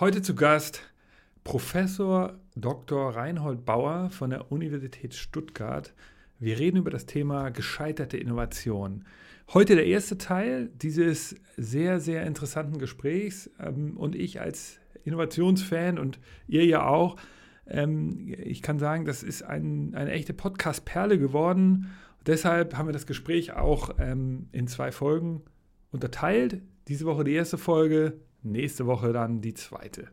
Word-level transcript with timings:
Heute 0.00 0.22
zu 0.22 0.34
Gast 0.34 0.82
Professor 1.44 2.36
Dr. 2.56 3.14
Reinhold 3.14 3.64
Bauer 3.64 4.10
von 4.10 4.30
der 4.30 4.50
Universität 4.50 5.14
Stuttgart. 5.14 5.94
Wir 6.40 6.58
reden 6.58 6.78
über 6.78 6.90
das 6.90 7.06
Thema 7.06 7.50
gescheiterte 7.50 8.16
Innovation. 8.16 9.04
Heute 9.52 9.76
der 9.76 9.86
erste 9.86 10.18
Teil 10.18 10.68
dieses 10.74 11.36
sehr, 11.56 12.00
sehr 12.00 12.26
interessanten 12.26 12.80
Gesprächs. 12.80 13.48
Ähm, 13.60 13.96
und 13.96 14.16
ich 14.16 14.40
als 14.40 14.80
Innovationsfan 15.04 16.00
und 16.00 16.18
ihr 16.48 16.66
ja 16.66 16.84
auch, 16.84 17.14
ähm, 17.68 18.34
ich 18.36 18.62
kann 18.62 18.80
sagen, 18.80 19.04
das 19.04 19.22
ist 19.22 19.42
ein, 19.42 19.94
eine 19.94 20.10
echte 20.10 20.34
Podcast-Perle 20.34 21.20
geworden. 21.20 21.86
Deshalb 22.26 22.76
haben 22.76 22.88
wir 22.88 22.92
das 22.92 23.06
Gespräch 23.06 23.52
auch 23.52 23.90
ähm, 24.00 24.48
in 24.50 24.66
zwei 24.66 24.90
Folgen 24.90 25.42
unterteilt. 25.92 26.62
Diese 26.88 27.06
Woche 27.06 27.22
die 27.22 27.34
erste 27.34 27.58
Folge, 27.58 28.14
nächste 28.44 28.86
Woche 28.86 29.12
dann 29.12 29.40
die 29.40 29.54
zweite. 29.54 30.08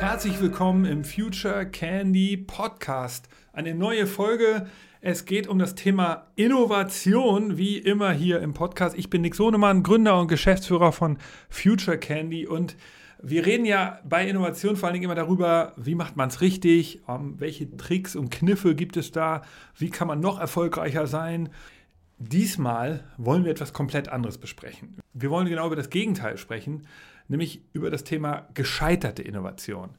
Herzlich 0.00 0.40
willkommen 0.40 0.84
im 0.84 1.04
Future 1.04 1.66
Candy 1.66 2.36
Podcast. 2.36 3.28
Eine 3.52 3.74
neue 3.74 4.06
Folge. 4.06 4.66
Es 5.00 5.26
geht 5.26 5.46
um 5.46 5.60
das 5.60 5.76
Thema 5.76 6.26
Innovation, 6.34 7.56
wie 7.56 7.78
immer 7.78 8.10
hier 8.10 8.40
im 8.40 8.52
Podcast. 8.52 8.98
Ich 8.98 9.08
bin 9.10 9.22
Nick 9.22 9.36
Sohnemann, 9.36 9.84
Gründer 9.84 10.18
und 10.18 10.26
Geschäftsführer 10.26 10.90
von 10.90 11.18
Future 11.48 11.98
Candy 11.98 12.48
und 12.48 12.76
wir 13.20 13.46
reden 13.46 13.64
ja 13.64 13.98
bei 14.04 14.28
Innovation 14.28 14.76
vor 14.76 14.88
allen 14.88 14.94
Dingen 14.94 15.04
immer 15.04 15.16
darüber, 15.16 15.72
wie 15.76 15.96
macht 15.96 16.16
man 16.16 16.28
es 16.28 16.40
richtig, 16.40 17.00
um, 17.06 17.40
welche 17.40 17.76
Tricks 17.76 18.14
und 18.14 18.30
Kniffe 18.30 18.76
gibt 18.76 18.96
es 18.96 19.10
da, 19.10 19.42
wie 19.76 19.90
kann 19.90 20.06
man 20.06 20.20
noch 20.20 20.38
erfolgreicher 20.38 21.08
sein. 21.08 21.48
Diesmal 22.18 23.04
wollen 23.16 23.44
wir 23.44 23.52
etwas 23.52 23.72
komplett 23.72 24.08
anderes 24.08 24.38
besprechen. 24.38 24.96
Wir 25.14 25.30
wollen 25.30 25.48
genau 25.48 25.66
über 25.66 25.76
das 25.76 25.90
Gegenteil 25.90 26.36
sprechen, 26.36 26.86
nämlich 27.28 27.62
über 27.72 27.90
das 27.90 28.04
Thema 28.04 28.48
gescheiterte 28.54 29.22
Innovation. 29.22 29.90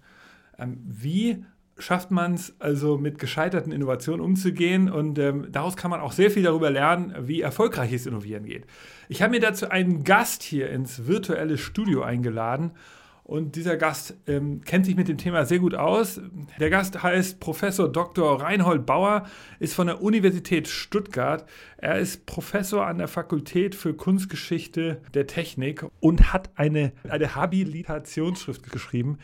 Ähm, 0.57 0.77
wie 0.85 1.45
schafft 1.77 2.11
man 2.11 2.33
es 2.33 2.59
also 2.59 2.97
mit 2.97 3.19
gescheiterten 3.19 3.71
Innovationen 3.71 4.19
umzugehen 4.19 4.89
und 4.89 5.17
ähm, 5.17 5.47
daraus 5.49 5.77
kann 5.77 5.89
man 5.89 6.01
auch 6.01 6.11
sehr 6.11 6.29
viel 6.29 6.43
darüber 6.43 6.69
lernen, 6.69 7.15
wie 7.21 7.39
erfolgreiches 7.39 8.05
Innovieren 8.05 8.45
geht. 8.45 8.65
Ich 9.07 9.21
habe 9.21 9.31
mir 9.31 9.39
dazu 9.39 9.69
einen 9.69 10.03
Gast 10.03 10.43
hier 10.43 10.69
ins 10.69 11.07
virtuelle 11.07 11.57
Studio 11.57 12.01
eingeladen 12.01 12.71
und 13.29 13.55
dieser 13.55 13.77
Gast 13.77 14.15
ähm, 14.25 14.61
kennt 14.65 14.87
sich 14.87 14.95
mit 14.95 15.07
dem 15.07 15.19
Thema 15.19 15.45
sehr 15.45 15.59
gut 15.59 15.75
aus. 15.75 16.19
Der 16.59 16.71
Gast 16.71 17.03
heißt 17.03 17.39
Professor 17.39 17.87
Dr. 17.87 18.41
Reinhold 18.41 18.87
Bauer, 18.87 19.27
ist 19.59 19.75
von 19.75 19.85
der 19.85 20.01
Universität 20.01 20.67
Stuttgart. 20.67 21.47
Er 21.77 21.99
ist 21.99 22.25
Professor 22.25 22.87
an 22.87 22.97
der 22.97 23.07
Fakultät 23.07 23.75
für 23.75 23.93
Kunstgeschichte 23.93 24.99
der 25.13 25.27
Technik 25.27 25.85
und 25.99 26.33
hat 26.33 26.49
eine, 26.55 26.91
eine 27.07 27.35
Habilitationsschrift 27.35 28.71
geschrieben 28.71 29.19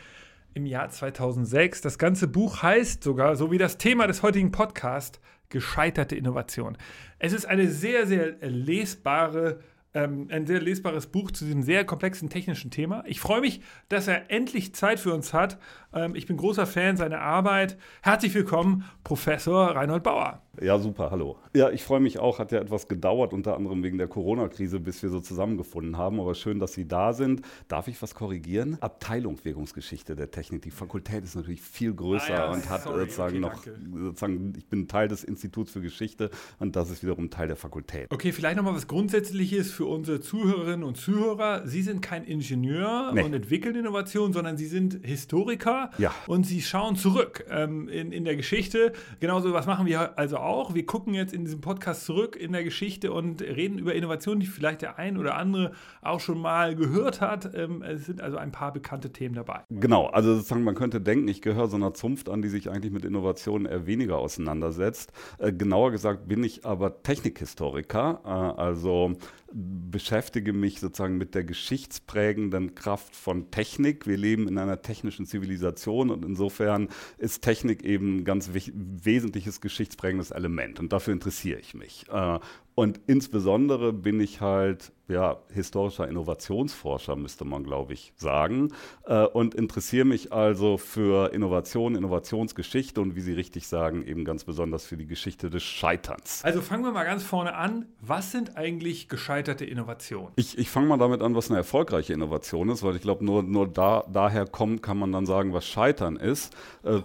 im 0.54 0.66
Jahr 0.66 0.88
2006. 0.88 1.80
Das 1.80 1.98
ganze 1.98 2.28
Buch 2.28 2.62
heißt 2.62 3.02
sogar, 3.02 3.34
so 3.34 3.50
wie 3.50 3.58
das 3.58 3.76
Thema 3.76 4.06
des 4.06 4.22
heutigen 4.22 4.52
Podcasts, 4.52 5.20
Gescheiterte 5.48 6.14
Innovation. 6.14 6.76
Es 7.18 7.32
ist 7.32 7.46
eine 7.46 7.68
sehr, 7.68 8.06
sehr 8.06 8.36
lesbare 8.40 9.60
ähm, 9.96 10.28
ein 10.30 10.46
sehr 10.46 10.60
lesbares 10.60 11.06
Buch 11.06 11.30
zu 11.30 11.46
diesem 11.46 11.62
sehr 11.62 11.84
komplexen 11.84 12.28
technischen 12.28 12.70
Thema. 12.70 13.02
Ich 13.06 13.18
freue 13.18 13.40
mich, 13.40 13.62
dass 13.88 14.08
er 14.08 14.30
endlich 14.30 14.74
Zeit 14.74 15.00
für 15.00 15.14
uns 15.14 15.32
hat. 15.32 15.58
Ähm, 15.94 16.14
ich 16.14 16.26
bin 16.26 16.36
großer 16.36 16.66
Fan 16.66 16.96
seiner 16.98 17.20
Arbeit. 17.20 17.78
Herzlich 18.02 18.34
willkommen, 18.34 18.84
Professor 19.04 19.74
Reinhold 19.74 20.02
Bauer. 20.02 20.42
Ja, 20.60 20.78
super, 20.78 21.10
hallo. 21.10 21.36
Ja, 21.54 21.70
ich 21.70 21.84
freue 21.84 22.00
mich 22.00 22.18
auch. 22.18 22.38
Hat 22.38 22.52
ja 22.52 22.60
etwas 22.60 22.88
gedauert, 22.88 23.32
unter 23.32 23.56
anderem 23.56 23.82
wegen 23.82 23.98
der 23.98 24.08
Corona-Krise, 24.08 24.80
bis 24.80 25.02
wir 25.02 25.10
so 25.10 25.20
zusammengefunden 25.20 25.98
haben. 25.98 26.18
Aber 26.20 26.34
schön, 26.34 26.58
dass 26.58 26.72
Sie 26.72 26.88
da 26.88 27.12
sind. 27.12 27.42
Darf 27.68 27.88
ich 27.88 28.00
was 28.00 28.14
korrigieren? 28.14 28.78
Abteilung 28.80 29.38
Wirkungsgeschichte 29.44 30.16
der 30.16 30.30
Technik. 30.30 30.62
Die 30.62 30.70
Fakultät 30.70 31.24
ist 31.24 31.36
natürlich 31.36 31.60
viel 31.60 31.92
größer 31.92 32.34
ah, 32.34 32.46
ja, 32.46 32.52
und 32.52 32.68
hat 32.70 32.84
sorry, 32.84 33.00
sozusagen 33.00 33.44
okay, 33.44 33.70
noch, 33.92 34.04
sozusagen, 34.04 34.54
ich 34.56 34.66
bin 34.66 34.88
Teil 34.88 35.08
des 35.08 35.24
Instituts 35.24 35.72
für 35.72 35.80
Geschichte 35.80 36.30
und 36.58 36.76
das 36.76 36.90
ist 36.90 37.02
wiederum 37.02 37.30
Teil 37.30 37.48
der 37.48 37.56
Fakultät. 37.56 38.10
Okay, 38.10 38.32
vielleicht 38.32 38.56
nochmal 38.56 38.74
was 38.74 38.86
Grundsätzliches 38.86 39.70
für 39.70 39.86
unsere 39.86 40.20
Zuhörerinnen 40.20 40.84
und 40.84 40.96
Zuhörer. 40.96 41.66
Sie 41.66 41.82
sind 41.82 42.00
kein 42.00 42.24
Ingenieur 42.24 43.12
nee. 43.12 43.22
und 43.22 43.34
entwickeln 43.34 43.74
Innovationen, 43.76 44.32
sondern 44.32 44.56
Sie 44.56 44.66
sind 44.66 45.00
Historiker 45.04 45.90
ja. 45.98 46.14
und 46.26 46.46
Sie 46.46 46.62
schauen 46.62 46.96
zurück 46.96 47.44
ähm, 47.50 47.88
in, 47.88 48.12
in 48.12 48.24
der 48.24 48.36
Geschichte. 48.36 48.92
Genauso, 49.20 49.52
was 49.52 49.66
machen 49.66 49.86
wir 49.86 50.18
also 50.18 50.38
auch. 50.38 50.45
Wir 50.46 50.86
gucken 50.86 51.12
jetzt 51.12 51.32
in 51.32 51.44
diesem 51.44 51.60
Podcast 51.60 52.04
zurück 52.04 52.36
in 52.36 52.52
der 52.52 52.62
Geschichte 52.62 53.12
und 53.12 53.42
reden 53.42 53.78
über 53.78 53.94
Innovationen, 53.96 54.38
die 54.38 54.46
vielleicht 54.46 54.80
der 54.80 54.96
ein 54.96 55.18
oder 55.18 55.36
andere 55.36 55.72
auch 56.02 56.20
schon 56.20 56.40
mal 56.40 56.76
gehört 56.76 57.20
hat. 57.20 57.52
Ähm, 57.54 57.82
es 57.82 58.06
sind 58.06 58.20
also 58.20 58.36
ein 58.36 58.52
paar 58.52 58.72
bekannte 58.72 59.10
Themen 59.10 59.34
dabei. 59.34 59.64
Genau, 59.70 60.06
also 60.06 60.36
sozusagen 60.36 60.62
man 60.62 60.76
könnte 60.76 61.00
denken, 61.00 61.26
ich 61.26 61.42
gehöre 61.42 61.66
so 61.66 61.76
einer 61.76 61.94
Zunft 61.94 62.28
an, 62.28 62.42
die 62.42 62.48
sich 62.48 62.70
eigentlich 62.70 62.92
mit 62.92 63.04
Innovationen 63.04 63.66
eher 63.66 63.86
weniger 63.86 64.18
auseinandersetzt. 64.18 65.12
Äh, 65.38 65.52
genauer 65.52 65.90
gesagt 65.90 66.28
bin 66.28 66.44
ich 66.44 66.64
aber 66.64 67.02
Technikhistoriker, 67.02 68.20
äh, 68.24 68.28
also 68.28 69.14
beschäftige 69.56 70.52
mich 70.52 70.80
sozusagen 70.80 71.16
mit 71.16 71.34
der 71.34 71.44
geschichtsprägenden 71.44 72.74
Kraft 72.74 73.16
von 73.16 73.50
Technik. 73.50 74.06
Wir 74.06 74.18
leben 74.18 74.48
in 74.48 74.58
einer 74.58 74.82
technischen 74.82 75.24
Zivilisation 75.24 76.10
und 76.10 76.24
insofern 76.24 76.88
ist 77.16 77.42
Technik 77.42 77.82
eben 77.82 78.18
ein 78.18 78.24
ganz 78.24 78.50
wesentliches 78.52 79.62
geschichtsprägendes 79.62 80.30
Element 80.30 80.78
und 80.78 80.92
dafür 80.92 81.14
interessiere 81.14 81.58
ich 81.58 81.72
mich. 81.72 82.04
Äh, 82.10 82.38
und 82.74 83.00
insbesondere 83.06 83.94
bin 83.94 84.20
ich 84.20 84.42
halt 84.42 84.92
ja, 85.08 85.36
historischer 85.52 86.08
Innovationsforscher, 86.08 87.14
müsste 87.16 87.44
man, 87.44 87.62
glaube 87.64 87.92
ich, 87.92 88.12
sagen. 88.16 88.72
Äh, 89.04 89.24
und 89.24 89.54
interessiere 89.54 90.04
mich 90.04 90.32
also 90.32 90.78
für 90.78 91.32
Innovation, 91.32 91.94
Innovationsgeschichte 91.94 93.00
und 93.00 93.14
wie 93.14 93.20
Sie 93.20 93.32
richtig 93.32 93.68
sagen, 93.68 94.04
eben 94.04 94.24
ganz 94.24 94.44
besonders 94.44 94.84
für 94.84 94.96
die 94.96 95.06
Geschichte 95.06 95.48
des 95.48 95.62
Scheiterns. 95.62 96.44
Also 96.44 96.60
fangen 96.60 96.84
wir 96.84 96.92
mal 96.92 97.04
ganz 97.04 97.22
vorne 97.22 97.54
an. 97.54 97.86
Was 98.00 98.32
sind 98.32 98.56
eigentlich 98.56 99.08
gescheiterte 99.08 99.64
Innovationen? 99.64 100.32
Ich, 100.36 100.58
ich 100.58 100.70
fange 100.70 100.88
mal 100.88 100.98
damit 100.98 101.22
an, 101.22 101.34
was 101.34 101.50
eine 101.50 101.58
erfolgreiche 101.58 102.12
Innovation 102.12 102.68
ist, 102.68 102.82
weil 102.82 102.96
ich 102.96 103.02
glaube, 103.02 103.24
nur, 103.24 103.42
nur 103.42 103.68
da, 103.68 104.04
daher 104.12 104.46
kommt, 104.46 104.82
kann 104.82 104.98
man 104.98 105.12
dann 105.12 105.26
sagen, 105.26 105.52
was 105.52 105.66
Scheitern 105.66 106.16
ist. 106.16 106.54
Äh, 106.82 107.02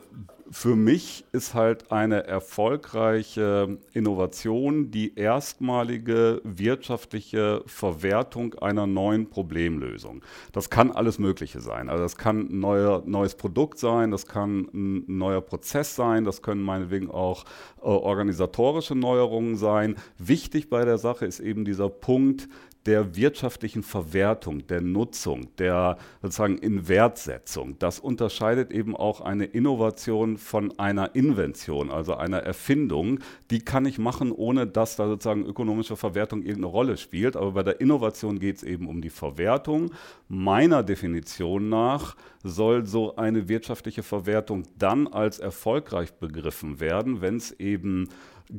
für 0.52 0.76
mich 0.76 1.24
ist 1.32 1.54
halt 1.54 1.92
eine 1.92 2.28
erfolgreiche 2.28 3.78
Innovation 3.94 4.92
die 4.92 5.18
erstmalige 5.18 6.42
wirtschaftliche 6.44 7.64
Verwertung 7.66 8.56
einer 8.56 8.86
neuen 8.86 9.30
Problemlösung. 9.30 10.22
Das 10.52 10.70
kann 10.70 10.92
alles 10.92 11.20
Mögliche 11.20 11.62
sein. 11.62 11.88
Also 11.88 12.04
das 12.04 12.18
kann 12.18 12.50
ein 12.50 12.60
neuer, 12.60 13.02
neues 13.06 13.36
Produkt 13.36 13.80
sein, 13.80 14.12
das 14.12 14.26
kann 14.26 14.68
ein 14.74 15.06
neuer 15.08 15.42
Prozess 15.42 15.96
sein, 15.96 16.26
das 16.26 16.42
können 16.42 16.62
meinetwegen 16.62 17.10
auch 17.10 17.46
äh, 17.80 17.86
organisatorische 17.86 18.96
Neuerungen 18.96 19.56
sein. 19.56 19.96
Wichtig 20.18 20.70
bei 20.70 20.84
der 20.84 20.98
Sache 20.98 21.26
ist 21.26 21.40
eben 21.40 21.64
dieser 21.64 21.90
Punkt, 21.90 22.50
der 22.86 23.16
wirtschaftlichen 23.16 23.84
Verwertung, 23.84 24.66
der 24.68 24.82
Nutzung, 24.82 25.56
der 25.58 25.98
sozusagen 26.22 26.58
Inwertsetzung. 26.58 27.78
Das 27.80 28.00
unterscheidet 28.00 28.72
eben 28.72 28.96
auch 28.96 29.22
eine 29.22 29.46
Innovation 29.46 30.38
von 30.38 30.78
einer 30.80 31.16
Invention, 31.16 31.92
also 31.92 32.16
einer 32.16 32.40
Erfindung. 32.40 33.20
Die 33.52 33.60
kann 33.60 33.86
ich 33.86 34.00
machen, 34.00 34.32
ohne 34.32 34.66
dass 34.66 34.96
da 34.96 35.08
sozusagen 35.08 35.46
ökonomische 35.46 35.96
Verwertung 35.96 36.40
irgendeine 36.42 36.68
Rolle 36.68 36.98
spielt. 36.98 37.36
Aber 37.36 37.52
bei 37.52 37.64
der 37.64 37.82
Innovation 37.82 38.40
geht 38.40 38.58
es 38.58 38.64
eben 38.64 38.88
um 38.88 39.02
die 39.02 39.10
Verwertung. 39.10 39.92
Meiner 40.28 40.82
Definition 40.82 41.70
nach 41.70 42.16
soll 42.44 42.86
so 42.88 43.16
eine 43.16 43.48
wirtschaftliche 43.48 44.02
Verwertung 44.02 44.64
dann 44.78 45.08
als 45.08 45.40
erfolgreich 45.40 46.14
begriffen 46.14 46.80
werden, 46.80 47.22
wenn 47.22 47.36
es 47.36 47.52
eben 47.60 48.10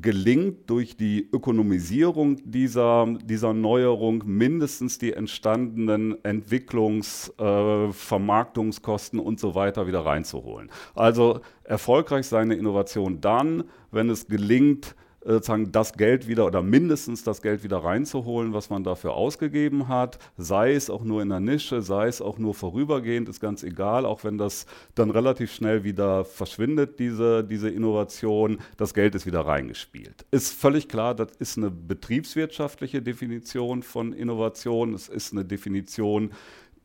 gelingt 0.00 0.70
durch 0.70 0.96
die 0.96 1.28
Ökonomisierung 1.32 2.36
dieser, 2.44 3.06
dieser 3.24 3.52
Neuerung 3.52 4.22
mindestens 4.26 4.98
die 4.98 5.12
entstandenen 5.12 6.14
Entwicklungs-, 6.22 7.30
äh, 7.38 7.92
Vermarktungskosten 7.92 9.18
und 9.18 9.38
so 9.38 9.54
weiter 9.54 9.86
wieder 9.86 10.06
reinzuholen. 10.06 10.70
Also 10.94 11.40
erfolgreich 11.64 12.26
seine 12.26 12.54
Innovation 12.54 13.20
dann, 13.20 13.64
wenn 13.90 14.08
es 14.08 14.26
gelingt, 14.26 14.94
sozusagen 15.24 15.72
das 15.72 15.92
Geld 15.94 16.28
wieder 16.28 16.46
oder 16.46 16.62
mindestens 16.62 17.22
das 17.22 17.42
Geld 17.42 17.62
wieder 17.62 17.78
reinzuholen, 17.78 18.52
was 18.52 18.70
man 18.70 18.84
dafür 18.84 19.14
ausgegeben 19.14 19.88
hat, 19.88 20.18
sei 20.36 20.74
es 20.74 20.90
auch 20.90 21.04
nur 21.04 21.22
in 21.22 21.28
der 21.28 21.40
Nische, 21.40 21.82
sei 21.82 22.08
es 22.08 22.20
auch 22.20 22.38
nur 22.38 22.54
vorübergehend, 22.54 23.28
ist 23.28 23.40
ganz 23.40 23.62
egal, 23.62 24.04
auch 24.04 24.24
wenn 24.24 24.38
das 24.38 24.66
dann 24.94 25.10
relativ 25.10 25.52
schnell 25.52 25.84
wieder 25.84 26.24
verschwindet, 26.24 26.98
diese, 26.98 27.44
diese 27.44 27.70
Innovation, 27.70 28.58
das 28.76 28.94
Geld 28.94 29.14
ist 29.14 29.26
wieder 29.26 29.40
reingespielt. 29.40 30.24
Ist 30.30 30.52
völlig 30.52 30.88
klar, 30.88 31.14
das 31.14 31.28
ist 31.38 31.56
eine 31.56 31.70
betriebswirtschaftliche 31.70 33.02
Definition 33.02 33.82
von 33.82 34.12
Innovation, 34.12 34.94
es 34.94 35.08
ist 35.08 35.32
eine 35.32 35.44
Definition, 35.44 36.32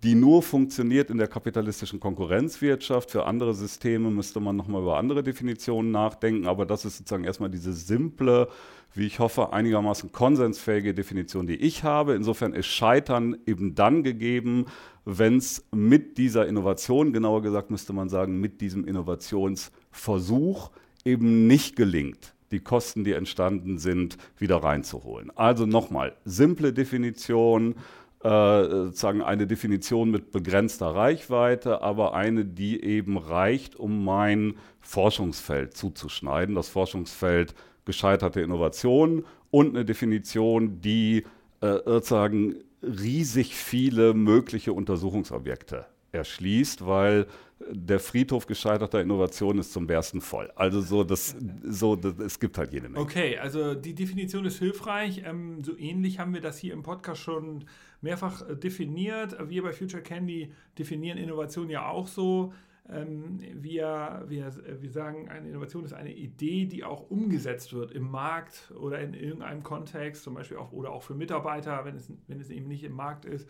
die 0.04 0.16
nur 0.16 0.44
funktioniert 0.44 1.10
in 1.10 1.18
der 1.18 1.28
kapitalistischen 1.28 2.00
Konkurrenzwirtschaft. 2.00 3.12
Für 3.12 3.26
andere 3.26 3.54
Systeme 3.54 4.12
müsste 4.12 4.40
man 4.40 4.56
nochmal 4.56 4.82
über 4.82 4.98
andere 4.98 5.24
Definitionen 5.24 5.92
nachdenken, 5.92 6.48
aber 6.48 6.66
das 6.66 6.86
ist 6.86 6.98
sozusagen 6.98 7.24
erstmal 7.24 7.50
diese 7.50 7.74
simple, 7.74 8.48
wie 8.94 9.08
ich 9.08 9.20
hoffe, 9.20 9.54
einigermaßen 9.54 10.12
konsensfähige 10.12 10.94
Definition, 10.94 11.48
die 11.48 11.56
ich 11.56 11.84
habe. 11.84 12.14
Insofern 12.14 12.54
ist 12.54 12.68
Scheitern 12.68 13.38
eben 13.46 13.74
dann 13.74 14.04
gegeben, 14.04 14.66
wenn 15.06 15.38
es 15.38 15.66
mit 15.74 16.18
dieser 16.18 16.48
Innovation, 16.48 17.14
genauer 17.14 17.42
gesagt 17.42 17.72
müsste 17.72 17.94
man 17.94 18.10
sagen, 18.10 18.40
mit 18.40 18.62
diesem 18.62 18.86
Innovationsversuch 18.86 20.72
eben 21.06 21.48
nicht 21.48 21.76
gelingt 21.76 22.34
die 22.52 22.60
Kosten, 22.60 23.04
die 23.04 23.14
entstanden 23.14 23.78
sind, 23.78 24.18
wieder 24.38 24.58
reinzuholen. 24.58 25.32
Also 25.36 25.66
nochmal, 25.66 26.16
simple 26.24 26.72
Definition, 26.74 27.76
sozusagen 28.22 29.22
eine 29.22 29.48
Definition 29.48 30.12
mit 30.12 30.32
begrenzter 30.32 30.88
Reichweite, 30.88 31.82
aber 31.82 32.14
eine, 32.14 32.46
die 32.46 32.84
eben 32.84 33.18
reicht, 33.18 33.76
um 33.76 34.04
mein 34.04 34.56
Forschungsfeld 34.82 35.76
zuzuschneiden. 35.76 36.56
Das 36.56 36.70
Forschungsfeld 36.70 37.54
gescheiterte 37.86 38.42
Innovation 38.42 39.26
und 39.52 39.76
eine 39.76 39.86
Definition, 39.86 40.82
die 40.82 41.26
äh, 41.62 41.78
sozusagen 41.86 42.56
riesig 42.82 43.56
viele 43.56 44.14
mögliche 44.14 44.74
Untersuchungsobjekte 44.74 45.86
erschließt, 46.12 46.86
weil 46.86 47.28
der 47.70 48.00
Friedhof 48.00 48.46
gescheiterter 48.46 49.02
Innovation 49.02 49.58
ist 49.58 49.74
zum 49.74 49.88
Bersten 49.88 50.22
voll. 50.22 50.52
Also 50.56 50.82
so, 50.82 51.04
das, 51.04 51.36
so 51.64 51.96
das, 51.96 52.14
es 52.20 52.40
gibt 52.40 52.58
halt 52.58 52.72
jede 52.72 52.88
Menge. 52.88 53.00
Okay, 53.00 53.38
also 53.38 53.74
die 53.74 53.96
Definition 53.96 54.46
ist 54.46 54.60
hilfreich. 54.60 55.24
Ähm, 55.26 55.64
so 55.64 55.76
ähnlich 55.78 56.20
haben 56.20 56.34
wir 56.34 56.42
das 56.42 56.58
hier 56.58 56.74
im 56.74 56.84
Podcast 56.84 57.22
schon 57.22 57.66
mehrfach 58.02 58.48
äh, 58.48 58.56
definiert. 58.56 59.36
Wir 59.50 59.64
bei 59.64 59.74
Future 59.74 60.04
Candy 60.04 60.52
definieren 60.78 61.18
Innovation 61.18 61.70
ja 61.70 61.88
auch 61.88 62.08
so. 62.08 62.54
Ähm, 62.90 63.40
wir, 63.54 64.24
wir, 64.28 64.52
wir 64.82 64.92
sagen, 64.92 65.28
eine 65.30 65.50
Innovation 65.50 65.84
ist 65.84 65.94
eine 65.94 66.14
Idee, 66.14 66.66
die 66.66 66.84
auch 66.84 67.10
umgesetzt 67.10 67.74
wird 67.74 67.92
im 67.92 68.10
Markt 68.10 68.72
oder 68.80 69.00
in 69.02 69.14
irgendeinem 69.14 69.64
Kontext, 69.64 70.24
zum 70.24 70.36
Beispiel 70.36 70.58
auch 70.58 70.72
oder 70.72 70.92
auch 70.92 71.04
für 71.04 71.16
Mitarbeiter, 71.16 71.84
wenn 71.84 71.96
es, 71.96 72.12
wenn 72.28 72.40
es 72.40 72.50
eben 72.50 72.68
nicht 72.68 72.84
im 72.84 72.94
Markt 72.94 73.26
ist. 73.26 73.50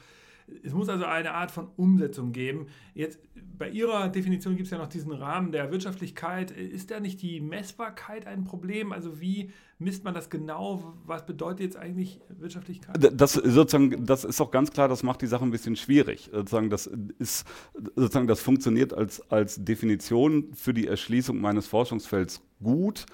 Es 0.63 0.73
muss 0.73 0.89
also 0.89 1.05
eine 1.05 1.33
Art 1.33 1.51
von 1.51 1.67
Umsetzung 1.75 2.31
geben. 2.31 2.67
Jetzt 2.94 3.19
bei 3.57 3.69
Ihrer 3.69 4.09
Definition 4.09 4.55
gibt 4.55 4.67
es 4.67 4.71
ja 4.71 4.77
noch 4.77 4.88
diesen 4.88 5.11
Rahmen 5.11 5.51
der 5.51 5.71
Wirtschaftlichkeit. 5.71 6.51
Ist 6.51 6.91
da 6.91 6.99
nicht 6.99 7.21
die 7.21 7.41
Messbarkeit 7.41 8.27
ein 8.27 8.44
Problem? 8.44 8.91
Also 8.91 9.19
wie 9.19 9.51
misst 9.79 10.03
man 10.03 10.13
das 10.13 10.29
genau? 10.29 10.94
Was 11.05 11.25
bedeutet 11.25 11.61
jetzt 11.61 11.77
eigentlich 11.77 12.21
Wirtschaftlichkeit? 12.29 12.95
Das 13.13 13.33
sozusagen, 13.33 14.05
das 14.05 14.23
ist 14.23 14.39
auch 14.39 14.51
ganz 14.51 14.71
klar, 14.71 14.88
das 14.88 15.03
macht 15.03 15.21
die 15.21 15.27
Sache 15.27 15.44
ein 15.44 15.51
bisschen 15.51 15.75
schwierig. 15.75 16.29
Sozusagen, 16.31 16.69
das 16.69 16.88
ist 16.88 17.45
sozusagen, 17.95 18.27
das 18.27 18.41
funktioniert 18.41 18.93
als, 18.93 19.21
als 19.31 19.63
Definition 19.63 20.53
für 20.53 20.73
die 20.73 20.88
Erschließung 20.88 21.39
meines 21.39 21.67
Forschungsfelds 21.67 22.41
gut. 22.61 23.05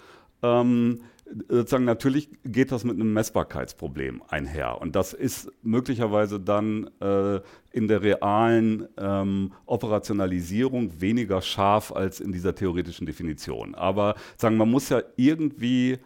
Ähm, 0.42 1.02
sozusagen 1.48 1.86
natürlich 1.86 2.30
geht 2.44 2.72
das 2.72 2.84
mit 2.84 2.96
einem 2.96 3.14
Messbarkeitsproblem 3.14 4.22
einher. 4.28 4.80
Und 4.82 4.96
das 4.96 5.14
ist 5.14 5.52
möglicherweise 5.62 6.40
dann 6.40 6.90
äh, 7.00 7.40
in 7.72 7.88
der 7.88 8.02
realen 8.02 8.88
ähm, 8.98 9.54
Operationalisierung 9.66 11.02
weniger 11.02 11.42
scharf 11.42 11.92
als 11.92 12.20
in 12.20 12.32
dieser 12.32 12.56
theoretischen 12.56 13.06
Definition. 13.06 13.76
Aber 13.76 14.16
sagen, 14.38 14.58
man 14.58 14.70
muss 14.70 14.90
ja 14.90 15.02
irgendwie 15.16 16.00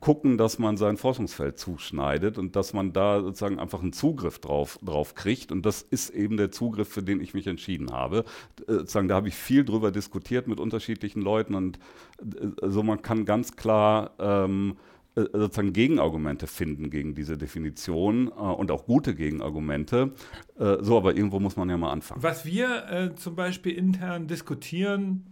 gucken, 0.00 0.36
dass 0.36 0.58
man 0.58 0.76
sein 0.76 0.96
Forschungsfeld 0.96 1.58
zuschneidet 1.58 2.38
und 2.38 2.56
dass 2.56 2.72
man 2.72 2.92
da 2.92 3.22
sozusagen 3.22 3.58
einfach 3.58 3.82
einen 3.82 3.92
Zugriff 3.92 4.38
drauf, 4.38 4.78
drauf 4.82 5.14
kriegt. 5.14 5.52
Und 5.52 5.64
das 5.64 5.82
ist 5.82 6.10
eben 6.10 6.36
der 6.36 6.50
Zugriff, 6.50 6.88
für 6.88 7.02
den 7.02 7.20
ich 7.20 7.34
mich 7.34 7.46
entschieden 7.46 7.92
habe. 7.92 8.24
Äh, 8.66 8.72
sozusagen, 8.72 9.08
da 9.08 9.14
habe 9.14 9.28
ich 9.28 9.34
viel 9.34 9.64
drüber 9.64 9.92
diskutiert 9.92 10.48
mit 10.48 10.60
unterschiedlichen 10.60 11.22
Leuten 11.22 11.54
und 11.54 11.78
äh, 12.20 12.48
also 12.60 12.82
man 12.82 13.02
kann 13.02 13.24
ganz 13.24 13.56
klar 13.56 14.12
ähm, 14.18 14.76
äh, 15.14 15.22
sozusagen 15.32 15.72
Gegenargumente 15.72 16.46
finden 16.46 16.90
gegen 16.90 17.14
diese 17.14 17.38
Definition 17.38 18.28
und 18.28 18.70
auch 18.70 18.86
gute 18.86 19.14
Gegenargumente. 19.14 20.12
So, 20.56 20.96
aber 20.96 21.14
irgendwo 21.14 21.38
muss 21.38 21.56
man 21.56 21.68
ja 21.68 21.76
mal 21.76 21.90
anfangen. 21.90 22.22
Was 22.22 22.46
wir 22.46 23.12
zum 23.16 23.36
Beispiel 23.36 23.72
intern 23.72 24.26
diskutieren 24.26 25.26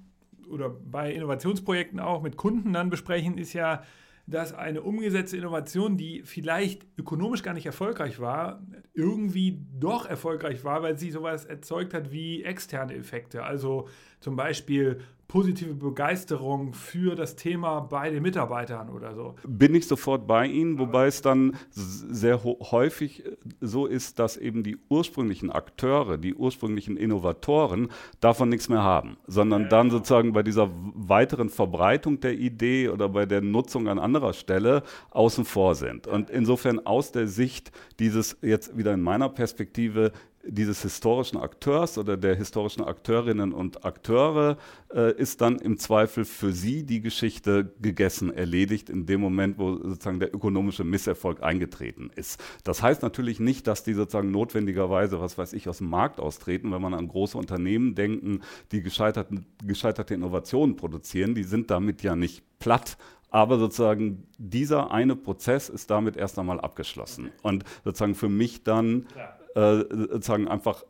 oder 0.51 0.69
bei 0.69 1.13
Innovationsprojekten 1.13 1.99
auch 1.99 2.23
mit 2.23 2.37
Kunden 2.37 2.73
dann 2.73 2.91
besprechen, 2.91 3.39
ist 3.39 3.53
ja, 3.53 3.83
dass 4.31 4.55
eine 4.55 4.83
umgesetzte 4.83 5.37
Innovation, 5.37 5.97
die 5.97 6.23
vielleicht 6.25 6.87
ökonomisch 6.97 7.43
gar 7.43 7.55
nicht 7.55 7.67
erfolgreich 7.67 8.21
war, 8.21 8.63
irgendwie 8.95 9.61
doch 9.79 10.07
erfolgreich 10.07 10.65
war, 10.65 10.83
weil 10.83 10.99
sie 10.99 11.11
sowas 11.11 11.45
erzeugt 11.45 11.95
hat 11.95 12.13
wie 12.13 12.43
externe 12.45 12.95
Effekte. 12.95 13.43
Also 13.43 13.89
zum 14.21 14.37
Beispiel 14.37 15.01
positive 15.31 15.75
Begeisterung 15.75 16.75
für 16.75 17.15
das 17.15 17.37
Thema 17.37 17.81
bei 17.83 18.11
den 18.11 18.21
Mitarbeitern 18.21 18.91
oder 18.91 19.15
so. 19.15 19.37
Bin 19.47 19.77
ich 19.77 19.87
sofort 19.87 20.27
bei 20.27 20.45
Ihnen, 20.47 20.81
wobei 20.81 21.07
es 21.07 21.23
dann 21.23 21.57
sehr 21.71 22.43
häufig 22.43 23.25
äh, 23.25 23.37
so 23.61 23.87
ist, 23.87 24.19
dass 24.19 24.37
eben 24.37 24.65
die 24.65 24.77
ursprünglichen 24.89 25.53
Akteure, 25.53 26.19
die 26.19 26.35
ursprünglichen 26.35 26.97
Innovatoren 26.97 27.93
davon 28.19 28.49
nichts 28.49 28.69
mehr 28.69 28.83
haben, 28.83 29.19
sondern 29.29 29.69
dann 29.69 29.91
sozusagen 29.91 30.33
bei 30.33 30.43
dieser 30.43 30.69
weiteren 30.95 31.49
Verbreitung 31.49 32.19
der 32.19 32.37
Idee 32.37 32.89
oder 32.89 33.09
bei 33.09 33.25
der 33.25 33.41
Nutzung 33.41 33.87
an 33.87 34.01
anderer 34.01 34.33
Stelle 34.33 34.83
außen 35.11 35.45
vor 35.45 35.77
sind. 35.77 36.09
Und 36.09 36.29
insofern 36.29 36.85
aus 36.85 37.13
der 37.13 37.29
Sicht 37.29 37.71
dieses 38.01 38.37
jetzt 38.43 38.77
wieder 38.77 38.95
in 38.95 39.01
meiner 39.01 39.29
Perspektive 39.29 40.11
dieses 40.43 40.83
historischen 40.83 41.39
Akteurs 41.39 41.99
oder 41.99 42.17
der 42.17 42.35
historischen 42.35 42.83
Akteurinnen 42.83 43.53
und 43.53 43.85
Akteure 43.85 44.57
äh, 44.93 45.15
ist 45.17 45.41
dann 45.41 45.59
im 45.59 45.79
Zweifel 45.79 46.25
für 46.25 46.53
sie 46.53 46.85
die 46.85 47.01
Geschichte 47.01 47.75
gegessen, 47.81 48.33
erledigt 48.33 48.89
in 48.89 49.07
dem 49.07 49.21
Moment, 49.21 49.59
wo 49.59 49.75
sozusagen 49.77 50.19
der 50.19 50.35
ökonomische 50.35 50.85
Misserfolg 50.85 51.43
eingetreten 51.43 52.11
ist. 52.15 52.43
Das 52.65 52.83
heißt 52.83 53.03
natürlich 53.03 53.39
nicht, 53.39 53.67
dass 53.67 53.85
die 53.85 53.95
sozusagen 53.95 54.31
notwendigerweise, 54.31 55.21
was 55.21 55.37
weiß 55.37 55.53
ich, 55.53 55.69
aus 55.69 55.79
dem 55.79 55.91
Markt 55.91 56.21
austreten, 56.21 56.73
wenn 56.73 56.83
man 56.83 56.95
an 56.95 57.09
große 57.09 57.37
Unternehmen 57.37 57.95
denken, 57.95 58.41
die 58.73 58.83
gescheiterte 58.83 60.15
Innovationen 60.15 60.77
produzieren, 60.77 61.35
die 61.35 61.45
sind 61.45 61.71
damit 61.71 62.03
ja 62.03 62.17
nicht 62.17 62.43
platt, 62.59 62.97
aber 63.31 63.59
sozusagen 63.59 64.27
dieser 64.39 64.91
eine 64.91 65.17
Prozess 65.17 65.69
ist 65.69 65.91
damit 65.91 66.17
erst 66.17 66.39
einmal 66.39 66.61
abgeschlossen. 66.61 67.31
Und 67.43 67.65
sozusagen 67.85 68.15
für 68.15 68.29
mich 68.29 68.65
dann 68.65 69.07
äh, 69.55 69.85
sozusagen 69.91 70.49
einfach 70.49 70.85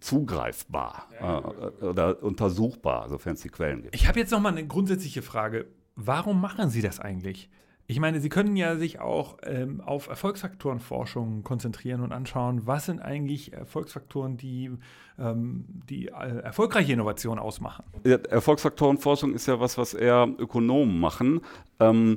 zugreifbar 0.00 1.08
äh, 1.20 1.84
oder 1.84 2.22
untersuchbar, 2.22 3.08
sofern 3.08 3.34
es 3.34 3.42
die 3.42 3.48
Quellen 3.48 3.82
gibt. 3.82 3.94
Ich 3.94 4.06
habe 4.08 4.18
jetzt 4.18 4.30
noch 4.30 4.40
mal 4.40 4.50
eine 4.50 4.66
grundsätzliche 4.66 5.22
Frage. 5.22 5.66
Warum 5.96 6.40
machen 6.40 6.70
Sie 6.70 6.80
das 6.82 7.00
eigentlich? 7.00 7.50
Ich 7.88 8.00
meine, 8.00 8.20
Sie 8.20 8.28
können 8.28 8.56
ja 8.56 8.76
sich 8.76 9.00
auch 9.00 9.38
ähm, 9.42 9.80
auf 9.80 10.08
Erfolgsfaktorenforschung 10.08 11.42
konzentrieren 11.42 12.00
und 12.00 12.12
anschauen, 12.12 12.62
was 12.66 12.86
sind 12.86 13.00
eigentlich 13.00 13.52
Erfolgsfaktoren, 13.52 14.36
die 14.36 14.70
ähm, 15.18 15.64
die 15.90 16.08
äh, 16.08 16.38
erfolgreiche 16.42 16.92
Innovation 16.92 17.38
ausmachen. 17.38 17.84
Ja, 18.04 18.16
Erfolgsfaktorenforschung 18.16 19.34
ist 19.34 19.46
ja 19.46 19.60
was, 19.60 19.76
was 19.76 19.94
eher 19.94 20.28
Ökonomen 20.38 21.00
machen. 21.00 21.40
Ähm, 21.80 22.16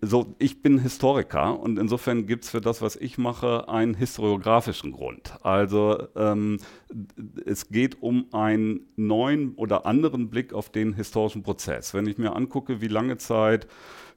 so, 0.00 0.34
ich 0.38 0.62
bin 0.62 0.78
Historiker 0.78 1.58
und 1.58 1.78
insofern 1.78 2.26
gibt 2.26 2.44
es 2.44 2.50
für 2.50 2.60
das, 2.60 2.82
was 2.82 2.96
ich 2.96 3.18
mache, 3.18 3.68
einen 3.68 3.94
historiografischen 3.94 4.92
Grund. 4.92 5.34
Also 5.42 6.06
ähm, 6.16 6.58
es 7.46 7.68
geht 7.68 8.02
um 8.02 8.26
einen 8.32 8.88
neuen 8.96 9.54
oder 9.54 9.86
anderen 9.86 10.28
Blick 10.28 10.52
auf 10.52 10.70
den 10.70 10.94
historischen 10.94 11.42
Prozess. 11.42 11.94
Wenn 11.94 12.06
ich 12.06 12.18
mir 12.18 12.34
angucke, 12.36 12.80
wie 12.80 12.88
lange 12.88 13.16
Zeit 13.16 13.66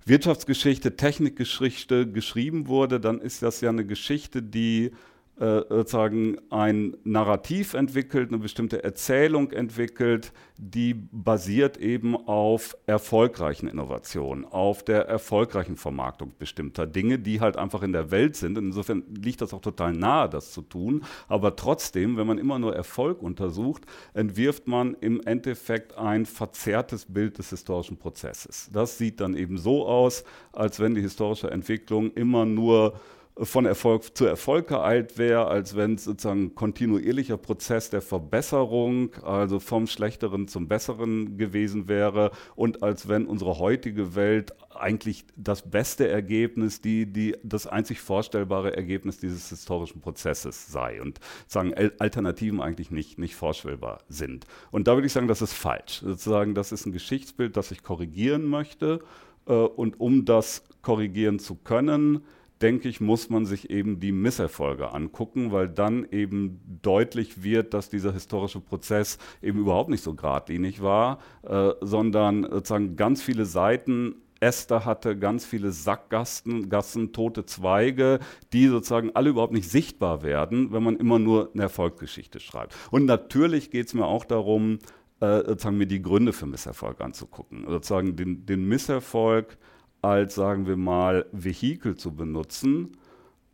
Wirtschaftsgeschichte, 0.05 0.98
Technikgeschichte 0.98 2.12
geschrieben 2.12 2.67
wurde, 2.67 3.00
dann 3.00 3.20
ist 3.20 3.41
das 3.41 3.62
ja 3.62 3.70
eine 3.70 3.86
Geschichte, 3.86 4.43
die 4.43 4.91
äh, 5.40 5.62
sozusagen 5.68 6.38
ein 6.52 6.96
Narrativ 7.04 7.74
entwickelt, 7.74 8.30
eine 8.30 8.38
bestimmte 8.38 8.84
Erzählung 8.84 9.52
entwickelt, 9.52 10.32
die 10.58 10.94
basiert 10.94 11.78
eben 11.78 12.16
auf 12.16 12.78
erfolgreichen 12.86 13.68
Innovationen, 13.68 14.46
auf 14.46 14.84
der 14.84 15.08
erfolgreichen 15.08 15.75
Vermarktung 15.75 16.34
bestimmter 16.38 16.86
Dinge, 16.86 17.18
die 17.18 17.42
halt 17.42 17.58
einfach 17.58 17.82
in 17.82 17.94
der 17.94 18.12
Welt 18.12 18.36
sind. 18.36 18.60
Insofern 18.60 19.04
liegt 19.16 19.42
das 19.42 19.56
auch 19.56 19.62
total 19.62 19.94
nahe, 19.94 20.30
das 20.30 20.52
zu 20.52 20.62
tun. 20.62 21.04
Aber 21.28 21.56
trotzdem, 21.56 22.16
wenn 22.16 22.28
man 22.28 22.38
immer 22.38 22.60
nur 22.60 22.75
Erfolg 22.75 23.22
untersucht, 23.24 23.86
entwirft 24.13 24.68
man 24.68 24.96
im 25.02 25.20
Endeffekt 25.22 25.98
ein 25.98 26.28
verzerrtes 26.28 27.08
Bild 27.12 27.40
des 27.40 27.50
historischen 27.50 27.98
Prozesses. 27.98 28.70
Das 28.72 29.00
sieht 29.00 29.20
dann 29.20 29.36
eben 29.36 29.58
so 29.58 29.88
aus, 29.88 30.24
als 30.52 30.80
wenn 30.80 30.94
die 30.94 31.02
historische 31.02 31.50
Entwicklung 31.50 32.12
immer 32.12 32.46
nur 32.46 32.94
von 33.38 33.66
Erfolg 33.66 34.16
zu 34.16 34.25
Erfolg 34.25 34.68
geeilt 34.68 35.18
wäre, 35.18 35.48
als 35.48 35.75
wenn 35.75 35.96
es 35.96 36.04
sozusagen 36.04 36.44
ein 36.44 36.56
kontinuierlicher 36.56 37.38
Prozess 37.38 37.90
der 37.90 38.02
Verbesserung, 38.02 39.16
also 39.24 39.60
vom 39.60 39.88
Schlechteren 39.88 40.48
zum 40.48 40.68
Besseren 40.68 41.38
gewesen 41.38 41.88
wäre 41.88 42.32
und 42.56 42.84
als 42.84 43.08
wenn 43.08 43.25
unsere 43.25 43.58
heutige 43.58 44.16
Welt 44.16 44.54
eigentlich 44.75 45.25
das 45.36 45.70
beste 45.70 46.08
Ergebnis, 46.08 46.82
die, 46.82 47.08
die, 47.08 47.36
das 47.44 47.66
einzig 47.66 48.02
vorstellbare 48.02 48.75
Ergebnis 48.75 49.18
dieses 49.18 49.50
historischen 49.50 50.02
Prozesses 50.02 50.72
sei 50.72 51.02
und 51.02 51.20
sagen 51.48 51.74
Alternativen 52.00 52.62
eigentlich 52.62 52.92
nicht, 52.92 53.18
nicht 53.18 53.36
vorstellbar 53.36 54.00
sind. 54.10 54.46
Und 54.72 54.88
da 54.88 54.94
würde 54.94 55.08
ich 55.08 55.13
sagen, 55.13 55.28
das 55.28 55.42
ist 55.42 55.54
falsch. 55.54 56.02
Sozusagen, 56.02 56.54
das 56.54 56.72
ist 56.72 56.86
ein 56.86 56.92
Geschichtsbild, 56.92 57.58
das 57.58 57.72
ich 57.72 57.82
korrigieren 57.82 58.46
möchte. 58.46 59.00
Äh, 59.48 59.54
und 59.54 60.00
um 60.00 60.25
das 60.25 60.63
korrigieren 60.82 61.40
zu 61.40 61.56
können, 61.56 62.24
denke 62.62 62.88
ich, 62.88 63.02
muss 63.02 63.30
man 63.30 63.46
sich 63.46 63.70
eben 63.70 64.00
die 64.00 64.12
Misserfolge 64.12 64.94
angucken, 64.94 65.52
weil 65.52 65.68
dann 65.68 66.08
eben 66.12 66.62
deutlich 66.82 67.44
wird, 67.44 67.74
dass 67.74 67.90
dieser 67.90 68.14
historische 68.14 68.60
Prozess 68.60 69.18
eben 69.42 69.60
überhaupt 69.60 69.90
nicht 69.90 70.04
so 70.04 70.14
geradlinig 70.14 70.82
war, 70.82 71.20
äh, 71.44 71.72
sondern 71.82 72.44
sozusagen 72.44 72.96
ganz 72.96 73.22
viele 73.22 73.46
Seiten 73.46 74.16
Äste 74.44 74.84
hatte, 74.84 75.18
ganz 75.18 75.46
viele 75.46 75.72
Sackgassen, 75.72 76.70
Gassen, 76.70 77.14
tote 77.14 77.46
Zweige, 77.46 78.20
die 78.52 78.68
sozusagen 78.68 79.12
alle 79.14 79.30
überhaupt 79.30 79.54
nicht 79.54 79.70
sichtbar 79.70 80.22
werden, 80.22 80.74
wenn 80.74 80.84
man 80.84 80.98
immer 80.98 81.18
nur 81.18 81.52
eine 81.54 81.64
Erfolgsgeschichte 81.64 82.42
schreibt. 82.42 82.76
Und 82.92 83.06
natürlich 83.06 83.72
geht 83.72 83.88
es 83.88 83.94
mir 83.94 84.06
auch 84.06 84.26
darum, 84.26 84.80
äh, 85.22 85.38
sozusagen 85.46 85.78
mir 85.78 85.88
die 85.88 86.02
Gründe 86.02 86.34
für 86.34 86.46
Misserfolg 86.46 87.00
anzugucken. 87.00 87.66
Sozusagen 87.68 88.18
den, 88.18 88.46
den 88.46 88.68
Misserfolg 88.68 89.58
als, 90.04 90.36
sagen 90.36 90.68
wir 90.68 90.78
mal, 90.78 91.26
Vehikel 91.32 91.96
zu 91.96 92.16
benutzen, 92.16 92.98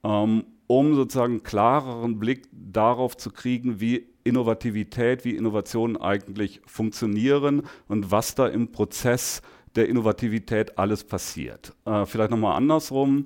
ähm, 0.03 0.43
um 0.67 0.95
sozusagen 0.95 1.33
einen 1.33 1.43
klareren 1.43 2.19
Blick 2.19 2.47
darauf 2.51 3.17
zu 3.17 3.31
kriegen, 3.31 3.79
wie 3.79 4.07
Innovativität, 4.23 5.25
wie 5.25 5.35
Innovationen 5.35 5.97
eigentlich 5.97 6.61
funktionieren 6.65 7.63
und 7.87 8.11
was 8.11 8.35
da 8.35 8.47
im 8.47 8.71
Prozess 8.71 9.41
der 9.75 9.87
Innovativität 9.87 10.77
alles 10.77 11.03
passiert. 11.03 11.73
Äh, 11.85 12.05
vielleicht 12.05 12.31
nochmal 12.31 12.55
andersrum. 12.55 13.25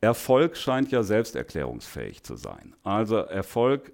Erfolg 0.00 0.56
scheint 0.56 0.90
ja 0.90 1.02
selbsterklärungsfähig 1.02 2.22
zu 2.22 2.36
sein. 2.36 2.74
Also 2.82 3.16
Erfolg 3.16 3.92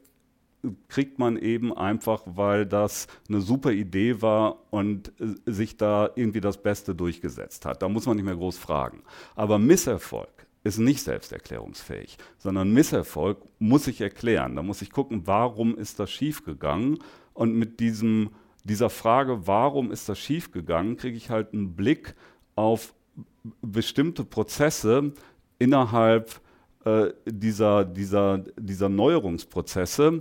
kriegt 0.89 1.19
man 1.19 1.37
eben 1.37 1.73
einfach, 1.73 2.23
weil 2.27 2.67
das 2.67 3.07
eine 3.29 3.41
super 3.41 3.71
Idee 3.71 4.21
war 4.23 4.59
und 4.71 5.13
äh, 5.21 5.35
sich 5.51 5.77
da 5.77 6.11
irgendwie 6.15 6.41
das 6.41 6.63
Beste 6.63 6.95
durchgesetzt 6.95 7.65
hat. 7.65 7.83
Da 7.83 7.89
muss 7.89 8.07
man 8.07 8.17
nicht 8.17 8.27
mehr 8.27 8.37
groß 8.37 8.59
fragen. 8.59 9.03
Aber 9.37 9.59
Misserfolg 9.59 10.29
ist 10.65 10.79
nicht 10.79 11.03
selbsterklärungsfähig, 11.03 12.19
sondern 12.39 12.73
Misserfolg 12.73 13.39
muss 13.59 13.87
ich 13.87 14.01
erklären. 14.01 14.57
Da 14.57 14.63
muss 14.63 14.83
ich 14.83 14.91
gucken, 14.91 15.23
warum 15.27 15.77
ist 15.77 16.01
das 16.01 16.11
schiefgegangen 16.11 16.99
und 17.35 17.55
mit 17.55 17.81
diesem, 17.81 18.31
dieser 18.65 18.91
Frage, 18.91 19.47
warum 19.47 19.93
ist 19.93 20.09
das 20.09 20.19
schiefgegangen, 20.19 20.97
kriege 20.97 21.17
ich 21.17 21.31
halt 21.31 21.55
einen 21.55 21.77
Blick 21.77 22.15
auf 22.57 22.93
bestimmte 23.63 24.25
Prozesse 24.25 25.13
innerhalb 25.59 26.41
äh, 26.85 27.13
dieser, 27.25 27.85
dieser, 27.85 28.39
dieser 28.59 28.89
Neuerungsprozesse, 28.89 30.21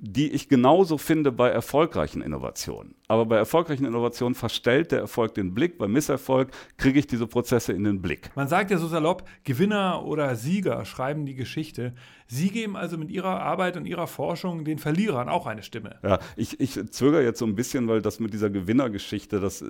die 0.00 0.32
ich 0.32 0.48
genauso 0.48 0.98
finde 0.98 1.32
bei 1.32 1.48
erfolgreichen 1.48 2.22
Innovationen. 2.22 2.94
Aber 3.08 3.26
bei 3.26 3.36
erfolgreichen 3.36 3.84
Innovationen 3.84 4.34
verstellt 4.34 4.92
der 4.92 5.00
Erfolg 5.00 5.34
den 5.34 5.54
Blick, 5.54 5.78
bei 5.78 5.88
Misserfolg 5.88 6.50
kriege 6.76 6.98
ich 6.98 7.06
diese 7.06 7.26
Prozesse 7.26 7.72
in 7.72 7.84
den 7.84 8.02
Blick. 8.02 8.30
Man 8.34 8.48
sagt 8.48 8.70
ja 8.70 8.78
so 8.78 8.88
salopp, 8.88 9.24
Gewinner 9.44 10.04
oder 10.04 10.34
Sieger 10.36 10.84
schreiben 10.84 11.26
die 11.26 11.34
Geschichte. 11.34 11.94
Sie 12.28 12.50
geben 12.50 12.76
also 12.76 12.98
mit 12.98 13.10
Ihrer 13.10 13.40
Arbeit 13.40 13.76
und 13.76 13.86
Ihrer 13.86 14.08
Forschung 14.08 14.64
den 14.64 14.78
Verlierern 14.78 15.28
auch 15.28 15.46
eine 15.46 15.62
Stimme. 15.62 15.96
Ja, 16.02 16.18
ich, 16.36 16.58
ich 16.58 16.72
zögere 16.90 17.22
jetzt 17.22 17.38
so 17.38 17.46
ein 17.46 17.54
bisschen, 17.54 17.86
weil 17.86 18.02
das 18.02 18.18
mit 18.18 18.32
dieser 18.32 18.50
Gewinnergeschichte, 18.50 19.38
das 19.38 19.60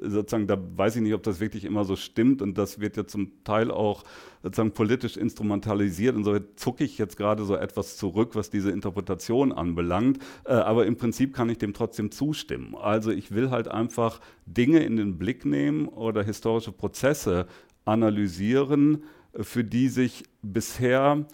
sozusagen, 0.00 0.46
da 0.46 0.56
weiß 0.58 0.96
ich 0.96 1.02
nicht, 1.02 1.12
ob 1.12 1.22
das 1.22 1.40
wirklich 1.40 1.64
immer 1.64 1.84
so 1.84 1.94
stimmt 1.94 2.40
und 2.40 2.56
das 2.56 2.80
wird 2.80 2.96
ja 2.96 3.06
zum 3.06 3.44
Teil 3.44 3.70
auch 3.70 4.04
sozusagen 4.42 4.72
politisch 4.72 5.16
instrumentalisiert. 5.16 6.16
Und 6.16 6.24
so 6.24 6.38
zucke 6.56 6.84
ich 6.84 6.98
jetzt 6.98 7.16
gerade 7.16 7.44
so 7.44 7.56
etwas 7.56 7.96
zurück, 7.96 8.34
was 8.34 8.48
diese 8.48 8.70
Interpretation 8.70 9.52
anbelangt. 9.52 10.18
Äh, 10.44 10.52
aber 10.52 10.86
im 10.86 10.96
Prinzip 10.96 11.34
kann 11.34 11.50
ich 11.50 11.58
dem 11.58 11.74
trotzdem 11.74 12.10
zustimmen. 12.10 12.74
Also 12.86 13.10
ich 13.10 13.32
will 13.32 13.50
halt 13.50 13.66
einfach 13.66 14.20
Dinge 14.46 14.78
in 14.78 14.96
den 14.96 15.18
Blick 15.18 15.44
nehmen 15.44 15.88
oder 15.88 16.22
historische 16.22 16.70
Prozesse 16.70 17.48
analysieren, 17.84 19.02
äh, 19.32 19.42
für 19.42 19.64
die 19.64 19.88
sich 19.88 20.22
bisher 20.40 21.26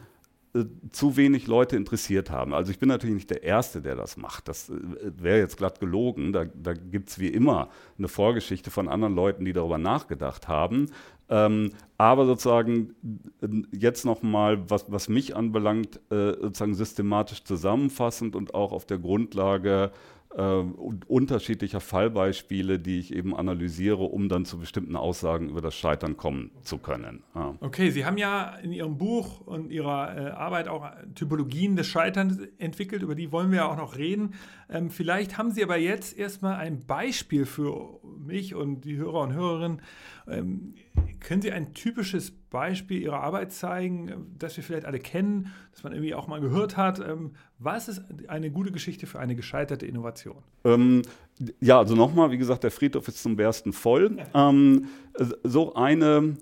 äh, 0.54 0.64
zu 0.92 1.18
wenig 1.18 1.46
Leute 1.46 1.76
interessiert 1.76 2.30
haben. 2.30 2.54
Also 2.54 2.70
ich 2.72 2.78
bin 2.78 2.88
natürlich 2.88 3.16
nicht 3.16 3.30
der 3.30 3.42
Erste, 3.42 3.82
der 3.82 3.96
das 3.96 4.16
macht. 4.16 4.48
Das 4.48 4.70
äh, 4.70 4.76
wäre 5.18 5.40
jetzt 5.40 5.58
glatt 5.58 5.78
gelogen. 5.78 6.32
Da, 6.32 6.46
da 6.46 6.72
gibt 6.72 7.10
es 7.10 7.18
wie 7.18 7.28
immer 7.28 7.68
eine 7.98 8.08
Vorgeschichte 8.08 8.70
von 8.70 8.88
anderen 8.88 9.14
Leuten, 9.14 9.44
die 9.44 9.52
darüber 9.52 9.76
nachgedacht 9.76 10.48
haben. 10.48 10.86
Ähm, 11.28 11.72
aber 11.98 12.24
sozusagen 12.24 12.94
jetzt 13.72 14.06
nochmal, 14.06 14.70
was, 14.70 14.90
was 14.90 15.10
mich 15.10 15.36
anbelangt, 15.36 16.00
äh, 16.10 16.32
sozusagen 16.32 16.74
systematisch 16.74 17.44
zusammenfassend 17.44 18.36
und 18.36 18.54
auch 18.54 18.72
auf 18.72 18.86
der 18.86 18.98
Grundlage 18.98 19.92
äh, 20.36 20.42
unterschiedlicher 21.06 21.80
Fallbeispiele, 21.80 22.78
die 22.78 22.98
ich 22.98 23.14
eben 23.14 23.36
analysiere, 23.36 24.02
um 24.02 24.28
dann 24.28 24.44
zu 24.44 24.58
bestimmten 24.58 24.96
Aussagen 24.96 25.48
über 25.50 25.60
das 25.60 25.74
Scheitern 25.74 26.16
kommen 26.16 26.50
zu 26.62 26.78
können. 26.78 27.22
Ja. 27.34 27.54
Okay, 27.60 27.90
Sie 27.90 28.04
haben 28.04 28.18
ja 28.18 28.56
in 28.62 28.72
Ihrem 28.72 28.96
Buch 28.96 29.40
und 29.40 29.70
Ihrer 29.70 30.16
äh, 30.16 30.30
Arbeit 30.30 30.68
auch 30.68 30.90
Typologien 31.14 31.76
des 31.76 31.86
Scheiterns 31.86 32.38
entwickelt, 32.58 33.02
über 33.02 33.14
die 33.14 33.30
wollen 33.32 33.50
wir 33.50 33.58
ja 33.58 33.70
auch 33.70 33.76
noch 33.76 33.96
reden. 33.96 34.34
Ähm, 34.70 34.90
vielleicht 34.90 35.36
haben 35.36 35.50
Sie 35.50 35.62
aber 35.62 35.76
jetzt 35.76 36.16
erstmal 36.16 36.56
ein 36.56 36.86
Beispiel 36.86 37.44
für 37.44 38.00
mich 38.18 38.54
und 38.54 38.82
die 38.82 38.96
Hörer 38.96 39.20
und 39.20 39.32
Hörerinnen. 39.34 39.82
Ähm, 40.28 40.74
können 41.20 41.42
Sie 41.42 41.52
ein 41.52 41.74
typisches 41.74 42.30
Beispiel 42.30 43.00
Ihrer 43.00 43.20
Arbeit 43.20 43.52
zeigen, 43.52 44.34
das 44.38 44.56
wir 44.56 44.64
vielleicht 44.64 44.86
alle 44.86 44.98
kennen, 44.98 45.52
das 45.72 45.82
man 45.82 45.92
irgendwie 45.92 46.14
auch 46.14 46.26
mal 46.26 46.40
gehört 46.40 46.76
hat? 46.76 47.00
Ähm, 47.00 47.32
was 47.64 47.88
ist 47.88 48.02
eine 48.28 48.50
gute 48.50 48.72
Geschichte 48.72 49.06
für 49.06 49.20
eine 49.20 49.34
gescheiterte 49.34 49.86
Innovation? 49.86 50.36
Ähm, 50.64 51.02
ja, 51.60 51.78
also 51.78 51.94
nochmal, 51.94 52.30
wie 52.30 52.38
gesagt, 52.38 52.64
der 52.64 52.70
Friedhof 52.70 53.08
ist 53.08 53.22
zum 53.22 53.36
Bersten 53.36 53.72
voll. 53.72 54.16
Ähm, 54.34 54.86
so 55.42 55.74
eine 55.74 56.36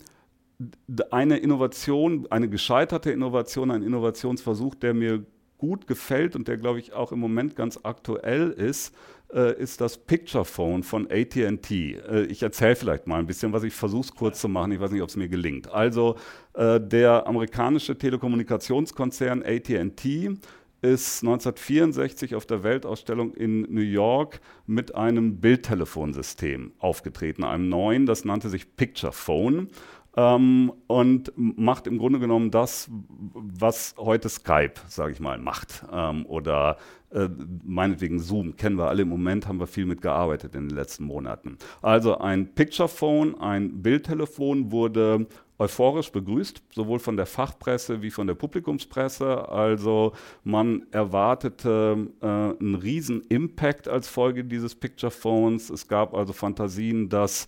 eine 1.10 1.38
Innovation, 1.38 2.26
eine 2.30 2.48
gescheiterte 2.48 3.10
Innovation, 3.10 3.70
ein 3.70 3.82
Innovationsversuch, 3.82 4.74
der 4.74 4.94
mir 4.94 5.24
gut 5.56 5.86
gefällt 5.86 6.36
und 6.36 6.48
der, 6.48 6.56
glaube 6.56 6.78
ich, 6.78 6.92
auch 6.92 7.12
im 7.12 7.18
Moment 7.18 7.54
ganz 7.54 7.80
aktuell 7.82 8.50
ist, 8.50 8.94
äh, 9.32 9.60
ist 9.60 9.80
das 9.80 9.98
Picture 9.98 10.44
Phone 10.44 10.82
von 10.82 11.06
ATT. 11.10 11.70
Äh, 11.70 12.24
ich 12.28 12.42
erzähle 12.42 12.76
vielleicht 12.76 13.06
mal 13.06 13.18
ein 13.18 13.26
bisschen, 13.26 13.52
was 13.52 13.62
ich 13.62 13.74
versuche 13.74 14.06
es 14.06 14.14
kurz 14.14 14.40
zu 14.40 14.48
machen. 14.48 14.72
Ich 14.72 14.80
weiß 14.80 14.90
nicht, 14.90 15.02
ob 15.02 15.08
es 15.08 15.16
mir 15.16 15.28
gelingt. 15.28 15.70
Also 15.70 16.16
äh, 16.54 16.80
der 16.80 17.26
amerikanische 17.26 17.96
Telekommunikationskonzern 17.96 19.42
ATT 19.42 20.38
ist 20.82 21.22
1964 21.22 22.34
auf 22.34 22.46
der 22.46 22.62
Weltausstellung 22.62 23.34
in 23.34 23.62
New 23.62 23.80
York 23.80 24.40
mit 24.66 24.94
einem 24.94 25.40
Bildtelefonsystem 25.40 26.72
aufgetreten, 26.78 27.44
einem 27.44 27.68
neuen, 27.68 28.06
das 28.06 28.24
nannte 28.24 28.48
sich 28.48 28.76
Picture 28.76 29.12
Phone 29.12 29.68
ähm, 30.16 30.72
und 30.86 31.32
macht 31.36 31.86
im 31.86 31.98
Grunde 31.98 32.18
genommen 32.18 32.50
das, 32.50 32.90
was 33.34 33.94
heute 33.96 34.28
Skype, 34.28 34.74
sage 34.88 35.12
ich 35.12 35.20
mal, 35.20 35.38
macht. 35.38 35.84
Ähm, 35.92 36.26
oder 36.26 36.78
äh, 37.12 37.28
meinetwegen 37.64 38.18
Zoom, 38.18 38.56
kennen 38.56 38.76
wir 38.76 38.88
alle 38.88 39.02
im 39.02 39.08
Moment, 39.08 39.46
haben 39.46 39.60
wir 39.60 39.66
viel 39.66 39.86
mit 39.86 40.00
gearbeitet 40.00 40.54
in 40.54 40.68
den 40.68 40.76
letzten 40.76 41.04
Monaten. 41.04 41.58
Also 41.82 42.18
ein 42.18 42.54
Picture 42.54 42.88
Phone, 42.88 43.38
ein 43.40 43.82
Bildtelefon 43.82 44.72
wurde 44.72 45.26
euphorisch 45.60 46.10
begrüßt, 46.10 46.62
sowohl 46.74 46.98
von 46.98 47.16
der 47.18 47.26
Fachpresse 47.26 48.00
wie 48.00 48.10
von 48.10 48.26
der 48.26 48.34
Publikumspresse. 48.34 49.48
Also 49.50 50.12
man 50.42 50.86
erwartete 50.90 52.08
äh, 52.22 52.26
einen 52.26 52.76
riesen 52.76 53.22
Impact 53.28 53.86
als 53.86 54.08
Folge 54.08 54.44
dieses 54.44 54.74
Picture 54.74 55.10
Phones. 55.10 55.68
Es 55.68 55.86
gab 55.86 56.14
also 56.14 56.32
Fantasien, 56.32 57.10
dass 57.10 57.46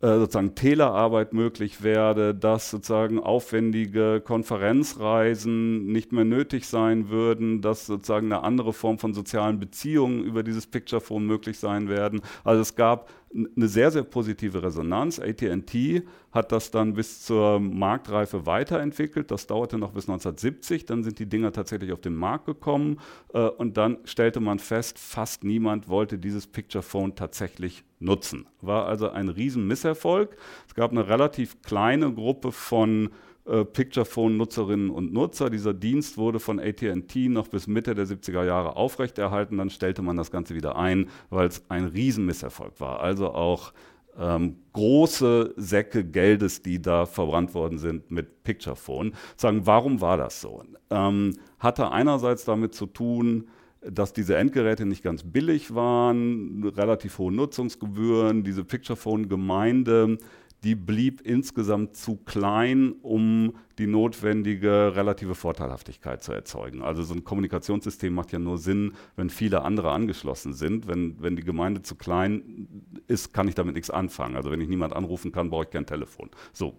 äh, 0.00 0.18
sozusagen 0.18 0.56
Telearbeit 0.56 1.32
möglich 1.32 1.84
werde, 1.84 2.34
dass 2.34 2.70
sozusagen 2.70 3.20
aufwendige 3.20 4.20
Konferenzreisen 4.20 5.86
nicht 5.86 6.10
mehr 6.10 6.24
nötig 6.24 6.66
sein 6.66 7.08
würden, 7.08 7.62
dass 7.62 7.86
sozusagen 7.86 8.32
eine 8.32 8.42
andere 8.42 8.72
Form 8.72 8.98
von 8.98 9.14
sozialen 9.14 9.60
Beziehungen 9.60 10.24
über 10.24 10.42
dieses 10.42 10.66
Picture 10.66 11.00
Phone 11.00 11.24
möglich 11.24 11.60
sein 11.60 11.88
werden. 11.88 12.20
Also 12.42 12.62
es 12.62 12.74
gab 12.74 13.08
eine 13.34 13.68
sehr, 13.68 13.90
sehr 13.90 14.04
positive 14.04 14.62
Resonanz. 14.62 15.18
ATT 15.18 16.04
hat 16.30 16.52
das 16.52 16.70
dann 16.70 16.94
bis 16.94 17.22
zur 17.22 17.58
Marktreife 17.58 18.46
weiterentwickelt. 18.46 19.30
Das 19.30 19.46
dauerte 19.46 19.76
noch 19.76 19.92
bis 19.92 20.08
1970. 20.08 20.86
Dann 20.86 21.02
sind 21.02 21.18
die 21.18 21.26
Dinger 21.26 21.52
tatsächlich 21.52 21.92
auf 21.92 22.00
den 22.00 22.14
Markt 22.14 22.46
gekommen. 22.46 23.00
Äh, 23.32 23.40
und 23.40 23.76
dann 23.76 23.98
stellte 24.04 24.40
man 24.40 24.58
fest, 24.58 24.98
fast 24.98 25.42
niemand 25.42 25.88
wollte 25.88 26.18
dieses 26.18 26.46
Picture 26.46 26.82
Phone 26.82 27.16
tatsächlich 27.16 27.84
nutzen. 27.98 28.46
War 28.60 28.86
also 28.86 29.10
ein 29.10 29.28
riesen 29.28 29.66
Misserfolg. 29.66 30.36
Es 30.68 30.74
gab 30.74 30.92
eine 30.92 31.08
relativ 31.08 31.60
kleine 31.62 32.12
Gruppe 32.12 32.52
von 32.52 33.10
äh, 33.46 33.64
Picturephone-Nutzerinnen 33.64 34.90
und 34.90 35.12
Nutzer. 35.12 35.50
Dieser 35.50 35.74
Dienst 35.74 36.16
wurde 36.16 36.40
von 36.40 36.58
ATT 36.58 37.16
noch 37.28 37.48
bis 37.48 37.66
Mitte 37.66 37.94
der 37.94 38.06
70er 38.06 38.44
Jahre 38.44 38.76
aufrechterhalten. 38.76 39.58
Dann 39.58 39.70
stellte 39.70 40.02
man 40.02 40.16
das 40.16 40.30
Ganze 40.30 40.54
wieder 40.54 40.76
ein, 40.76 41.08
weil 41.30 41.48
es 41.48 41.62
ein 41.68 41.84
Riesenmisserfolg 41.84 42.80
war. 42.80 43.00
Also 43.00 43.32
auch 43.32 43.72
ähm, 44.18 44.56
große 44.72 45.54
Säcke 45.56 46.04
Geldes, 46.04 46.62
die 46.62 46.80
da 46.80 47.06
verbrannt 47.06 47.54
worden 47.54 47.78
sind 47.78 48.10
mit 48.10 48.44
Picturephone. 48.44 49.12
Sagen, 49.36 49.66
warum 49.66 50.00
war 50.00 50.16
das 50.16 50.40
so? 50.40 50.62
Ähm, 50.90 51.34
hatte 51.58 51.90
einerseits 51.90 52.44
damit 52.44 52.74
zu 52.74 52.86
tun, 52.86 53.48
dass 53.82 54.12
diese 54.12 54.36
Endgeräte 54.36 54.86
nicht 54.86 55.02
ganz 55.02 55.22
billig 55.22 55.74
waren, 55.74 56.64
relativ 56.64 57.18
hohe 57.18 57.32
Nutzungsgebühren, 57.32 58.42
diese 58.42 58.64
Picturephone-Gemeinde 58.64 60.18
die 60.64 60.74
blieb 60.74 61.20
insgesamt 61.20 61.94
zu 61.94 62.16
klein, 62.16 62.94
um 63.02 63.54
die 63.78 63.86
notwendige 63.86 64.96
relative 64.96 65.34
Vorteilhaftigkeit 65.34 66.22
zu 66.22 66.32
erzeugen. 66.32 66.82
Also 66.82 67.02
so 67.02 67.12
ein 67.12 67.22
Kommunikationssystem 67.22 68.14
macht 68.14 68.32
ja 68.32 68.38
nur 68.38 68.56
Sinn, 68.56 68.94
wenn 69.14 69.28
viele 69.28 69.62
andere 69.62 69.92
angeschlossen 69.92 70.54
sind. 70.54 70.88
Wenn, 70.88 71.20
wenn 71.22 71.36
die 71.36 71.44
Gemeinde 71.44 71.82
zu 71.82 71.96
klein 71.96 72.68
ist, 73.06 73.34
kann 73.34 73.46
ich 73.46 73.54
damit 73.54 73.74
nichts 73.74 73.90
anfangen. 73.90 74.36
Also 74.36 74.50
wenn 74.50 74.60
ich 74.60 74.68
niemand 74.68 74.94
anrufen 74.94 75.32
kann, 75.32 75.50
brauche 75.50 75.64
ich 75.64 75.70
kein 75.70 75.86
Telefon. 75.86 76.30
So 76.54 76.74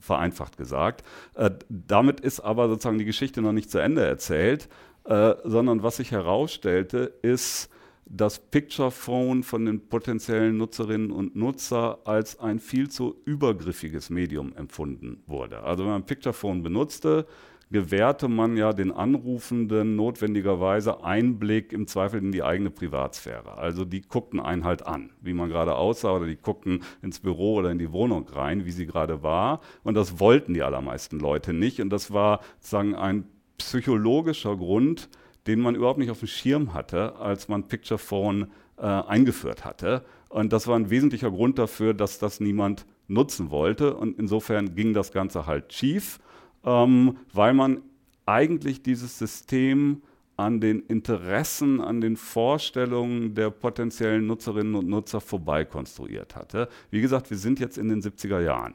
vereinfacht 0.00 0.58
gesagt. 0.58 1.02
Äh, 1.32 1.50
damit 1.68 2.20
ist 2.20 2.40
aber 2.40 2.68
sozusagen 2.68 2.98
die 2.98 3.06
Geschichte 3.06 3.40
noch 3.40 3.52
nicht 3.52 3.70
zu 3.70 3.78
Ende 3.78 4.04
erzählt, 4.04 4.68
äh, 5.04 5.34
sondern 5.44 5.82
was 5.82 5.96
sich 5.96 6.10
herausstellte, 6.10 7.14
ist, 7.22 7.70
das 8.06 8.38
Picture 8.38 8.90
Phone 8.90 9.42
von 9.42 9.64
den 9.64 9.88
potenziellen 9.88 10.56
Nutzerinnen 10.56 11.10
und 11.10 11.36
Nutzer 11.36 11.98
als 12.04 12.38
ein 12.38 12.58
viel 12.58 12.88
zu 12.90 13.16
übergriffiges 13.24 14.10
Medium 14.10 14.54
empfunden 14.54 15.22
wurde. 15.26 15.62
Also 15.62 15.84
wenn 15.84 15.92
man 15.92 16.06
Picture 16.06 16.32
Phone 16.32 16.62
benutzte, 16.62 17.26
gewährte 17.70 18.28
man 18.28 18.56
ja 18.56 18.72
den 18.72 18.92
Anrufenden 18.92 19.96
notwendigerweise 19.96 21.02
Einblick 21.02 21.72
im 21.72 21.86
Zweifel 21.86 22.20
in 22.20 22.30
die 22.30 22.42
eigene 22.42 22.70
Privatsphäre. 22.70 23.58
Also 23.58 23.84
die 23.84 24.02
guckten 24.02 24.38
einen 24.38 24.64
halt 24.64 24.86
an, 24.86 25.10
wie 25.20 25.32
man 25.32 25.48
gerade 25.48 25.74
aussah, 25.74 26.14
oder 26.14 26.26
die 26.26 26.36
guckten 26.36 26.84
ins 27.02 27.20
Büro 27.20 27.54
oder 27.54 27.70
in 27.70 27.78
die 27.78 27.90
Wohnung 27.90 28.28
rein, 28.28 28.64
wie 28.64 28.70
sie 28.70 28.86
gerade 28.86 29.22
war. 29.22 29.60
Und 29.82 29.94
das 29.94 30.20
wollten 30.20 30.54
die 30.54 30.62
allermeisten 30.62 31.18
Leute 31.18 31.52
nicht. 31.52 31.80
Und 31.80 31.90
das 31.90 32.12
war 32.12 32.40
sozusagen 32.60 32.94
ein 32.94 33.24
psychologischer 33.58 34.56
Grund, 34.56 35.08
den 35.46 35.60
man 35.60 35.74
überhaupt 35.74 35.98
nicht 35.98 36.10
auf 36.10 36.20
dem 36.20 36.28
Schirm 36.28 36.74
hatte, 36.74 37.16
als 37.16 37.48
man 37.48 37.68
Picture 37.68 37.98
Phone 37.98 38.50
äh, 38.76 38.82
eingeführt 38.82 39.64
hatte. 39.64 40.04
Und 40.28 40.52
das 40.52 40.66
war 40.66 40.76
ein 40.76 40.90
wesentlicher 40.90 41.30
Grund 41.30 41.58
dafür, 41.58 41.94
dass 41.94 42.18
das 42.18 42.40
niemand 42.40 42.86
nutzen 43.08 43.50
wollte. 43.50 43.94
Und 43.94 44.18
insofern 44.18 44.74
ging 44.74 44.94
das 44.94 45.12
Ganze 45.12 45.46
halt 45.46 45.72
schief, 45.72 46.18
ähm, 46.64 47.18
weil 47.32 47.54
man 47.54 47.82
eigentlich 48.26 48.82
dieses 48.82 49.18
System 49.18 50.02
an 50.36 50.60
den 50.60 50.80
Interessen, 50.80 51.80
an 51.80 52.00
den 52.00 52.16
Vorstellungen 52.16 53.34
der 53.34 53.50
potenziellen 53.50 54.26
Nutzerinnen 54.26 54.74
und 54.74 54.88
Nutzer 54.88 55.20
vorbei 55.20 55.64
konstruiert 55.64 56.34
hatte. 56.34 56.68
Wie 56.90 57.00
gesagt, 57.00 57.30
wir 57.30 57.36
sind 57.36 57.60
jetzt 57.60 57.78
in 57.78 57.88
den 57.88 58.02
70er 58.02 58.40
Jahren. 58.40 58.74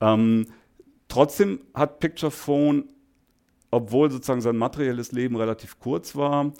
Ähm, 0.00 0.46
trotzdem 1.08 1.60
hat 1.72 2.00
Picture 2.00 2.30
Phone 2.30 2.84
obwohl 3.70 4.10
sozusagen 4.10 4.40
sein 4.40 4.56
materielles 4.56 5.12
Leben 5.12 5.36
relativ 5.36 5.78
kurz 5.78 6.16
war, 6.16 6.52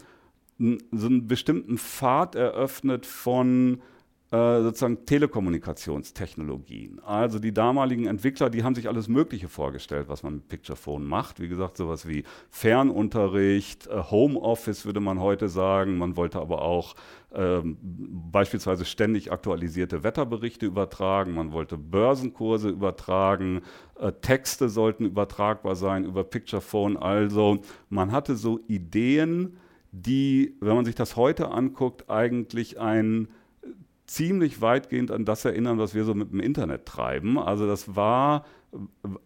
so 0.58 1.06
einen 1.06 1.28
bestimmten 1.28 1.78
Pfad 1.78 2.34
eröffnet 2.34 3.06
von 3.06 3.80
äh, 4.30 4.61
sozusagen 4.61 5.06
Telekommunikationstechnologien. 5.06 7.00
Also 7.00 7.38
die 7.38 7.54
damaligen 7.54 8.06
Entwickler, 8.06 8.50
die 8.50 8.62
haben 8.62 8.75
sich 8.75 8.87
alles 8.87 9.08
Mögliche 9.08 9.49
vorgestellt, 9.49 10.08
was 10.08 10.23
man 10.23 10.35
mit 10.35 10.49
Picturephone 10.49 11.06
macht. 11.06 11.40
Wie 11.40 11.49
gesagt, 11.49 11.78
sowas 11.78 12.06
wie 12.06 12.25
Fernunterricht, 12.50 13.87
äh, 13.87 14.02
Homeoffice 14.11 14.85
würde 14.85 15.00
man 15.00 15.18
heute 15.18 15.49
sagen. 15.49 15.97
Man 15.97 16.16
wollte 16.16 16.40
aber 16.40 16.61
auch 16.61 16.94
ähm, 17.32 17.78
beispielsweise 17.80 18.85
ständig 18.85 19.32
aktualisierte 19.32 20.04
Wetterberichte 20.04 20.66
übertragen. 20.66 21.32
Man 21.32 21.52
wollte 21.52 21.78
Börsenkurse 21.78 22.68
übertragen. 22.68 23.62
Äh, 23.99 24.12
Texte 24.20 24.68
sollten 24.68 25.06
übertragbar 25.06 25.75
sein 25.75 26.04
über 26.04 26.23
Picturephone. 26.23 26.99
Also 26.99 27.61
man 27.88 28.12
hatte 28.12 28.37
so 28.37 28.61
Ideen, 28.68 29.56
die, 29.90 30.54
wenn 30.61 30.76
man 30.76 30.85
sich 30.85 30.97
das 30.97 31.16
heute 31.16 31.50
anguckt, 31.50 32.11
eigentlich 32.11 32.78
ein 32.78 33.28
ziemlich 34.08 34.60
weitgehend 34.60 35.10
an 35.10 35.24
das 35.24 35.44
erinnern, 35.44 35.78
was 35.78 35.94
wir 35.94 36.04
so 36.04 36.14
mit 36.14 36.32
dem 36.32 36.40
Internet 36.40 36.86
treiben. 36.86 37.38
Also 37.38 37.66
das 37.66 37.94
war, 37.94 38.44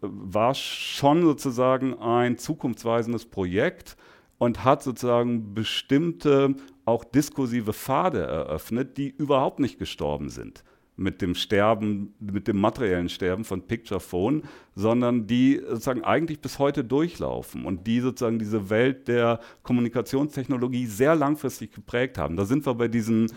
war 0.00 0.54
schon 0.54 1.22
sozusagen 1.22 1.98
ein 1.98 2.36
zukunftsweisendes 2.36 3.26
Projekt 3.26 3.96
und 4.38 4.64
hat 4.64 4.82
sozusagen 4.82 5.54
bestimmte 5.54 6.56
auch 6.84 7.04
diskursive 7.04 7.72
Pfade 7.72 8.22
eröffnet, 8.22 8.96
die 8.96 9.08
überhaupt 9.08 9.60
nicht 9.60 9.78
gestorben 9.78 10.28
sind 10.28 10.64
mit 10.96 11.22
dem 11.22 11.34
Sterben, 11.34 12.14
mit 12.20 12.48
dem 12.48 12.60
materiellen 12.60 13.08
Sterben 13.08 13.44
von 13.44 13.62
Picture 13.62 14.00
Phone, 14.00 14.42
sondern 14.74 15.26
die 15.26 15.60
sozusagen 15.66 16.04
eigentlich 16.04 16.40
bis 16.40 16.58
heute 16.58 16.84
durchlaufen 16.84 17.64
und 17.64 17.86
die 17.86 18.00
sozusagen 18.00 18.38
diese 18.38 18.68
Welt 18.68 19.08
der 19.08 19.40
Kommunikationstechnologie 19.62 20.86
sehr 20.86 21.14
langfristig 21.14 21.72
geprägt 21.72 22.18
haben. 22.18 22.36
Da 22.36 22.44
sind 22.44 22.66
wir 22.66 22.74
bei 22.74 22.88
diesen 22.88 23.32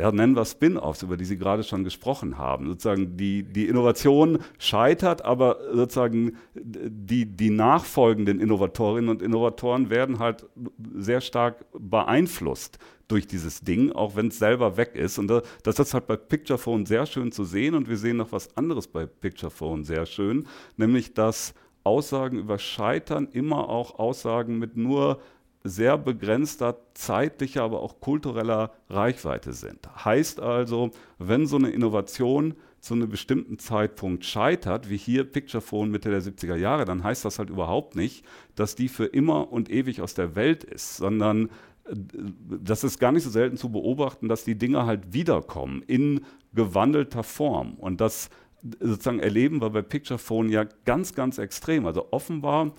ja, 0.00 0.10
nennen 0.12 0.34
wir 0.34 0.44
Spin-offs, 0.44 1.02
über 1.02 1.16
die 1.16 1.24
Sie 1.24 1.36
gerade 1.36 1.62
schon 1.62 1.84
gesprochen 1.84 2.38
haben. 2.38 2.66
Sozusagen 2.66 3.16
die, 3.16 3.42
die 3.42 3.68
Innovation 3.68 4.38
scheitert, 4.58 5.24
aber 5.24 5.58
sozusagen 5.72 6.36
die, 6.54 7.26
die 7.26 7.50
nachfolgenden 7.50 8.40
Innovatorinnen 8.40 9.10
und 9.10 9.22
Innovatoren 9.22 9.90
werden 9.90 10.18
halt 10.18 10.46
sehr 10.94 11.20
stark 11.20 11.66
beeinflusst 11.78 12.78
durch 13.08 13.26
dieses 13.26 13.60
Ding, 13.60 13.92
auch 13.92 14.16
wenn 14.16 14.28
es 14.28 14.38
selber 14.38 14.76
weg 14.76 14.94
ist. 14.94 15.18
Und 15.18 15.28
das, 15.28 15.42
das 15.62 15.78
ist 15.78 15.94
halt 15.94 16.06
bei 16.06 16.16
Picturephone 16.16 16.86
sehr 16.86 17.06
schön 17.06 17.32
zu 17.32 17.44
sehen. 17.44 17.74
Und 17.74 17.88
wir 17.88 17.96
sehen 17.96 18.16
noch 18.18 18.32
was 18.32 18.56
anderes 18.56 18.86
bei 18.86 19.06
Picturephone 19.06 19.84
sehr 19.84 20.06
schön, 20.06 20.46
nämlich 20.76 21.14
dass 21.14 21.54
Aussagen 21.82 22.38
über 22.38 22.58
Scheitern 22.58 23.28
immer 23.32 23.68
auch 23.68 23.98
Aussagen 23.98 24.58
mit 24.58 24.76
nur 24.76 25.20
sehr 25.62 25.98
begrenzter 25.98 26.78
zeitlicher, 26.94 27.62
aber 27.62 27.80
auch 27.80 28.00
kultureller 28.00 28.72
Reichweite 28.88 29.52
sind. 29.52 29.88
Heißt 30.04 30.40
also, 30.40 30.90
wenn 31.18 31.46
so 31.46 31.56
eine 31.56 31.70
Innovation 31.70 32.54
zu 32.80 32.94
einem 32.94 33.10
bestimmten 33.10 33.58
Zeitpunkt 33.58 34.24
scheitert, 34.24 34.88
wie 34.88 34.96
hier 34.96 35.24
Picturephone 35.24 35.90
Mitte 35.90 36.10
der 36.10 36.22
70er 36.22 36.56
Jahre, 36.56 36.86
dann 36.86 37.04
heißt 37.04 37.24
das 37.24 37.38
halt 37.38 37.50
überhaupt 37.50 37.94
nicht, 37.94 38.24
dass 38.54 38.74
die 38.74 38.88
für 38.88 39.04
immer 39.04 39.52
und 39.52 39.70
ewig 39.70 40.00
aus 40.00 40.14
der 40.14 40.34
Welt 40.34 40.64
ist, 40.64 40.96
sondern 40.96 41.50
äh, 41.84 41.94
das 42.62 42.82
ist 42.82 42.98
gar 42.98 43.12
nicht 43.12 43.24
so 43.24 43.30
selten 43.30 43.58
zu 43.58 43.70
beobachten, 43.70 44.28
dass 44.28 44.44
die 44.44 44.56
Dinge 44.56 44.86
halt 44.86 45.12
wiederkommen 45.12 45.82
in 45.86 46.22
gewandelter 46.54 47.22
Form. 47.22 47.74
Und 47.74 48.00
das 48.00 48.30
sozusagen 48.80 49.20
erleben 49.20 49.60
wir 49.60 49.70
bei 49.70 49.82
Picturephone 49.82 50.48
ja 50.48 50.64
ganz, 50.84 51.14
ganz 51.14 51.38
extrem. 51.38 51.86
Also 51.86 52.08
offenbar 52.12 52.72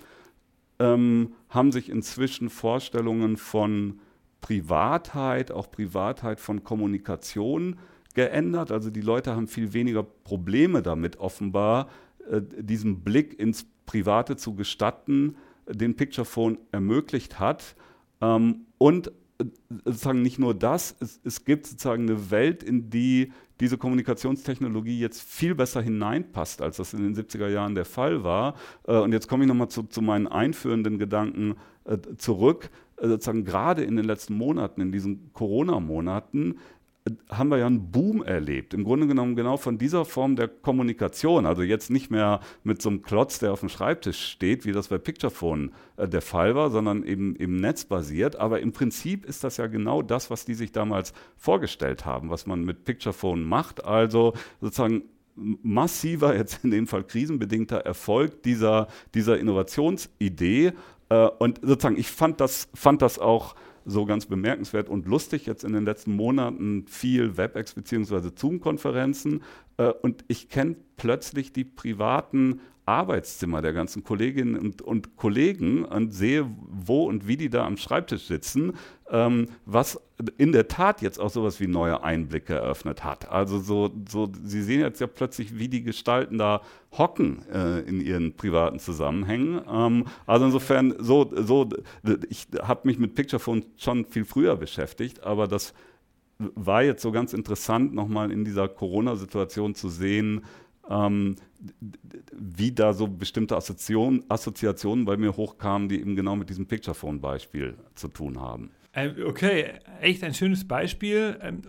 ähm, 0.82 1.34
haben 1.50 1.72
sich 1.72 1.90
inzwischen 1.90 2.50
Vorstellungen 2.50 3.38
von 3.38 4.00
Privatheit, 4.42 5.52
auch 5.52 5.70
Privatheit 5.70 6.40
von 6.40 6.64
Kommunikation 6.64 7.78
geändert. 8.16 8.72
Also 8.72 8.90
die 8.90 9.02
Leute 9.02 9.36
haben 9.36 9.48
viel 9.48 9.74
weniger 9.74 10.02
Probleme 10.02 10.82
damit, 10.82 11.18
offenbar 11.18 11.88
äh, 12.30 12.42
diesen 12.42 13.02
Blick 13.02 13.40
ins 13.40 13.68
Private 13.86 14.36
zu 14.38 14.56
gestatten, 14.56 15.36
den 15.70 15.96
Picturephone 15.96 16.58
ermöglicht 16.72 17.40
hat. 17.40 17.76
Ähm, 18.20 18.66
und 18.80 19.12
sozusagen 19.86 20.24
nicht 20.24 20.40
nur 20.40 20.56
das, 20.56 20.96
es, 21.00 21.20
es, 21.24 21.46
gibt 21.46 21.68
sozusagen 21.68 22.10
eine 22.10 22.32
Welt, 22.32 22.64
in 22.64 22.90
die 22.90 23.32
diese 23.62 23.78
Kommunikationstechnologie 23.78 25.00
jetzt 25.00 25.22
viel 25.22 25.56
besser 25.56 25.82
hineinpasst, 25.82 26.62
als 26.62 26.78
das 26.78 26.94
in 26.94 27.04
den 27.04 27.16
70er 27.16 27.48
Jahren 27.48 27.76
der 27.76 27.86
Fall 27.86 28.24
war. 28.24 28.56
Äh, 28.88 28.98
und 28.98 29.14
jetzt 29.14 29.30
komme 29.30 29.44
ich 29.44 29.48
nochmal 29.48 29.70
zu, 29.70 29.84
zu 29.84 30.02
meinen 30.02 30.28
einführenden 30.28 30.98
Gedanken 30.98 31.56
äh, 31.86 31.98
zurück. 32.18 32.72
Äh, 32.98 33.08
sozusagen 33.08 33.46
gerade 33.46 33.84
in 33.84 33.96
den 33.96 34.06
letzten 34.06 34.34
Monaten, 34.34 34.82
in 34.82 34.92
diesen 34.92 35.32
Corona-Monaten, 35.34 36.56
haben 37.30 37.50
wir 37.50 37.58
ja 37.58 37.66
einen 37.66 37.92
Boom 37.92 38.22
erlebt. 38.22 38.74
Im 38.74 38.84
Grunde 38.84 39.08
genommen 39.08 39.36
genau 39.36 39.58
von 39.58 39.78
dieser 39.78 40.06
Form 40.06 40.36
der 40.36 40.48
Kommunikation. 40.48 41.48
Also 41.48 41.64
jetzt 41.64 41.90
nicht 41.90 42.12
mehr 42.12 42.42
mit 42.64 42.82
so 42.82 42.90
einem 42.90 43.02
Klotz, 43.02 43.40
der 43.40 43.54
auf 43.54 43.62
dem 43.62 43.70
Schreibtisch 43.70 44.24
steht, 44.24 44.66
wie 44.66 44.72
das 44.72 44.90
bei 44.90 45.00
Picturephone 45.00 45.72
äh, 45.98 46.08
der 46.08 46.22
Fall 46.22 46.54
war, 46.54 46.70
sondern 46.70 47.04
eben 47.04 47.36
im 47.36 47.56
Netz 47.56 47.86
basiert. 47.86 48.36
Aber 48.36 48.60
im 48.60 48.72
Prinzip 48.72 49.26
ist 49.26 49.44
das 49.44 49.58
ja 49.58 49.66
genau 49.66 50.04
das, 50.04 50.30
was 50.30 50.46
die 50.46 50.54
sich 50.54 50.72
damals 50.72 51.14
vorgestellt 51.38 52.06
haben, 52.06 52.30
was 52.30 52.46
man 52.46 52.64
mit 52.64 52.86
Picturephone 52.86 53.44
macht. 53.44 53.84
Also 53.84 54.34
sozusagen 54.60 55.04
massiver, 55.36 56.36
jetzt 56.36 56.64
in 56.64 56.70
dem 56.70 56.86
Fall 56.86 57.04
krisenbedingter 57.04 57.78
Erfolg 57.78 58.44
dieser, 58.44 58.88
dieser 59.16 59.40
Innovationsidee. 59.40 60.74
Äh, 61.10 61.28
und 61.40 61.60
sozusagen, 61.64 61.98
ich 61.98 62.12
fand 62.12 62.40
das, 62.40 62.70
fand 62.76 63.02
das 63.02 63.18
auch 63.18 63.56
so 63.86 64.06
ganz 64.06 64.26
bemerkenswert 64.26 64.90
und 64.90 65.08
lustig. 65.08 65.46
Jetzt 65.46 65.64
in 65.64 65.74
den 65.74 65.86
letzten 65.86 66.16
Monaten 66.16 66.86
viel 66.88 67.38
WebEx 67.38 67.74
bzw. 67.74 68.32
Zoom-Konferenzen. 68.36 69.44
Äh, 69.78 69.92
und 70.02 70.24
ich 70.28 70.50
kenne 70.50 70.76
plötzlich 70.98 71.54
die 71.54 71.64
privaten 71.64 72.62
Arbeitszimmer 72.92 73.62
der 73.62 73.74
ganzen 73.74 74.04
Kolleginnen 74.04 74.58
und, 74.58 74.82
und, 74.82 75.16
Kollegen 75.16 75.86
und 75.86 76.12
sehe, 76.12 76.46
wo 76.70 77.06
und 77.06 77.28
wie 77.28 77.38
die 77.38 77.50
da 77.50 77.66
am 77.66 77.78
Schreibtisch 77.78 78.26
sitzen, 78.26 78.74
ähm, 79.10 79.48
was 79.66 80.00
in 80.38 80.52
der 80.52 80.68
Tat 80.68 81.02
jetzt 81.02 81.20
auch 81.20 81.30
sowas 81.30 81.60
wie 81.60 81.68
neue 81.68 82.04
Einblicke 82.04 82.54
eröffnet 82.54 83.04
hat. 83.04 83.30
Also 83.30 83.60
so, 83.60 83.92
so 84.08 84.32
Sie 84.44 84.62
sehen 84.62 84.82
jetzt 84.82 85.00
ja 85.02 85.08
plötzlich, 85.08 85.58
wie 85.58 85.68
die 85.68 85.84
Gestalten 85.84 86.38
da 86.38 86.62
hocken 86.98 87.44
äh, 87.52 87.80
in 87.82 88.02
ihren 88.02 88.36
privaten 88.36 88.80
Zusammenhängen. 88.80 89.62
Ähm, 89.70 90.06
also 90.28 90.46
insofern, 90.46 90.94
so, 91.00 91.32
so 91.36 91.70
ich 92.30 92.48
habe 92.62 92.88
mich 92.88 93.00
mit 93.00 93.16
Picturephone 93.16 93.66
schon 93.78 94.06
viel 94.06 94.26
früher 94.26 94.56
beschäftigt, 94.58 95.24
aber 95.24 95.48
das 95.48 95.74
war 96.56 96.84
jetzt 96.84 97.02
so 97.02 97.12
ganz 97.12 97.34
interessant, 97.34 97.94
nochmal 97.94 98.32
in 98.32 98.46
dieser 98.46 98.68
Corona-Situation 98.68 99.76
zu 99.76 99.90
sehen, 99.90 100.44
ähm, 100.92 101.36
wie 102.34 102.72
da 102.72 102.94
so 102.94 103.08
bestimmte 103.08 103.56
Assoziation, 103.56 104.24
Assoziationen 104.30 105.06
bei 105.06 105.18
mir 105.18 105.38
hochkamen, 105.38 105.90
die 105.90 106.00
eben 106.00 106.16
genau 106.16 106.36
mit 106.36 106.50
diesem 106.50 106.68
Picturephone-Beispiel 106.68 107.76
zu 107.96 108.08
tun 108.08 108.40
haben. 108.40 108.72
Ähm, 108.94 109.16
okay, 109.26 109.74
echt 110.02 110.24
ein 110.24 110.34
schönes 110.34 110.68
Beispiel. 110.68 111.40
Ähm, 111.42 111.62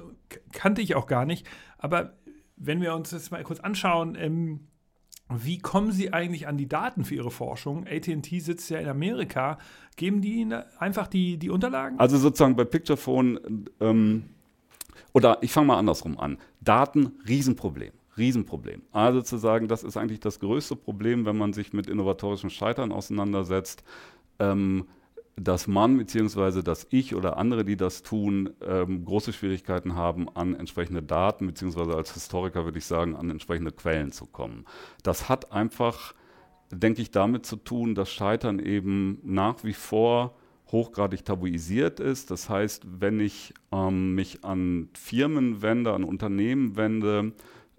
kannte 0.53 0.83
ich 0.83 0.95
auch 0.95 1.07
gar 1.07 1.25
nicht. 1.25 1.47
Aber 1.79 2.15
wenn 2.57 2.81
wir 2.81 2.95
uns 2.95 3.11
das 3.11 3.31
mal 3.31 3.43
kurz 3.45 3.61
anschauen, 3.61 4.17
ähm, 4.19 4.61
wie 5.29 5.59
kommen 5.59 5.93
Sie 5.93 6.13
eigentlich 6.13 6.47
an 6.47 6.59
die 6.59 6.69
Daten 6.69 7.05
für 7.05 7.15
Ihre 7.15 7.31
Forschung? 7.31 7.87
ATT 7.87 8.27
sitzt 8.41 8.69
ja 8.71 8.79
in 8.79 8.89
Amerika. 8.89 9.59
Geben 9.97 10.21
die 10.21 10.41
Ihnen 10.41 10.63
einfach 10.79 11.07
die, 11.07 11.39
die 11.39 11.49
Unterlagen? 11.51 11.99
Also 11.99 12.19
sozusagen 12.19 12.57
bei 12.57 12.65
Picturephone, 12.65 13.67
ähm, 13.81 14.25
oder 15.13 15.39
ich 15.43 15.53
fange 15.53 15.69
mal 15.69 15.79
andersrum 15.79 16.19
an. 16.19 16.39
Daten, 16.61 17.13
Riesenproblem. 17.27 17.93
Riesenproblem. 18.17 18.83
Also 18.93 19.23
zu 19.23 19.39
sagen, 19.39 19.69
das 19.69 19.85
ist 19.85 19.97
eigentlich 19.97 20.21
das 20.21 20.41
größte 20.41 20.77
Problem, 20.77 21.25
wenn 21.25 21.37
man 21.37 21.53
sich 21.53 21.73
mit 21.73 21.89
innovatorischem 21.89 22.51
Scheitern 22.51 22.93
auseinandersetzt, 22.93 23.85
ähm, 24.39 24.87
dass 25.37 25.67
man 25.67 25.97
bzw. 25.97 26.63
dass 26.63 26.87
ich 26.91 27.15
oder 27.15 27.39
andere, 27.39 27.65
die 27.65 27.77
das 27.77 28.03
tun, 28.03 28.51
ähm, 28.67 29.05
große 29.05 29.33
Schwierigkeiten 29.33 29.95
haben, 29.95 30.29
an 30.29 30.55
entsprechende 30.55 31.03
Daten 31.03 31.47
bzw. 31.47 31.95
als 31.95 32.13
Historiker 32.13 32.65
würde 32.65 32.79
ich 32.79 32.85
sagen, 32.85 33.17
an 33.17 33.31
entsprechende 33.31 33.73
Quellen 33.73 34.13
zu 34.13 34.27
kommen. 34.27 34.67
Das 35.03 35.29
hat 35.31 35.53
einfach, 35.53 36.15
denke 36.71 37.01
ich, 37.01 37.11
damit 37.11 37.47
zu 37.47 37.57
tun, 37.57 37.95
dass 37.95 38.11
Scheitern 38.11 38.59
eben 38.59 39.21
nach 39.23 39.65
wie 39.65 39.73
vor 39.73 40.37
hochgradig 40.71 41.25
tabuisiert 41.25 42.01
ist. 42.01 42.31
Das 42.31 42.49
heißt, 42.49 42.85
wenn 43.01 43.21
ich 43.21 43.55
ähm, 43.71 44.15
mich 44.15 44.45
an 44.45 44.89
Firmen 44.95 45.63
wende, 45.63 45.93
an 45.93 46.05
Unternehmen 46.05 46.77
wende, 46.77 47.33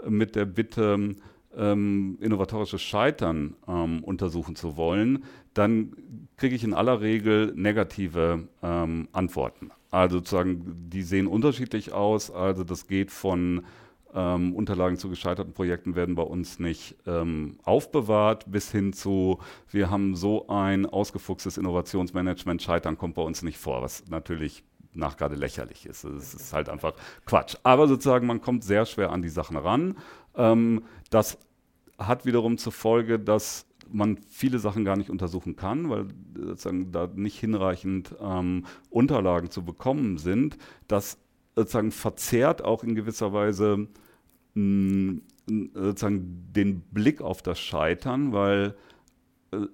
mit 0.07 0.35
der 0.35 0.45
Bitte, 0.45 1.15
ähm, 1.55 2.17
innovatorisches 2.19 2.81
Scheitern 2.81 3.55
ähm, 3.67 4.03
untersuchen 4.03 4.55
zu 4.55 4.77
wollen, 4.77 5.23
dann 5.53 5.93
kriege 6.37 6.55
ich 6.55 6.63
in 6.63 6.73
aller 6.73 7.01
Regel 7.01 7.53
negative 7.55 8.47
ähm, 8.61 9.07
Antworten. 9.11 9.69
Also 9.91 10.17
sozusagen, 10.17 10.89
die 10.89 11.03
sehen 11.03 11.27
unterschiedlich 11.27 11.93
aus. 11.93 12.31
Also 12.31 12.63
das 12.63 12.87
geht 12.87 13.11
von 13.11 13.63
ähm, 14.15 14.53
Unterlagen 14.55 14.97
zu 14.97 15.09
gescheiterten 15.09 15.53
Projekten 15.53 15.95
werden 15.95 16.15
bei 16.15 16.23
uns 16.23 16.59
nicht 16.59 16.95
ähm, 17.05 17.57
aufbewahrt, 17.63 18.51
bis 18.51 18.71
hin 18.71 18.93
zu, 18.93 19.39
wir 19.69 19.89
haben 19.89 20.15
so 20.15 20.47
ein 20.47 20.85
ausgefuchstes 20.85 21.57
Innovationsmanagement, 21.57 22.61
Scheitern 22.61 22.97
kommt 22.97 23.15
bei 23.15 23.21
uns 23.21 23.41
nicht 23.41 23.57
vor, 23.57 23.81
was 23.81 24.07
natürlich 24.09 24.63
nach 24.93 25.17
gerade 25.17 25.35
lächerlich 25.35 25.85
ist. 25.85 26.03
Es 26.03 26.33
ist 26.33 26.53
halt 26.53 26.69
einfach 26.69 26.93
Quatsch. 27.25 27.55
Aber 27.63 27.87
sozusagen, 27.87 28.27
man 28.27 28.41
kommt 28.41 28.63
sehr 28.63 28.85
schwer 28.85 29.11
an 29.11 29.21
die 29.21 29.29
Sachen 29.29 29.57
ran. 29.57 29.97
Ähm, 30.35 30.83
das 31.09 31.37
hat 31.97 32.25
wiederum 32.25 32.57
zur 32.57 32.71
Folge, 32.71 33.19
dass 33.19 33.65
man 33.91 34.17
viele 34.29 34.59
Sachen 34.59 34.85
gar 34.85 34.97
nicht 34.97 35.09
untersuchen 35.09 35.55
kann, 35.55 35.89
weil 35.89 36.07
sozusagen 36.35 36.91
da 36.91 37.09
nicht 37.13 37.39
hinreichend 37.39 38.15
ähm, 38.21 38.65
Unterlagen 38.89 39.51
zu 39.51 39.63
bekommen 39.63 40.17
sind. 40.17 40.57
Das 40.87 41.17
sozusagen 41.55 41.91
verzerrt 41.91 42.63
auch 42.63 42.83
in 42.83 42.95
gewisser 42.95 43.33
Weise 43.33 43.87
mh, 44.55 45.21
sozusagen 45.73 46.51
den 46.53 46.81
Blick 46.81 47.21
auf 47.21 47.41
das 47.41 47.59
Scheitern, 47.59 48.33
weil 48.33 48.75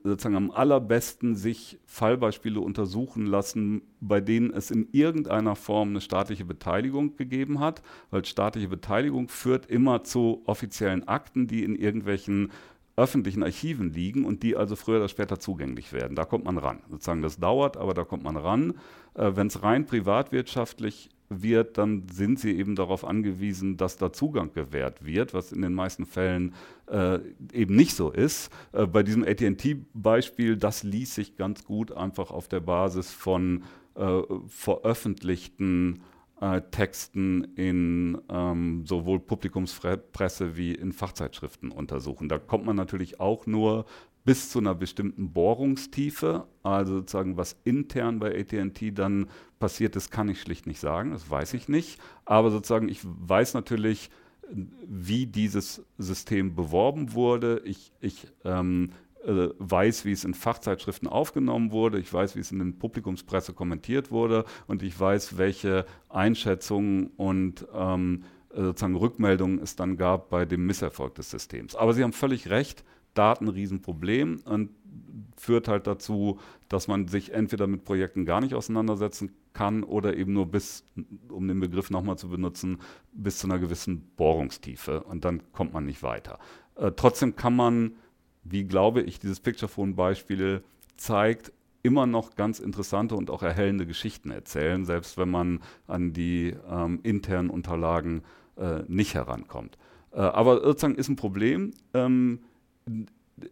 sozusagen 0.04 0.36
am 0.36 0.52
allerbesten 0.52 1.36
sich 1.36 1.80
Fallbeispiele 1.86 2.60
untersuchen 2.60 3.26
lassen, 3.26 3.82
bei 4.00 4.22
denen 4.22 4.52
es 4.52 4.72
in 4.72 4.88
irgendeiner 4.92 5.56
Form 5.56 5.90
eine 5.90 6.02
staatliche 6.02 6.46
Beteiligung 6.46 7.16
gegeben 7.16 7.60
hat, 7.60 7.82
weil 8.12 8.26
staatliche 8.26 8.68
Beteiligung 8.68 9.28
führt 9.28 9.66
immer 9.66 10.04
zu 10.04 10.42
offiziellen 10.46 11.08
Akten, 11.08 11.48
die 11.48 11.64
in 11.64 11.76
irgendwelchen 11.76 12.52
öffentlichen 13.00 13.44
Archiven 13.44 13.94
liegen 13.94 14.26
und 14.26 14.44
die 14.44 14.56
also 14.56 14.76
früher 14.76 14.98
oder 14.98 15.08
später 15.08 15.40
zugänglich 15.40 15.94
werden. 15.94 16.16
Da 16.16 16.26
kommt 16.26 16.46
man 16.46 16.58
ran. 16.58 16.82
Sozusagen 16.90 17.22
das 17.22 17.40
dauert, 17.40 17.78
aber 17.78 17.94
da 17.94 18.04
kommt 18.04 18.24
man 18.24 18.36
ran. 18.36 18.74
Äh, 19.14 19.32
Wenn 19.36 19.48
es 19.48 19.64
rein 19.64 19.86
privatwirtschaftlich 19.86 21.10
wird, 21.30 21.78
dann 21.78 22.08
sind 22.12 22.40
sie 22.40 22.58
eben 22.58 22.76
darauf 22.76 23.06
angewiesen, 23.06 23.78
dass 23.78 23.98
da 23.98 24.12
Zugang 24.12 24.52
gewährt 24.54 25.06
wird, 25.06 25.34
was 25.34 25.52
in 25.52 25.62
den 25.62 25.74
meisten 25.74 26.06
Fällen 26.06 26.54
äh, 26.88 27.20
eben 27.54 27.76
nicht 27.76 27.96
so 27.96 28.12
ist. 28.12 28.52
Äh, 28.72 28.88
bei 28.88 29.04
diesem 29.04 29.24
ATT-Beispiel, 29.24 30.58
das 30.58 30.84
ließ 30.84 31.16
sich 31.16 31.38
ganz 31.38 31.64
gut 31.64 31.92
einfach 31.92 32.32
auf 32.32 32.48
der 32.48 32.60
Basis 32.60 33.12
von 33.12 33.64
äh, 33.96 34.22
veröffentlichten 34.48 36.02
äh, 36.42 36.62
Texten 36.72 37.44
in 37.56 38.18
ähm, 38.30 38.86
sowohl 38.86 39.20
Publikumspresse 39.20 40.56
wie 40.56 40.74
in 40.74 40.94
Fachzeitschriften 40.94 41.72
untersuchen. 41.72 42.30
Da 42.30 42.40
kommt 42.40 42.66
man 42.66 42.76
natürlich 42.76 43.20
auch 43.20 43.46
nur 43.46 43.86
bis 44.30 44.52
zu 44.52 44.60
einer 44.60 44.76
bestimmten 44.76 45.34
Bohrungstiefe. 45.34 46.46
Also 46.62 46.98
sozusagen, 46.98 47.36
was 47.36 47.56
intern 47.64 48.20
bei 48.20 48.40
ATT 48.40 48.96
dann 48.96 49.26
passiert 49.58 49.96
ist, 49.96 50.12
kann 50.12 50.30
ich 50.30 50.40
schlicht 50.40 50.68
nicht 50.68 50.80
sagen. 50.80 51.14
Das 51.14 51.32
weiß 51.32 51.56
ich 51.56 51.68
nicht. 51.68 52.00
Aber 52.26 52.52
sozusagen, 52.52 52.90
ich 52.90 53.00
weiß 53.04 53.56
natürlich, 53.56 54.12
wie 54.52 55.26
dieses 55.26 55.84
System 55.98 56.54
beworben 56.54 57.14
wurde. 57.14 57.64
Ich, 57.66 57.92
ich 58.02 58.28
ähm, 58.46 58.92
äh, 59.26 59.48
weiß, 59.58 60.06
wie 60.06 60.12
es 60.12 60.24
in 60.24 60.36
Fachzeitschriften 60.36 61.08
aufgenommen 61.08 61.72
wurde, 61.72 61.98
ich 61.98 62.14
weiß, 62.14 62.36
wie 62.36 62.42
es 62.42 62.52
in 62.52 62.60
den 62.60 62.78
Publikumspresse 62.78 63.54
kommentiert 63.54 64.12
wurde 64.12 64.46
und 64.68 64.84
ich 64.84 65.00
weiß, 65.00 65.40
welche 65.40 65.88
Einschätzungen 66.08 67.08
und 67.18 67.66
ähm, 67.74 68.26
sozusagen 68.54 68.96
Rückmeldungen 68.96 69.60
es 69.60 69.76
dann 69.76 69.98
gab 69.98 70.30
bei 70.30 70.46
dem 70.46 70.68
Misserfolg 70.68 71.16
des 71.16 71.32
Systems. 71.32 71.76
Aber 71.76 71.94
Sie 71.94 72.04
haben 72.04 72.14
völlig 72.14 72.52
recht, 72.52 72.84
Daten 73.20 73.50
ein 73.50 73.54
Riesenproblem 73.54 74.40
und 74.46 74.70
führt 75.36 75.68
halt 75.68 75.88
dazu, 75.88 76.40
dass 76.70 76.88
man 76.88 77.10
sich 77.10 77.34
entweder 77.34 77.68
mit 77.68 77.84
Projekten 77.84 78.24
gar 78.24 78.40
nicht 78.40 78.54
auseinandersetzen 78.54 79.32
kann 79.52 79.84
oder 79.84 80.16
eben 80.16 80.32
nur 80.32 80.46
bis, 80.46 80.86
um 81.28 81.50
den 81.50 81.60
Begriff 81.60 81.90
nochmal 81.90 82.18
zu 82.18 82.30
benutzen, 82.30 82.78
bis 83.12 83.40
zu 83.40 83.48
einer 83.48 83.60
gewissen 83.60 84.10
Bohrungstiefe 84.16 85.04
und 85.04 85.26
dann 85.26 85.42
kommt 85.52 85.74
man 85.74 85.86
nicht 85.86 86.02
weiter. 86.02 86.40
Äh, 86.76 86.94
trotzdem 86.96 87.36
kann 87.36 87.58
man, 87.58 87.98
wie 88.46 88.64
glaube 88.64 89.02
ich, 89.02 89.20
dieses 89.20 89.42
Picturephone-Beispiel 89.42 90.64
zeigt, 90.96 91.52
immer 91.84 92.06
noch 92.06 92.36
ganz 92.36 92.60
interessante 92.60 93.16
und 93.16 93.30
auch 93.30 93.44
erhellende 93.44 93.86
Geschichten 93.86 94.32
erzählen, 94.32 94.86
selbst 94.86 95.18
wenn 95.18 95.30
man 95.30 95.60
an 95.88 96.14
die 96.14 96.56
ähm, 96.70 97.02
internen 97.04 97.50
Unterlagen 97.50 98.24
äh, 98.56 98.84
nicht 98.88 99.14
herankommt. 99.14 99.78
Äh, 100.12 100.20
aber 100.20 100.62
sozusagen 100.62 100.96
ist 100.96 101.10
ein 101.10 101.18
Problem. 101.18 101.72
Ähm, 101.94 102.40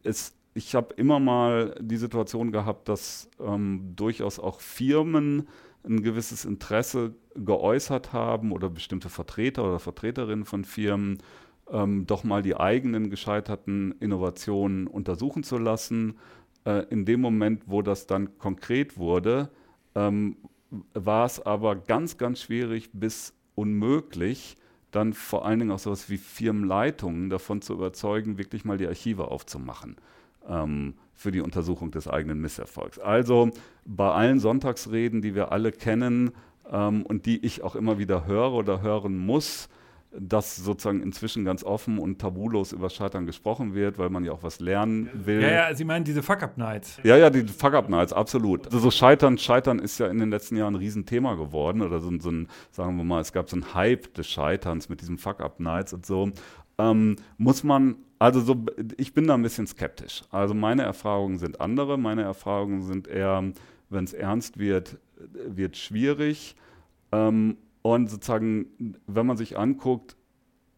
es, 0.03 0.35
ich 0.53 0.75
habe 0.75 0.93
immer 0.95 1.19
mal 1.19 1.75
die 1.79 1.97
Situation 1.97 2.51
gehabt, 2.51 2.89
dass 2.89 3.29
ähm, 3.39 3.93
durchaus 3.95 4.39
auch 4.39 4.59
Firmen 4.61 5.47
ein 5.83 6.01
gewisses 6.01 6.45
Interesse 6.45 7.15
geäußert 7.35 8.13
haben 8.13 8.51
oder 8.51 8.69
bestimmte 8.69 9.09
Vertreter 9.09 9.63
oder 9.63 9.79
Vertreterinnen 9.79 10.45
von 10.45 10.63
Firmen, 10.63 11.19
ähm, 11.71 12.05
doch 12.05 12.23
mal 12.23 12.41
die 12.41 12.57
eigenen 12.57 13.09
gescheiterten 13.09 13.93
Innovationen 13.99 14.87
untersuchen 14.87 15.43
zu 15.43 15.57
lassen. 15.57 16.17
Äh, 16.65 16.85
in 16.89 17.05
dem 17.05 17.21
Moment, 17.21 17.63
wo 17.67 17.81
das 17.81 18.07
dann 18.07 18.37
konkret 18.37 18.97
wurde, 18.97 19.49
ähm, 19.95 20.37
war 20.93 21.25
es 21.25 21.39
aber 21.39 21.75
ganz, 21.75 22.17
ganz 22.17 22.41
schwierig 22.41 22.89
bis 22.93 23.33
unmöglich, 23.55 24.57
dann 24.97 25.13
vor 25.13 25.45
allen 25.45 25.59
Dingen 25.59 25.71
auch 25.71 25.79
sowas 25.79 26.09
wie 26.09 26.17
Firmenleitungen 26.17 27.29
davon 27.29 27.61
zu 27.61 27.73
überzeugen, 27.73 28.37
wirklich 28.37 28.65
mal 28.65 28.77
die 28.77 28.87
Archive 28.87 29.29
aufzumachen 29.29 29.95
ähm, 30.47 30.95
für 31.13 31.31
die 31.31 31.41
Untersuchung 31.41 31.91
des 31.91 32.07
eigenen 32.07 32.41
Misserfolgs. 32.41 32.99
Also 32.99 33.51
bei 33.85 34.11
allen 34.11 34.39
Sonntagsreden, 34.39 35.21
die 35.21 35.35
wir 35.35 35.51
alle 35.51 35.71
kennen 35.71 36.31
ähm, 36.71 37.03
und 37.03 37.25
die 37.27 37.45
ich 37.45 37.63
auch 37.63 37.75
immer 37.75 37.99
wieder 37.99 38.25
höre 38.25 38.53
oder 38.53 38.81
hören 38.81 39.17
muss, 39.17 39.69
dass 40.19 40.55
sozusagen 40.55 41.01
inzwischen 41.01 41.45
ganz 41.45 41.63
offen 41.63 41.99
und 41.99 42.19
tabulos 42.19 42.71
über 42.71 42.89
Scheitern 42.89 43.25
gesprochen 43.25 43.73
wird, 43.73 43.97
weil 43.97 44.09
man 44.09 44.25
ja 44.25 44.31
auch 44.31 44.43
was 44.43 44.59
lernen 44.59 45.09
will. 45.13 45.41
Ja, 45.41 45.69
ja, 45.69 45.75
Sie 45.75 45.85
meinen 45.85 46.05
diese 46.05 46.23
Fuck-Up-Nights. 46.23 46.99
Ja, 47.03 47.17
ja, 47.17 47.29
die 47.29 47.43
Fuck-Up-Nights, 47.43 48.13
absolut. 48.13 48.65
Also 48.65 48.79
so 48.79 48.91
Scheitern, 48.91 49.37
Scheitern 49.37 49.79
ist 49.79 49.99
ja 49.99 50.07
in 50.07 50.17
den 50.19 50.29
letzten 50.29 50.57
Jahren 50.57 50.73
ein 50.73 50.79
Riesenthema 50.79 51.35
geworden 51.35 51.81
oder 51.81 51.99
so, 51.99 52.11
so 52.19 52.31
ein, 52.31 52.47
sagen 52.71 52.97
wir 52.97 53.03
mal, 53.03 53.21
es 53.21 53.31
gab 53.31 53.49
so 53.49 53.55
einen 53.55 53.73
Hype 53.73 54.13
des 54.15 54.27
Scheiterns 54.27 54.89
mit 54.89 55.01
diesen 55.01 55.17
Fuck-Up-Nights 55.17 55.93
und 55.93 56.05
so. 56.05 56.31
ähm, 56.79 57.15
muss 57.37 57.63
man, 57.63 57.95
also 58.19 58.39
so, 58.39 58.55
ich 58.97 59.13
bin 59.13 59.27
da 59.27 59.35
ein 59.35 59.43
bisschen 59.43 59.67
skeptisch. 59.67 60.23
Also 60.31 60.53
meine 60.53 60.83
Erfahrungen 60.83 61.37
sind 61.37 61.61
andere. 61.61 61.97
Meine 61.97 62.23
Erfahrungen 62.23 62.81
sind 62.83 63.07
eher, 63.07 63.43
wenn 63.89 64.03
es 64.03 64.13
ernst 64.13 64.57
wird, 64.57 64.97
wird 65.47 65.77
schwierig. 65.77 66.55
Ähm, 67.11 67.57
und 67.93 68.09
sozusagen, 68.09 68.95
wenn 69.07 69.25
man 69.25 69.37
sich 69.37 69.57
anguckt, 69.57 70.17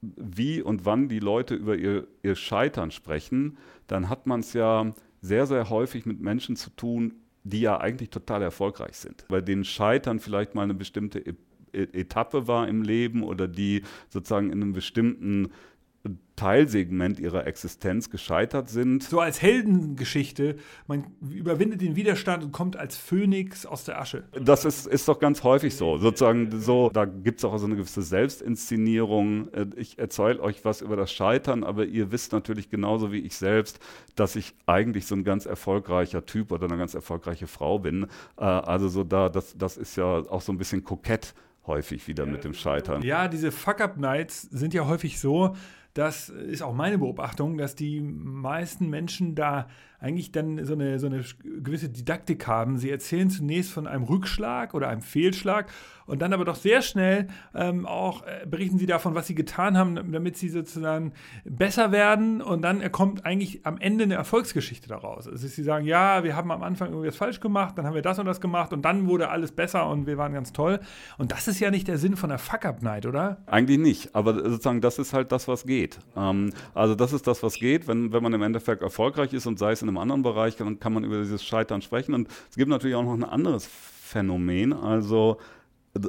wie 0.01 0.61
und 0.61 0.85
wann 0.85 1.09
die 1.09 1.19
Leute 1.19 1.55
über 1.55 1.75
ihr, 1.75 2.07
ihr 2.21 2.35
Scheitern 2.35 2.91
sprechen, 2.91 3.57
dann 3.87 4.09
hat 4.09 4.27
man 4.27 4.41
es 4.41 4.53
ja 4.53 4.93
sehr, 5.19 5.47
sehr 5.47 5.71
häufig 5.71 6.05
mit 6.05 6.21
Menschen 6.21 6.55
zu 6.55 6.69
tun, 6.69 7.15
die 7.43 7.61
ja 7.61 7.79
eigentlich 7.79 8.11
total 8.11 8.43
erfolgreich 8.43 8.95
sind. 8.97 9.25
Bei 9.27 9.41
denen 9.41 9.63
Scheitern 9.63 10.19
vielleicht 10.19 10.53
mal 10.53 10.61
eine 10.61 10.75
bestimmte 10.75 11.19
e-, 11.19 11.33
Etappe 11.73 12.47
war 12.47 12.67
im 12.67 12.83
Leben 12.83 13.23
oder 13.23 13.47
die 13.47 13.81
sozusagen 14.09 14.51
in 14.51 14.61
einem 14.61 14.73
bestimmten 14.73 15.49
Teilsegment 16.39 17.19
ihrer 17.19 17.45
Existenz 17.47 18.09
gescheitert 18.09 18.69
sind. 18.69 19.03
So 19.03 19.19
als 19.19 19.41
Heldengeschichte, 19.41 20.55
man 20.87 21.07
überwindet 21.19 21.81
den 21.81 21.97
Widerstand 21.97 22.45
und 22.45 22.53
kommt 22.53 22.77
als 22.77 22.95
Phönix 22.95 23.65
aus 23.65 23.83
der 23.83 23.99
Asche. 23.99 24.23
Das 24.41 24.63
ist, 24.63 24.87
ist 24.87 25.09
doch 25.09 25.19
ganz 25.19 25.43
häufig 25.43 25.75
so. 25.75 25.97
Sozusagen 25.97 26.61
so, 26.61 26.89
da 26.93 27.03
gibt 27.03 27.39
es 27.39 27.45
auch 27.45 27.57
so 27.57 27.65
eine 27.65 27.75
gewisse 27.75 28.03
Selbstinszenierung. 28.03 29.51
Äh, 29.51 29.65
ich 29.75 29.99
erzähle 29.99 30.39
euch 30.39 30.63
was 30.63 30.79
über 30.79 30.95
das 30.95 31.11
Scheitern, 31.11 31.65
aber 31.65 31.85
ihr 31.85 32.13
wisst 32.13 32.31
natürlich 32.31 32.69
genauso 32.69 33.11
wie 33.11 33.19
ich 33.19 33.35
selbst, 33.35 33.79
dass 34.15 34.37
ich 34.37 34.55
eigentlich 34.65 35.07
so 35.07 35.15
ein 35.15 35.25
ganz 35.25 35.45
erfolgreicher 35.45 36.25
Typ 36.25 36.53
oder 36.53 36.67
eine 36.67 36.77
ganz 36.77 36.93
erfolgreiche 36.93 37.47
Frau 37.47 37.79
bin. 37.79 38.07
Äh, 38.37 38.45
also 38.45 38.87
so 38.87 39.03
da, 39.03 39.27
das, 39.27 39.57
das 39.57 39.75
ist 39.75 39.97
ja 39.97 40.05
auch 40.05 40.41
so 40.41 40.53
ein 40.53 40.57
bisschen 40.57 40.85
kokett 40.85 41.33
häufig 41.67 42.07
wieder 42.07 42.25
mit 42.25 42.43
dem 42.43 42.53
Scheitern. 42.53 43.01
Ja, 43.03 43.27
diese 43.27 43.51
Fuck-Up-Nights 43.51 44.43
sind 44.43 44.73
ja 44.73 44.87
häufig 44.87 45.19
so, 45.19 45.55
das 45.99 46.29
ist 46.29 46.61
auch 46.61 46.73
meine 46.73 46.97
Beobachtung, 46.97 47.57
dass 47.57 47.75
die 47.75 47.99
meisten 47.99 48.89
Menschen 48.89 49.35
da 49.35 49.67
eigentlich 49.99 50.31
dann 50.31 50.63
so 50.65 50.73
eine, 50.73 50.99
so 50.99 51.07
eine 51.07 51.23
gewisse 51.43 51.89
Didaktik 51.89 52.47
haben. 52.47 52.77
Sie 52.77 52.89
erzählen 52.89 53.29
zunächst 53.29 53.71
von 53.71 53.87
einem 53.87 54.03
Rückschlag 54.03 54.73
oder 54.73 54.87
einem 54.87 55.01
Fehlschlag 55.01 55.67
und 56.09 56.21
dann 56.23 56.33
aber 56.33 56.43
doch 56.43 56.55
sehr 56.55 56.81
schnell 56.81 57.27
ähm, 57.53 57.85
auch 57.85 58.23
äh, 58.23 58.45
berichten 58.47 58.79
sie 58.79 58.87
davon, 58.87 59.13
was 59.13 59.27
sie 59.27 59.35
getan 59.35 59.77
haben, 59.77 60.11
damit 60.11 60.37
sie 60.37 60.49
sozusagen 60.49 61.13
besser 61.45 61.91
werden 61.91 62.41
und 62.41 62.63
dann 62.63 62.91
kommt 62.91 63.25
eigentlich 63.25 63.65
am 63.65 63.77
Ende 63.77 64.05
eine 64.05 64.15
Erfolgsgeschichte 64.15 64.89
daraus. 64.89 65.27
Also 65.27 65.47
sie 65.47 65.63
sagen, 65.63 65.85
ja, 65.85 66.23
wir 66.23 66.35
haben 66.35 66.51
am 66.51 66.63
Anfang 66.63 66.89
irgendwas 66.89 67.15
falsch 67.15 67.39
gemacht, 67.39 67.77
dann 67.77 67.85
haben 67.85 67.93
wir 67.93 68.01
das 68.01 68.17
und 68.17 68.25
das 68.25 68.41
gemacht 68.41 68.73
und 68.73 68.83
dann 68.83 69.07
wurde 69.07 69.29
alles 69.29 69.51
besser 69.51 69.87
und 69.87 70.07
wir 70.07 70.17
waren 70.17 70.33
ganz 70.33 70.51
toll. 70.51 70.79
Und 71.17 71.31
das 71.31 71.47
ist 71.47 71.59
ja 71.59 71.69
nicht 71.69 71.87
der 71.87 71.97
Sinn 71.97 72.15
von 72.15 72.29
der 72.29 72.39
Fuck-Up-Night, 72.39 73.05
oder? 73.05 73.37
Eigentlich 73.45 73.77
nicht, 73.77 74.15
aber 74.15 74.33
sozusagen 74.33 74.81
das 74.81 74.97
ist 74.97 75.13
halt 75.13 75.31
das, 75.31 75.47
was 75.47 75.65
geht. 75.65 75.99
Ähm, 76.15 76.51
also 76.73 76.95
das 76.95 77.13
ist 77.13 77.27
das, 77.27 77.43
was 77.43 77.55
geht, 77.55 77.87
wenn, 77.87 78.11
wenn 78.13 78.23
man 78.23 78.33
im 78.33 78.41
Endeffekt 78.41 78.81
erfolgreich 78.81 79.33
ist 79.33 79.45
und 79.45 79.59
sei 79.59 79.73
es 79.73 79.81
in 79.83 79.88
einem 79.89 79.97
anderen 79.97 80.23
Bereich, 80.23 80.55
dann 80.55 80.79
kann 80.79 80.93
man 80.93 81.03
über 81.03 81.19
dieses 81.19 81.43
Scheitern 81.43 81.81
sprechen. 81.81 82.13
Und 82.13 82.29
es 82.49 82.55
gibt 82.55 82.69
natürlich 82.69 82.95
auch 82.95 83.03
noch 83.03 83.13
ein 83.13 83.23
anderes 83.23 83.67
Phänomen, 83.67 84.73
also 84.73 85.37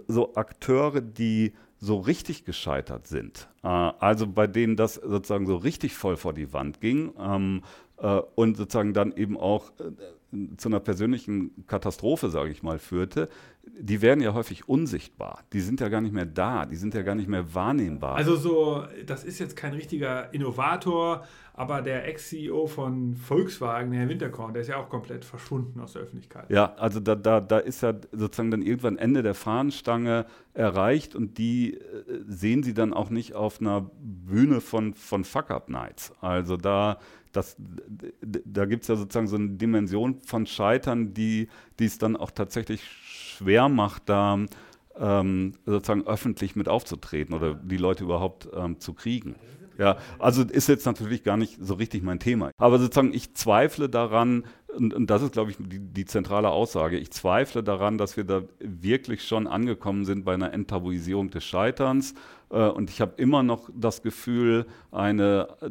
so 0.08 0.34
Akteure, 0.34 1.00
die 1.00 1.52
so 1.78 1.98
richtig 1.98 2.44
gescheitert 2.44 3.06
sind, 3.06 3.48
äh, 3.62 3.68
also 3.68 4.26
bei 4.26 4.46
denen 4.46 4.76
das 4.76 4.94
sozusagen 4.94 5.46
so 5.46 5.56
richtig 5.56 5.94
voll 5.94 6.16
vor 6.16 6.34
die 6.34 6.52
Wand 6.52 6.80
ging 6.80 7.12
ähm, 7.18 7.62
äh, 7.96 8.20
und 8.34 8.58
sozusagen 8.58 8.92
dann 8.92 9.12
eben 9.12 9.38
auch 9.38 9.72
äh, 9.80 10.56
zu 10.58 10.68
einer 10.68 10.80
persönlichen 10.80 11.66
Katastrophe, 11.66 12.28
sage 12.28 12.50
ich 12.50 12.62
mal, 12.62 12.78
führte, 12.78 13.28
die 13.78 14.02
werden 14.02 14.20
ja 14.20 14.34
häufig 14.34 14.68
unsichtbar. 14.68 15.44
Die 15.52 15.60
sind 15.60 15.80
ja 15.80 15.88
gar 15.88 16.00
nicht 16.00 16.12
mehr 16.12 16.26
da, 16.26 16.66
die 16.66 16.76
sind 16.76 16.94
ja 16.94 17.02
gar 17.02 17.14
nicht 17.14 17.28
mehr 17.28 17.54
wahrnehmbar. 17.54 18.16
Also 18.16 18.36
so, 18.36 18.84
das 19.06 19.24
ist 19.24 19.38
jetzt 19.38 19.56
kein 19.56 19.72
richtiger 19.72 20.32
Innovator, 20.34 21.24
aber 21.54 21.82
der 21.82 22.08
Ex-CEO 22.08 22.66
von 22.66 23.16
Volkswagen, 23.16 23.92
Herr 23.92 24.08
Winterkorn, 24.08 24.52
der 24.52 24.62
ist 24.62 24.68
ja 24.68 24.76
auch 24.76 24.88
komplett 24.88 25.24
verschwunden 25.24 25.80
aus 25.80 25.94
der 25.94 26.02
Öffentlichkeit. 26.02 26.50
Ja, 26.50 26.74
also 26.76 27.00
da, 27.00 27.14
da, 27.14 27.40
da 27.40 27.58
ist 27.58 27.82
ja 27.82 27.94
sozusagen 28.12 28.50
dann 28.50 28.62
irgendwann 28.62 28.96
Ende 28.96 29.22
der 29.22 29.34
Fahnenstange 29.34 30.26
erreicht 30.54 31.14
und 31.14 31.38
die 31.38 31.74
äh, 31.74 31.80
sehen 32.26 32.62
sie 32.62 32.74
dann 32.74 32.92
auch 32.92 33.10
nicht 33.10 33.34
auf 33.34 33.60
einer 33.60 33.90
Bühne 34.00 34.60
von, 34.60 34.94
von 34.94 35.24
Fuck-Up-Nights. 35.24 36.12
Also 36.20 36.56
da 36.56 36.98
das, 37.32 37.56
da 38.20 38.64
gibt 38.64 38.82
es 38.82 38.88
ja 38.88 38.96
sozusagen 38.96 39.28
so 39.28 39.36
eine 39.36 39.50
Dimension 39.50 40.20
von 40.22 40.46
Scheitern, 40.46 41.14
die 41.14 41.48
es 41.78 41.98
dann 41.98 42.16
auch 42.16 42.32
tatsächlich 42.32 42.82
schwer 43.40 43.68
macht, 43.68 44.08
da 44.08 44.38
ähm, 44.98 45.52
sozusagen 45.64 46.06
öffentlich 46.06 46.56
mit 46.56 46.68
aufzutreten 46.68 47.34
oder 47.34 47.54
die 47.54 47.78
Leute 47.78 48.04
überhaupt 48.04 48.48
ähm, 48.54 48.78
zu 48.80 48.92
kriegen. 48.92 49.36
Ja, 49.78 49.96
also 50.18 50.42
ist 50.42 50.68
jetzt 50.68 50.84
natürlich 50.84 51.24
gar 51.24 51.38
nicht 51.38 51.56
so 51.58 51.72
richtig 51.72 52.02
mein 52.02 52.18
Thema. 52.18 52.50
Aber 52.58 52.78
sozusagen, 52.78 53.14
ich 53.14 53.32
zweifle 53.32 53.88
daran, 53.88 54.44
und, 54.76 54.92
und 54.92 55.08
das 55.08 55.22
ist, 55.22 55.32
glaube 55.32 55.52
ich, 55.52 55.56
die, 55.58 55.78
die, 55.78 56.04
zentrale 56.04 56.50
Aussage, 56.50 56.98
ich 56.98 57.10
zweifle 57.12 57.62
daran, 57.62 57.96
dass 57.96 58.18
wir 58.18 58.24
da 58.24 58.42
wirklich 58.58 59.26
schon 59.26 59.46
angekommen 59.46 60.04
sind 60.04 60.26
bei 60.26 60.34
einer 60.34 60.52
Enttabuisierung 60.52 61.30
des 61.30 61.44
Scheiterns. 61.44 62.14
Äh, 62.50 62.68
und 62.68 62.90
ich 62.90 63.00
habe 63.00 63.14
immer 63.16 63.42
noch 63.42 63.70
das 63.74 64.02
Gefühl, 64.02 64.66
eine 64.92 65.48
äh, 65.62 65.70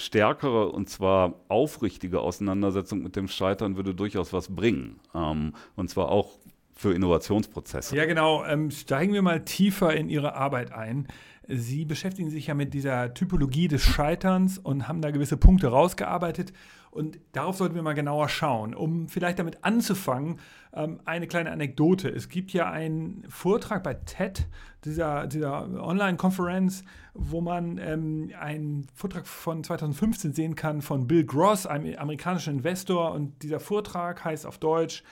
stärkere 0.00 0.72
und 0.72 0.90
zwar 0.90 1.34
aufrichtige 1.46 2.20
Auseinandersetzung 2.20 3.04
mit 3.04 3.14
dem 3.14 3.28
Scheitern 3.28 3.76
würde 3.76 3.94
durchaus 3.94 4.32
was 4.32 4.48
bringen. 4.48 4.98
Ähm, 5.14 5.52
und 5.76 5.90
zwar 5.90 6.08
auch 6.08 6.38
für 6.74 6.92
Innovationsprozesse. 6.92 7.96
Ja, 7.96 8.04
genau. 8.04 8.44
Ähm, 8.44 8.70
steigen 8.70 9.12
wir 9.12 9.22
mal 9.22 9.44
tiefer 9.44 9.94
in 9.94 10.08
Ihre 10.08 10.34
Arbeit 10.34 10.72
ein. 10.72 11.06
Sie 11.46 11.84
beschäftigen 11.84 12.30
sich 12.30 12.46
ja 12.46 12.54
mit 12.54 12.72
dieser 12.72 13.12
Typologie 13.12 13.68
des 13.68 13.82
Scheiterns 13.82 14.58
und 14.58 14.88
haben 14.88 15.02
da 15.02 15.10
gewisse 15.10 15.36
Punkte 15.36 15.68
rausgearbeitet. 15.68 16.52
Und 16.90 17.18
darauf 17.32 17.56
sollten 17.56 17.74
wir 17.74 17.82
mal 17.82 17.94
genauer 17.94 18.28
schauen. 18.28 18.72
Um 18.72 19.08
vielleicht 19.08 19.38
damit 19.38 19.58
anzufangen, 19.62 20.38
ähm, 20.72 21.00
eine 21.04 21.26
kleine 21.26 21.50
Anekdote. 21.50 22.08
Es 22.08 22.28
gibt 22.28 22.52
ja 22.52 22.70
einen 22.70 23.24
Vortrag 23.28 23.82
bei 23.82 23.94
TED, 23.94 24.46
dieser, 24.84 25.26
dieser 25.26 25.82
Online-Konferenz, 25.82 26.84
wo 27.12 27.40
man 27.40 27.78
ähm, 27.78 28.30
einen 28.38 28.86
Vortrag 28.94 29.26
von 29.26 29.64
2015 29.64 30.32
sehen 30.32 30.54
kann 30.54 30.82
von 30.82 31.06
Bill 31.06 31.24
Gross, 31.24 31.66
einem 31.66 31.98
amerikanischen 31.98 32.58
Investor. 32.58 33.12
Und 33.12 33.42
dieser 33.42 33.60
Vortrag 33.60 34.24
heißt 34.24 34.46
auf 34.46 34.58
Deutsch, 34.58 35.02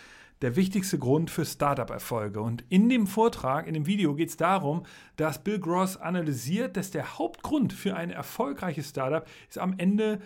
der 0.42 0.57
wichtigste 0.57 0.98
Grund 0.98 1.31
für 1.31 1.44
Startup-Erfolge. 1.44 2.40
Und 2.40 2.64
in 2.68 2.88
dem 2.88 3.07
Vortrag, 3.07 3.66
in 3.66 3.74
dem 3.74 3.87
Video 3.87 4.14
geht 4.14 4.28
es 4.28 4.37
darum, 4.37 4.85
dass 5.16 5.42
Bill 5.42 5.59
Gross 5.59 5.96
analysiert, 5.96 6.76
dass 6.76 6.90
der 6.90 7.18
Hauptgrund 7.18 7.72
für 7.72 7.96
ein 7.96 8.11
erfolgreiches 8.11 8.90
Startup 8.90 9.26
ist 9.48 9.59
am 9.59 9.74
Ende 9.78 10.20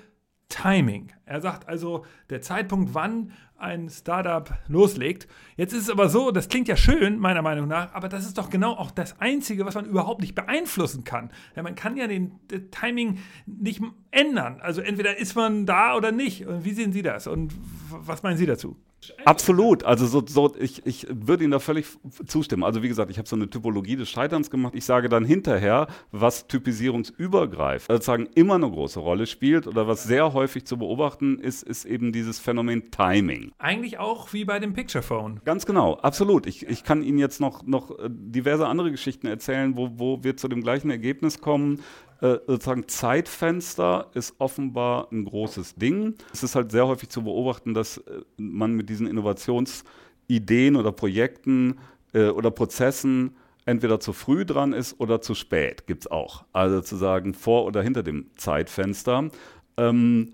Timing. 0.49 1.13
Er 1.25 1.41
sagt 1.41 1.69
also, 1.69 2.05
der 2.31 2.41
Zeitpunkt, 2.41 2.95
wann 2.95 3.33
ein 3.59 3.89
Startup 3.89 4.59
loslegt. 4.69 5.27
Jetzt 5.57 5.73
ist 5.73 5.85
es 5.85 5.91
aber 5.91 6.09
so, 6.09 6.31
das 6.31 6.49
klingt 6.49 6.69
ja 6.69 6.77
schön, 6.77 7.19
meiner 7.19 7.43
Meinung 7.43 7.67
nach, 7.67 7.95
aber 7.95 8.09
das 8.09 8.25
ist 8.25 8.39
doch 8.39 8.51
genau 8.51 8.73
auch 8.73 8.91
das 8.91 9.19
Einzige, 9.21 9.65
was 9.65 9.75
man 9.75 9.87
überhaupt 9.87 10.21
nicht 10.21 10.35
beeinflussen 10.35 11.05
kann. 11.05 11.31
Ja, 11.57 11.63
man 11.63 11.75
kann 11.75 11.97
ja 11.97 12.07
den, 12.07 12.39
den 12.51 12.71
Timing 12.71 13.19
nicht 13.47 13.83
ändern. 14.11 14.61
Also 14.61 14.83
entweder 14.83 15.19
ist 15.19 15.35
man 15.35 15.67
da 15.67 15.97
oder 15.97 16.13
nicht. 16.13 16.47
Und 16.47 16.65
wie 16.65 16.73
sehen 16.73 16.93
Sie 16.93 17.03
das? 17.03 17.27
Und 17.27 17.55
was 17.91 18.23
meinen 18.23 18.37
Sie 18.37 18.47
dazu? 18.47 18.77
Absolut. 19.25 19.85
Also 19.85 20.07
so, 20.07 20.25
so 20.27 20.55
ich, 20.59 20.85
ich 20.87 21.07
würde 21.11 21.45
Ihnen 21.45 21.53
da 21.53 21.59
völlig 21.59 21.87
zustimmen. 22.27 22.65
Also 22.65 22.83
wie 22.83 22.89
gesagt, 22.89 23.11
ich 23.11 23.19
habe 23.19 23.29
so 23.29 23.37
eine 23.37 23.49
Typologie 23.49 23.97
des 23.97 24.09
Scheiterns 24.09 24.51
gemacht. 24.51 24.75
Ich 24.75 24.85
sage 24.85 25.09
dann 25.09 25.25
hinterher, 25.25 25.87
was 26.13 26.47
typisierungsübergreifend 26.47 27.91
sozusagen 27.91 28.29
immer 28.35 28.55
eine 28.55 28.71
große 28.71 29.01
Rolle 29.01 29.27
spielt 29.27 29.67
oder 29.67 29.87
was 29.87 30.05
sehr 30.05 30.33
häufig 30.33 30.67
zu 30.67 30.79
beobachten 30.79 31.39
ist, 31.39 31.63
ist 31.63 31.85
eben 31.85 32.13
dieses 32.13 32.39
Phänomen 32.39 32.91
Timing. 32.91 33.53
Eigentlich 33.59 33.99
auch 33.99 34.33
wie 34.33 34.45
bei 34.45 34.59
dem 34.59 34.73
Picture 34.73 35.03
Phone. 35.03 35.41
Ganz 35.45 35.67
genau, 35.67 35.95
absolut. 35.95 36.47
Ich, 36.47 36.67
ich 36.67 36.85
kann 36.85 37.03
Ihnen 37.03 37.19
jetzt 37.19 37.41
noch, 37.41 37.65
noch 37.65 37.99
äh, 37.99 38.09
diverse 38.11 38.67
andere 38.67 38.91
Geschichten 38.91 39.27
erzählen, 39.27 39.77
wo, 39.77 39.91
wo 39.97 40.25
wir 40.25 40.37
zu 40.37 40.49
dem 40.49 40.63
gleichen 40.63 40.91
Ergebnis 40.91 41.41
kommen. 41.41 41.81
Äh, 42.21 42.39
sozusagen 42.47 42.89
Zeitfenster 42.89 44.11
ist 44.15 44.35
offenbar 44.39 45.09
ein 45.13 45.25
großes 45.25 45.75
Ding. 45.75 46.15
Es 46.33 46.43
ist 46.43 46.55
halt 46.55 46.73
sehr 46.73 46.87
häufig 46.87 47.11
zu 47.11 47.23
beobachten, 47.23 47.75
dass 47.75 47.99
äh, 47.99 48.23
man 48.39 48.73
mit 48.75 48.89
diesen 48.89 49.07
Innovationsideen 49.07 50.77
oder 50.77 50.93
Projekten 50.93 51.79
äh, 52.15 52.29
oder 52.29 52.51
Prozessen 52.51 53.37
entweder 53.67 54.01
zu 54.01 54.13
früh 54.13 54.47
dran 54.47 54.73
ist 54.73 54.99
oder 55.01 55.21
zu 55.21 55.35
spät, 55.35 55.87
gibt 55.87 56.05
es 56.05 56.11
auch. 56.11 56.45
Also 56.53 56.81
zu 56.81 56.97
sagen, 56.97 57.35
vor 57.35 57.65
oder 57.65 57.83
hinter 57.83 58.03
dem 58.03 58.31
Zeitfenster. 58.37 59.29
Ähm, 59.77 60.33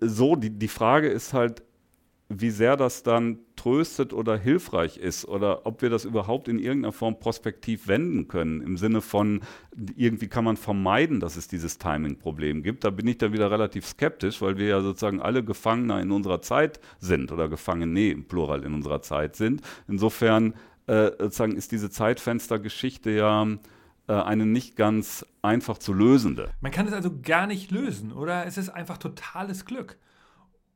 so, 0.00 0.36
die, 0.36 0.50
die 0.50 0.68
Frage 0.68 1.08
ist 1.08 1.32
halt, 1.32 1.62
wie 2.28 2.50
sehr 2.50 2.76
das 2.76 3.02
dann 3.02 3.38
tröstet 3.62 4.12
oder 4.12 4.36
hilfreich 4.36 4.96
ist 4.96 5.24
oder 5.24 5.66
ob 5.66 5.82
wir 5.82 5.90
das 5.90 6.04
überhaupt 6.04 6.48
in 6.48 6.58
irgendeiner 6.58 6.92
Form 6.92 7.20
prospektiv 7.20 7.86
wenden 7.86 8.26
können, 8.26 8.60
im 8.60 8.76
Sinne 8.76 9.00
von, 9.00 9.40
irgendwie 9.96 10.26
kann 10.26 10.44
man 10.44 10.56
vermeiden, 10.56 11.20
dass 11.20 11.36
es 11.36 11.46
dieses 11.46 11.78
Timing-Problem 11.78 12.64
gibt. 12.64 12.82
Da 12.82 12.90
bin 12.90 13.06
ich 13.06 13.18
dann 13.18 13.32
wieder 13.32 13.50
relativ 13.52 13.86
skeptisch, 13.86 14.42
weil 14.42 14.58
wir 14.58 14.66
ja 14.66 14.80
sozusagen 14.80 15.20
alle 15.20 15.44
Gefangener 15.44 16.00
in 16.00 16.10
unserer 16.10 16.42
Zeit 16.42 16.80
sind 16.98 17.30
oder 17.30 17.48
Gefangene 17.48 18.10
im 18.10 18.24
Plural 18.24 18.64
in 18.64 18.74
unserer 18.74 19.00
Zeit 19.00 19.36
sind. 19.36 19.62
Insofern 19.86 20.54
äh, 20.88 21.10
sozusagen 21.18 21.54
ist 21.54 21.70
diese 21.70 21.90
Zeitfenstergeschichte 21.90 23.10
ja 23.10 23.46
äh, 24.08 24.12
eine 24.12 24.44
nicht 24.44 24.74
ganz 24.74 25.24
einfach 25.40 25.78
zu 25.78 25.92
lösende. 25.92 26.50
Man 26.60 26.72
kann 26.72 26.88
es 26.88 26.92
also 26.92 27.10
gar 27.22 27.46
nicht 27.46 27.70
lösen, 27.70 28.12
oder? 28.12 28.44
Es 28.44 28.58
ist 28.58 28.70
einfach 28.70 28.98
totales 28.98 29.64
Glück. 29.66 29.98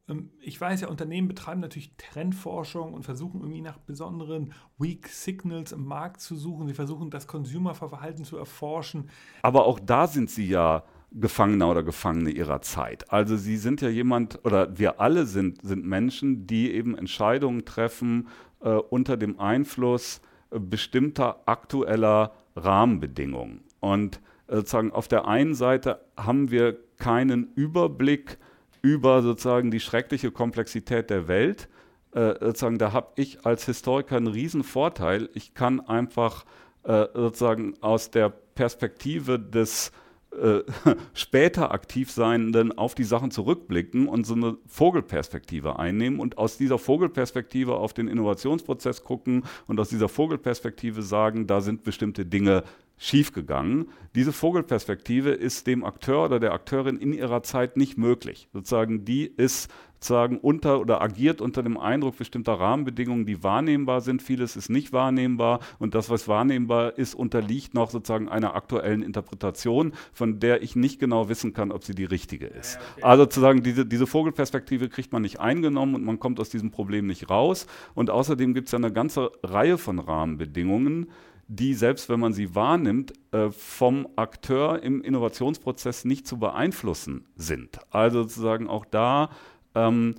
Ähm, 0.09 0.31
ich 0.41 0.61
weiß 0.61 0.81
ja, 0.81 0.89
Unternehmen 0.89 1.29
betreiben 1.29 1.61
natürlich 1.61 1.93
Trendforschung 1.97 2.95
und 2.95 3.05
versuchen 3.05 3.41
irgendwie 3.41 3.63
nach 3.63 3.79
besonderen 3.79 4.53
Weak 4.79 5.09
Signals 5.09 5.73
im 5.73 5.85
Markt 5.85 6.21
zu 6.21 6.37
suchen. 6.37 6.67
Sie 6.67 6.75
versuchen 6.75 7.11
das 7.11 7.27
Consumerverhalten 7.27 8.25
zu 8.25 8.37
erforschen. 8.37 9.11
Aber 9.43 9.67
auch 9.67 9.81
da 9.81 10.07
sind 10.07 10.31
sie 10.31 10.49
ja 10.49 10.85
Gefangener 11.13 11.71
oder 11.71 11.83
Gefangene 11.83 12.31
ihrer 12.31 12.61
Zeit. 12.63 13.11
Also 13.13 13.37
sie 13.37 13.57
sind 13.57 13.81
ja 13.81 13.89
jemand, 13.89 14.45
oder 14.45 14.77
wir 14.79 15.01
alle 15.01 15.25
sind, 15.27 15.63
sind 15.63 15.85
Menschen, 15.85 16.47
die 16.47 16.73
eben 16.73 16.97
Entscheidungen 16.97 17.65
treffen 17.65 18.29
äh, 18.61 18.71
unter 18.71 19.17
dem 19.17 19.39
Einfluss 19.41 20.21
äh, 20.51 20.59
bestimmter 20.59 21.43
aktueller 21.47 22.33
Rahmenbedingungen. 22.55 23.63
Und 23.81 24.21
äh, 24.49 24.57
sozusagen 24.57 24.93
auf 24.93 25.09
der 25.09 25.27
einen 25.27 25.55
Seite 25.55 26.01
haben 26.17 26.51
wir 26.51 26.77
keinen 26.99 27.53
Überblick 27.55 28.39
über 28.87 29.21
sozusagen 29.21 29.73
die 29.73 29.81
schreckliche 29.81 30.31
Komplexität 30.31 31.11
der 31.11 31.27
Welt. 31.27 31.69
Äh, 32.13 32.35
sozusagen, 32.41 32.79
da 32.79 32.93
habe 32.93 33.09
ich 33.17 33.45
als 33.45 33.67
Historiker 33.67 34.17
einen 34.17 34.29
riesen 34.29 34.63
Vorteil. 34.63 35.29
Ich 35.35 35.55
kann 35.55 35.81
einfach 35.81 36.45
äh, 36.85 37.07
sozusagen 37.13 37.75
aus 37.81 38.13
der 38.13 38.29
Perspektive 38.29 39.41
des 39.41 39.91
äh, 40.31 40.61
später 41.15 41.73
aktiv 41.73 42.13
Seienden 42.13 42.79
auf 42.79 42.95
die 42.95 43.03
Sachen 43.03 43.33
zurückblicken 43.33 44.07
und 44.07 44.25
so 44.25 44.35
eine 44.35 44.57
Vogelperspektive 44.69 45.81
einnehmen 45.81 46.21
und 46.21 46.39
aus 46.39 46.57
dieser 46.57 46.79
Vogelperspektive 46.79 47.75
auf 47.75 47.93
den 47.93 48.07
Innovationsprozess 48.07 49.03
gucken 49.03 49.43
und 49.67 49.81
aus 49.81 49.89
dieser 49.89 50.09
Vogelperspektive 50.09 51.03
sagen, 51.03 51.49
da 51.49 51.61
sind 51.61 51.83
bestimmte 51.83 52.25
Dinge 52.25 52.63
schiefgegangen. 52.99 53.89
Diese 54.15 54.33
Vogelperspektive 54.33 55.31
ist 55.31 55.67
dem 55.67 55.85
Akteur 55.85 56.25
oder 56.25 56.41
der 56.41 56.53
Akteurin 56.53 56.97
in 56.97 57.13
ihrer 57.13 57.43
Zeit 57.43 57.77
nicht 57.77 57.99
möglich. 57.99 58.49
Sozusagen 58.53 59.05
die 59.05 59.27
ist 59.27 59.71
sozusagen 59.97 60.39
unter 60.39 60.81
oder 60.81 61.01
agiert 61.01 61.41
unter 61.41 61.63
dem 61.63 61.79
Eindruck 61.79 62.19
bestimmter 62.19 62.55
Rahmenbedingungen, 62.55 63.27
die 63.27 63.43
wahrnehmbar 63.43 64.01
sind. 64.03 64.23
Vieles 64.23 64.55
ist 64.55 64.69
nicht 64.69 64.93
wahrnehmbar 64.93 65.61
und 65.79 65.95
das, 65.95 66.11
was 66.11 66.29
wahrnehmbar 66.29 66.97
ist, 66.99 67.15
unterliegt 67.15 67.75
noch 67.75 67.91
sozusagen 67.91 68.29
einer 68.29 68.55
aktuellen 68.55 69.03
Interpretation, 69.03 69.93
von 70.13 70.39
der 70.39 70.63
ich 70.63 70.77
nicht 70.77 71.01
genau 71.01 71.29
wissen 71.29 71.55
kann, 71.55 71.73
ob 71.73 71.83
sie 71.83 71.95
die 71.95 72.05
richtige 72.05 72.47
ist. 72.47 72.75
Ja, 72.75 72.81
okay. 72.93 73.03
Also 73.03 73.23
sozusagen 73.25 73.63
diese, 73.63 73.87
diese 73.87 74.07
Vogelperspektive 74.07 74.89
kriegt 74.89 75.13
man 75.13 75.23
nicht 75.23 75.41
eingenommen 75.41 75.95
und 75.95 76.05
man 76.05 76.21
kommt 76.21 76.41
aus 76.41 76.51
diesem 76.51 76.71
Problem 76.71 77.07
nicht 77.07 77.31
raus. 77.31 77.67
Und 77.95 78.11
außerdem 78.11 78.55
gibt 78.55 78.69
es 78.69 78.73
ja 78.73 78.79
eine 78.79 78.93
ganze 78.93 79.33
Reihe 79.43 79.79
von 79.79 79.99
Rahmenbedingungen, 79.99 81.09
die, 81.49 81.75
selbst 81.75 82.09
wenn 82.09 82.21
man 82.21 82.33
sie 82.33 82.55
wahrnimmt, 82.55 83.13
äh, 83.33 83.51
vom 83.51 84.09
Akteur 84.17 84.83
im 84.83 85.03
Innovationsprozess 85.03 86.05
nicht 86.05 86.27
zu 86.27 86.39
beeinflussen 86.39 87.27
sind. 87.37 87.79
Also 87.91 88.23
sozusagen 88.23 88.69
auch 88.69 88.85
da 88.85 89.31
ähm, 89.75 90.17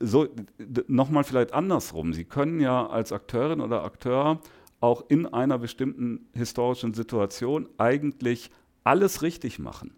so, 0.00 0.28
nochmal 0.88 1.24
vielleicht 1.24 1.52
andersrum. 1.52 2.12
Sie 2.12 2.24
können 2.24 2.60
ja 2.60 2.86
als 2.86 3.12
Akteurin 3.12 3.60
oder 3.60 3.84
Akteur 3.84 4.40
auch 4.80 5.04
in 5.08 5.26
einer 5.26 5.58
bestimmten 5.58 6.28
historischen 6.32 6.94
Situation 6.94 7.68
eigentlich 7.78 8.50
alles 8.82 9.22
richtig 9.22 9.58
machen. 9.58 9.94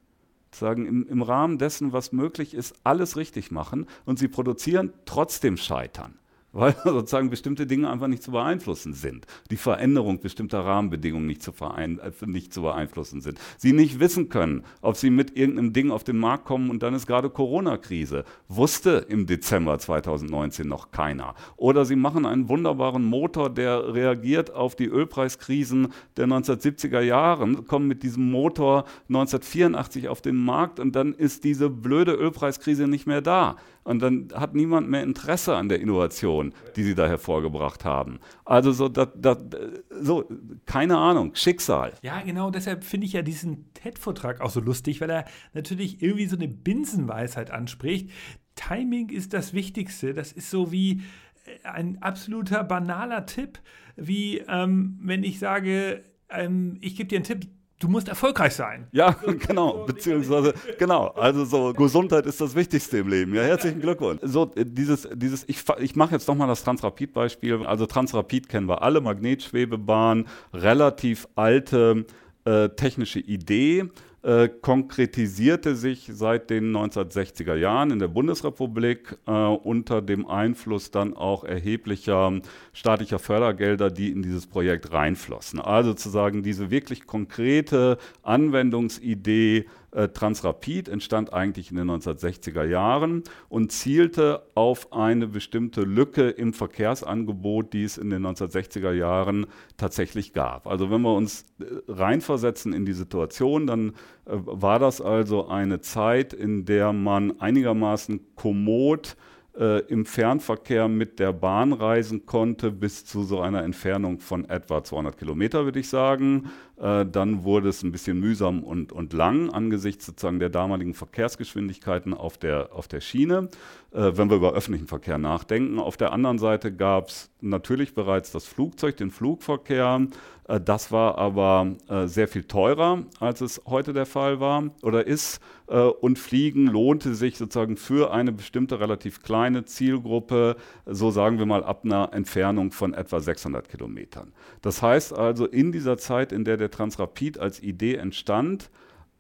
Sagen 0.51 0.87
im, 0.87 1.07
im 1.09 1.23
Rahmen 1.23 1.59
dessen, 1.59 1.93
was 1.93 2.13
möglich 2.13 2.55
ist, 2.55 2.75
alles 2.85 3.17
richtig 3.17 3.51
machen 3.51 3.87
und 4.05 4.19
sie 4.19 4.29
produzieren 4.29 4.93
trotzdem 5.05 5.57
Scheitern 5.57 6.19
weil 6.55 6.75
sozusagen 6.85 7.29
bestimmte 7.29 7.67
Dinge 7.67 7.91
einfach 7.91 8.07
nicht 8.07 8.23
zu 8.23 8.31
beeinflussen 8.31 8.95
sind. 8.95 9.27
Die 9.51 9.57
Veränderung 9.57 10.21
bestimmter 10.21 10.61
Rahmenbedingungen 10.61 11.27
nicht 11.27 11.43
zu, 11.43 11.53
äh, 11.77 11.89
nicht 12.27 12.55
zu 12.55 12.63
beeinflussen 12.63 13.21
sind. 13.21 13.39
Sie 13.59 13.73
nicht 13.73 14.01
wissen 14.01 14.29
können, 14.29 14.65
ob 14.81 14.97
sie 14.97 15.11
mit 15.11 15.37
irgendeinem 15.37 15.73
Ding 15.73 15.91
auf 15.91 16.05
den 16.05 16.19
Markt 16.19 16.45
kommen 16.47 16.71
und 16.71 16.83
dann 16.83 16.95
ist 16.95 17.07
gerade 17.07 17.29
Corona-Krise. 17.29 18.25
Wusste 18.49 19.05
im 19.09 19.27
Dezember 19.27 19.79
2019 19.79 20.67
noch 20.67 20.91
keiner. 20.93 21.35
Oder 21.57 21.85
sie 21.85 21.97
machen 21.97 22.25
einen 22.25 22.49
wunderbaren 22.49 23.05
Motor, 23.05 23.51
der 23.51 23.93
reagiert 23.93 24.55
auf 24.55 24.77
die 24.77 24.87
Ölpreiskrisen 24.87 25.89
der 26.17 26.27
1970er 26.27 27.01
Jahre, 27.01 27.63
kommen 27.65 27.89
mit 27.89 28.03
diesem 28.03 28.31
Motor 28.31 28.85
1984 29.09 30.09
auf 30.09 30.23
den 30.23 30.37
Markt 30.37 30.79
und 30.79 30.95
dann 30.95 31.15
ist 31.15 31.45
diese 31.45 31.69
blöde 31.69 32.13
Ölpreiskrise 32.13 32.87
nicht 32.87 33.07
mehr 33.07 33.21
da 33.21 33.57
und 33.85 34.01
dann 34.01 34.29
hat 34.35 34.55
niemand 34.55 34.89
mehr 34.89 35.03
Interesse 35.03 35.57
an 35.57 35.69
der 35.69 35.81
Innovation, 35.81 36.53
die 36.75 36.83
sie 36.83 36.95
da 36.95 37.07
hervorgebracht 37.07 37.85
haben. 37.85 38.19
Also 38.45 38.73
so, 38.73 38.89
dat, 38.89 39.13
dat, 39.17 39.57
so 39.91 40.29
keine 40.67 40.99
Ahnung, 40.99 41.35
Schicksal. 41.35 41.93
Ja, 42.03 42.21
genau, 42.23 42.51
deshalb 42.51 42.85
finde 42.85 43.07
ich 43.07 43.13
ja 43.13 43.23
diesen 43.23 43.73
TED-Vortrag 43.75 44.41
auch 44.41 44.51
so 44.51 44.61
lustig, 44.61 45.01
weil 45.01 45.11
er 45.11 45.25
natürlich 45.53 46.03
irgendwie 46.03 46.27
so 46.27 46.37
eine 46.37 46.49
Binsenweisheit 46.49 47.51
anspricht. 47.51 48.11
Timing 48.57 49.11
ist 49.11 49.33
das 49.33 49.53
Wichtigste. 49.53 50.15
Das 50.15 50.33
ist 50.33 50.51
so 50.51 50.73
wie 50.73 51.03
äh, 51.45 51.69
ein 51.69 52.03
absoluter 52.03 52.65
banaler 52.65 53.27
Tipp, 53.27 53.59
wie 53.97 54.39
ähm, 54.49 54.99
wenn 55.03 55.25
ich 55.25 55.39
sage, 55.39 56.03
ähm, 56.31 56.79
ich 56.81 56.97
gebe 56.97 57.09
dir 57.09 57.17
einen 57.17 57.25
Tipp, 57.25 57.49
du 57.79 57.89
musst 57.89 58.09
erfolgreich 58.09 58.55
sein. 58.55 58.87
Ja, 58.93 59.11
genau, 59.47 59.85
beziehungsweise, 59.85 60.55
genau, 60.79 61.09
also 61.09 61.45
so, 61.45 61.73
Gesundheit 61.73 62.27
ist 62.27 62.41
das 62.41 62.55
Wichtigste 62.55 62.99
im 62.99 63.09
Leben. 63.09 63.35
Ja, 63.35 63.43
herzlichen 63.43 63.81
Glückwunsch. 63.81 64.21
So, 64.23 64.47
dieses, 64.57 65.09
dieses, 65.15 65.45
ich, 65.49 65.63
ich 65.81 65.97
mache 65.97 66.13
jetzt 66.13 66.29
nochmal 66.29 66.49
das 66.49 66.65
Transrapid-Beispiel. 66.65 67.67
Also 67.67 67.87
Transrapid 67.87 68.49
kennen 68.49 68.69
wir 68.69 68.83
alle, 68.83 69.01
Magnetschwebebahn, 69.01 70.27
relativ 70.53 71.29
alte 71.35 72.07
äh, 72.45 72.69
technische 72.71 73.21
Idee 73.21 73.89
äh, 74.25 74.49
konkretisierte 74.49 75.77
sich 75.77 76.11
seit 76.11 76.49
den 76.49 76.75
1960er 76.75 77.57
Jahren 77.57 77.91
in 77.91 77.99
der 77.99 78.09
Bundesrepublik 78.09 79.19
äh, 79.27 79.31
unter 79.31 80.01
dem 80.01 80.27
Einfluss 80.27 80.91
dann 80.91 81.15
auch 81.15 81.45
erheblicher 81.45 82.41
staatlicher 82.73 83.19
Fördergelder, 83.19 83.91
die 83.91 84.11
in 84.11 84.23
dieses 84.23 84.47
Projekt 84.47 84.93
reinflossen. 84.93 85.61
Also 85.61 85.91
sozusagen 85.91 86.43
diese 86.43 86.71
wirklich 86.71 87.07
konkrete 87.07 87.99
Anwendungsidee 88.23 89.67
äh, 89.95 90.09
Transrapid 90.09 90.89
entstand 90.89 91.33
eigentlich 91.33 91.71
in 91.71 91.77
den 91.77 91.91
1960er 91.91 92.65
Jahren 92.65 93.23
und 93.49 93.73
zielte 93.73 94.43
auf 94.55 94.93
eine 94.93 95.27
bestimmte 95.27 95.83
Lücke 95.83 96.31
im 96.31 96.53
Verkehrsangebot, 96.53 97.73
die 97.73 97.85
es 97.85 97.97
in 97.97 98.11
den 98.11 98.27
1960er 98.27 98.93
Jahren 98.93 99.47
tatsächlich 99.77 100.33
gab. 100.33 100.67
Also 100.67 100.91
wenn 100.91 101.03
wir 101.03 101.15
uns 101.15 101.45
äh, 101.61 101.65
reinversetzen 101.89 102.73
in 102.73 102.85
die 102.85 102.93
Situation, 102.93 103.67
dann 103.67 103.91
äh, 104.27 104.33
war 104.33 104.79
das 104.79 105.01
also 105.01 105.49
eine 105.49 105.81
Zeit, 105.81 106.33
in 106.33 106.65
der 106.65 106.93
man 106.93 107.41
einigermaßen 107.41 108.35
kommod 108.35 109.17
äh, 109.59 109.81
im 109.87 110.05
Fernverkehr 110.05 110.89
mit 110.89 111.19
der 111.19 111.33
Bahn 111.33 111.73
reisen 111.73 112.27
konnte, 112.27 112.71
bis 112.71 113.05
zu 113.05 113.23
so 113.23 113.41
einer 113.41 113.63
Entfernung 113.63 114.19
von 114.19 114.49
etwa 114.49 114.83
200 114.83 115.17
Kilometer, 115.17 115.65
würde 115.65 115.79
ich 115.79 115.89
sagen. 115.89 116.51
Äh, 116.85 117.07
dann 117.07 117.45
wurde 117.45 117.71
es 117.71 117.83
ein 117.83 117.93
bisschen 117.93 118.21
mühsam 118.21 118.63
und, 118.63 118.93
und 118.93 119.15
lang 119.15 119.49
angesichts 119.49 120.05
sozusagen 120.05 120.39
der 120.39 120.51
damaligen 120.51 120.93
Verkehrsgeschwindigkeiten 120.93 122.13
auf 122.13 122.37
der, 122.37 122.75
auf 122.75 122.89
der 122.89 123.01
Schiene, 123.01 123.49
äh, 123.93 124.13
wenn 124.15 124.29
wir 124.29 124.37
über 124.37 124.53
öffentlichen 124.53 124.87
Verkehr 124.87 125.17
nachdenken. 125.17 125.79
Auf 125.79 125.97
der 125.97 126.13
anderen 126.13 126.39
Seite 126.39 126.75
gab 126.75 127.09
es 127.09 127.31
natürlich 127.41 127.95
bereits 127.95 128.33
das 128.33 128.47
Flugzeug, 128.47 128.99
den 128.99 129.11
Flugverkehr. 129.11 130.09
Äh, 130.49 130.61
das 130.61 130.93
war 130.93 131.17
aber 131.17 131.75
äh, 131.89 132.07
sehr 132.07 132.29
viel 132.29 132.45
teurer, 132.45 133.05
als 133.19 133.41
es 133.41 133.63
heute 133.67 133.93
der 133.93 134.07
Fall 134.07 134.41
war 134.41 134.65
oder 134.83 135.07
ist. 135.07 135.41
Äh, 135.67 135.79
und 135.79 136.19
Fliegen 136.19 136.67
lohnte 136.67 137.15
sich 137.15 137.39
sozusagen 137.39 137.77
für 137.77 138.13
eine 138.13 138.33
bestimmte 138.33 138.81
relativ 138.81 139.23
kleine 139.23 139.65
Zielgruppe, 139.65 140.57
so 140.87 141.11
sagen 141.11 141.39
wir 141.39 141.47
mal 141.47 141.65
ab 141.65 141.85
einer 141.85 142.11
Entfernung 142.13 142.73
von 142.73 142.93
etwa 142.93 143.21
600 143.21 143.69
Kilometern. 143.69 144.33
Das 144.61 144.83
heißt 144.83 145.15
also, 145.17 145.47
in 145.47 145.73
dieser 145.73 145.97
Zeit, 145.97 146.33
in 146.33 146.45
der 146.45 146.57
der 146.57 146.71
Transrapid 146.75 147.39
als 147.39 147.63
Idee 147.63 147.95
entstand, 147.95 148.71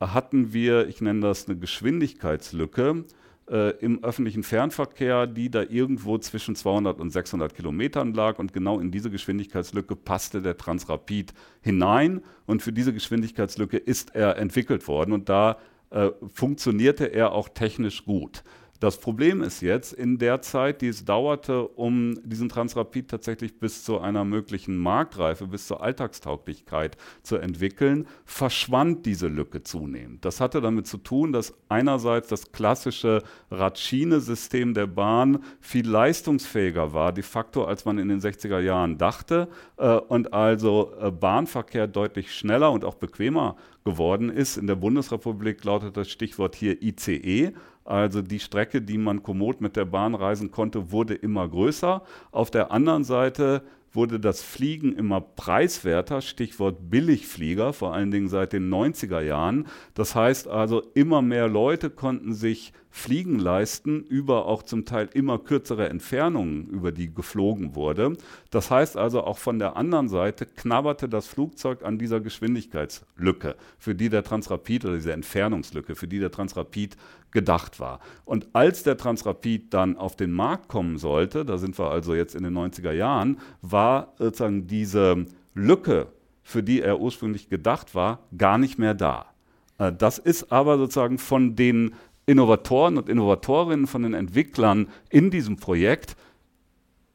hatten 0.00 0.52
wir, 0.52 0.88
ich 0.88 1.00
nenne 1.00 1.20
das 1.20 1.48
eine 1.48 1.58
Geschwindigkeitslücke, 1.58 3.04
äh, 3.50 3.70
im 3.78 4.02
öffentlichen 4.02 4.42
Fernverkehr, 4.42 5.26
die 5.26 5.50
da 5.50 5.62
irgendwo 5.62 6.18
zwischen 6.18 6.56
200 6.56 6.98
und 7.00 7.10
600 7.10 7.54
Kilometern 7.54 8.14
lag. 8.14 8.38
Und 8.38 8.52
genau 8.52 8.80
in 8.80 8.90
diese 8.90 9.10
Geschwindigkeitslücke 9.10 9.96
passte 9.96 10.40
der 10.40 10.56
Transrapid 10.56 11.34
hinein. 11.60 12.22
Und 12.46 12.62
für 12.62 12.72
diese 12.72 12.92
Geschwindigkeitslücke 12.92 13.76
ist 13.76 14.14
er 14.14 14.38
entwickelt 14.38 14.88
worden. 14.88 15.12
Und 15.12 15.28
da 15.28 15.58
äh, 15.90 16.10
funktionierte 16.32 17.06
er 17.06 17.32
auch 17.32 17.48
technisch 17.48 18.04
gut. 18.04 18.44
Das 18.80 18.98
Problem 18.98 19.40
ist 19.42 19.60
jetzt, 19.60 19.92
in 19.92 20.18
der 20.18 20.42
Zeit, 20.42 20.82
die 20.82 20.88
es 20.88 21.04
dauerte, 21.04 21.68
um 21.68 22.18
diesen 22.24 22.48
Transrapid 22.48 23.08
tatsächlich 23.08 23.58
bis 23.58 23.84
zu 23.84 24.00
einer 24.00 24.24
möglichen 24.24 24.76
Marktreife, 24.76 25.46
bis 25.46 25.68
zur 25.68 25.82
Alltagstauglichkeit 25.82 26.96
zu 27.22 27.36
entwickeln, 27.36 28.06
verschwand 28.24 29.06
diese 29.06 29.28
Lücke 29.28 29.62
zunehmend. 29.62 30.24
Das 30.24 30.40
hatte 30.40 30.60
damit 30.60 30.88
zu 30.88 30.98
tun, 30.98 31.32
dass 31.32 31.54
einerseits 31.68 32.28
das 32.28 32.50
klassische 32.50 33.22
Radschiene-System 33.50 34.74
der 34.74 34.88
Bahn 34.88 35.44
viel 35.60 35.88
leistungsfähiger 35.88 36.92
war, 36.92 37.12
de 37.12 37.22
facto, 37.22 37.64
als 37.64 37.84
man 37.84 37.98
in 37.98 38.08
den 38.08 38.20
60er 38.20 38.58
Jahren 38.58 38.98
dachte, 38.98 39.48
äh, 39.76 39.96
und 39.96 40.32
also 40.32 40.92
äh, 41.00 41.10
Bahnverkehr 41.12 41.86
deutlich 41.86 42.34
schneller 42.34 42.72
und 42.72 42.84
auch 42.84 42.96
bequemer 42.96 43.56
geworden 43.84 44.30
ist. 44.30 44.56
In 44.56 44.66
der 44.66 44.76
Bundesrepublik 44.76 45.62
lautet 45.64 45.96
das 45.96 46.10
Stichwort 46.10 46.54
hier 46.56 46.82
ICE. 46.82 47.52
Also 47.84 48.22
die 48.22 48.40
Strecke, 48.40 48.80
die 48.80 48.98
man 48.98 49.22
kommod 49.22 49.60
mit 49.60 49.76
der 49.76 49.84
Bahn 49.84 50.14
reisen 50.14 50.50
konnte, 50.50 50.90
wurde 50.90 51.14
immer 51.14 51.46
größer. 51.46 52.02
Auf 52.32 52.50
der 52.50 52.72
anderen 52.72 53.04
Seite 53.04 53.62
wurde 53.92 54.18
das 54.18 54.42
Fliegen 54.42 54.92
immer 54.94 55.20
preiswerter, 55.20 56.20
Stichwort 56.20 56.90
Billigflieger, 56.90 57.72
vor 57.72 57.94
allen 57.94 58.10
Dingen 58.10 58.28
seit 58.28 58.52
den 58.52 58.72
90er 58.72 59.20
Jahren. 59.20 59.66
Das 59.94 60.14
heißt 60.14 60.48
also, 60.48 60.82
immer 60.94 61.22
mehr 61.22 61.46
Leute 61.46 61.90
konnten 61.90 62.32
sich 62.32 62.72
Fliegen 62.96 63.40
leisten 63.40 64.04
über 64.04 64.46
auch 64.46 64.62
zum 64.62 64.84
Teil 64.84 65.08
immer 65.14 65.40
kürzere 65.40 65.88
Entfernungen, 65.88 66.68
über 66.68 66.92
die 66.92 67.12
geflogen 67.12 67.74
wurde. 67.74 68.12
Das 68.50 68.70
heißt 68.70 68.96
also, 68.96 69.24
auch 69.24 69.36
von 69.36 69.58
der 69.58 69.76
anderen 69.76 70.08
Seite 70.08 70.46
knabberte 70.46 71.08
das 71.08 71.26
Flugzeug 71.26 71.84
an 71.84 71.98
dieser 71.98 72.20
Geschwindigkeitslücke, 72.20 73.56
für 73.78 73.96
die 73.96 74.08
der 74.10 74.22
Transrapid 74.22 74.84
oder 74.84 74.94
diese 74.94 75.12
Entfernungslücke, 75.12 75.96
für 75.96 76.06
die 76.06 76.20
der 76.20 76.30
Transrapid 76.30 76.96
gedacht 77.32 77.80
war. 77.80 77.98
Und 78.24 78.46
als 78.52 78.84
der 78.84 78.96
Transrapid 78.96 79.74
dann 79.74 79.96
auf 79.96 80.14
den 80.14 80.30
Markt 80.30 80.68
kommen 80.68 80.96
sollte, 80.96 81.44
da 81.44 81.58
sind 81.58 81.76
wir 81.76 81.90
also 81.90 82.14
jetzt 82.14 82.36
in 82.36 82.44
den 82.44 82.56
90er 82.56 82.92
Jahren, 82.92 83.38
war 83.60 84.14
sozusagen 84.18 84.68
diese 84.68 85.26
Lücke, 85.52 86.06
für 86.44 86.62
die 86.62 86.80
er 86.80 87.00
ursprünglich 87.00 87.48
gedacht 87.48 87.96
war, 87.96 88.20
gar 88.38 88.56
nicht 88.56 88.78
mehr 88.78 88.94
da. 88.94 89.26
Äh, 89.78 89.92
das 89.92 90.18
ist 90.18 90.52
aber 90.52 90.78
sozusagen 90.78 91.18
von 91.18 91.56
den 91.56 91.94
Innovatoren 92.26 92.96
und 92.96 93.08
Innovatorinnen, 93.08 93.86
von 93.86 94.02
den 94.02 94.14
Entwicklern 94.14 94.88
in 95.10 95.30
diesem 95.30 95.56
Projekt 95.56 96.16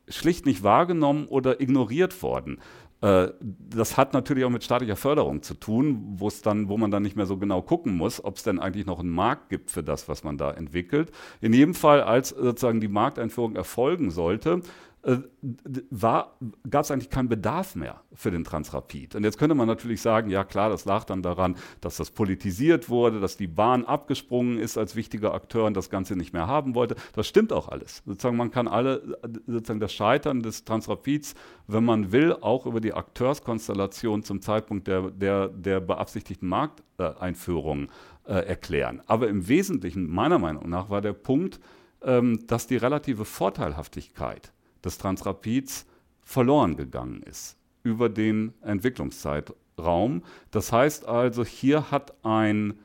schlicht 0.08 0.46
nicht 0.46 0.64
wahrgenommen 0.64 1.28
oder 1.28 1.62
ignoriert 1.62 2.22
worden. 2.24 2.60
Äh, 3.02 3.30
das 3.42 3.98
hat 3.98 4.14
natürlich 4.14 4.44
auch 4.44 4.50
mit 4.50 4.64
staatlicher 4.64 4.96
Förderung 4.96 5.42
zu 5.42 5.54
tun, 5.54 6.16
wo 6.18 6.28
es 6.28 6.42
dann, 6.42 6.68
wo 6.68 6.78
man 6.78 6.92
dann 6.92 7.04
nicht 7.04 7.16
mehr 7.16 7.26
so 7.26 7.38
genau 7.38 7.62
gucken 7.62 7.96
muss, 7.96 8.24
ob 8.24 8.36
es 8.36 8.44
denn 8.44 8.60
eigentlich 8.60 8.86
noch 8.86 9.00
einen 9.00 9.10
Markt 9.10 9.50
gibt 9.50 9.72
für 9.72 9.84
das, 9.84 10.10
was 10.10 10.24
man 10.24 10.38
da 10.38 10.52
entwickelt. 10.52 11.12
In 11.42 11.54
jedem 11.54 11.74
Fall, 11.74 12.02
als 12.02 12.30
sozusagen 12.30 12.82
die 12.82 12.88
Markteinführung 12.88 13.56
erfolgen 13.56 14.12
sollte, 14.12 14.62
gab 15.02 16.84
es 16.84 16.92
eigentlich 16.92 17.10
keinen 17.10 17.30
Bedarf 17.30 17.76
mehr 17.76 18.02
für 18.14 18.32
den 18.32 18.44
Transrapid. 18.44 19.16
Und 19.16 19.24
jetzt 19.24 19.38
könnte 19.38 19.56
man 19.56 19.68
natürlich 19.68 20.02
sagen, 20.02 20.30
ja 20.30 20.44
klar, 20.44 20.70
das 20.70 20.84
lag 20.84 21.06
dann 21.06 21.22
daran, 21.22 21.56
dass 21.80 21.98
das 21.98 22.12
politisiert 22.12 22.90
wurde, 22.90 23.22
dass 23.22 23.38
die 23.38 23.48
Bahn 23.48 23.86
abgesprungen 23.86 24.58
ist 24.58 24.78
als 24.78 24.98
wichtiger 24.98 25.34
Akteur 25.34 25.66
und 25.66 25.76
das 25.76 25.90
Ganze 25.90 26.18
nicht 26.18 26.34
mehr 26.34 26.48
haben 26.48 26.76
wollte. 26.76 26.96
Das 27.14 27.28
stimmt 27.28 27.54
auch 27.54 27.70
alles. 27.70 28.04
Sozusagen 28.06 28.36
man 28.36 28.52
kann 28.52 28.68
alle, 28.68 29.18
sozusagen 29.48 29.80
das 29.80 29.94
Scheitern 29.94 30.42
des 30.42 30.66
Transrapids, 30.66 31.34
wenn 31.68 31.86
man 31.86 32.12
will, 32.12 32.34
auch 32.34 32.66
über 32.66 32.82
die 32.82 32.94
Akteurskonstellation 32.94 34.24
zum 34.24 34.42
Zeitpunkt 34.42 34.88
der, 34.88 35.12
der, 35.12 35.48
der 35.48 35.80
beabsichtigten 35.80 36.50
Markteinführung 36.50 37.88
äh, 38.26 38.34
erklären. 38.34 39.02
Aber 39.08 39.30
im 39.30 39.48
Wesentlichen, 39.48 40.10
meiner 40.10 40.40
Meinung 40.40 40.70
nach, 40.70 40.90
war 40.90 41.00
der 41.00 41.14
Punkt, 41.14 41.62
ähm, 42.02 42.46
dass 42.48 42.68
die 42.68 42.78
relative 42.78 43.24
Vorteilhaftigkeit 43.24 44.52
des 44.84 44.98
Transrapids 44.98 45.86
verloren 46.24 46.76
gegangen 46.76 47.24
ist 47.24 47.58
über 47.84 48.10
den 48.10 48.54
Entwicklungszeitraum. 48.62 50.24
Das 50.52 50.72
heißt 50.72 51.08
also, 51.08 51.46
hier 51.46 51.92
hat 51.92 52.14
ein 52.26 52.80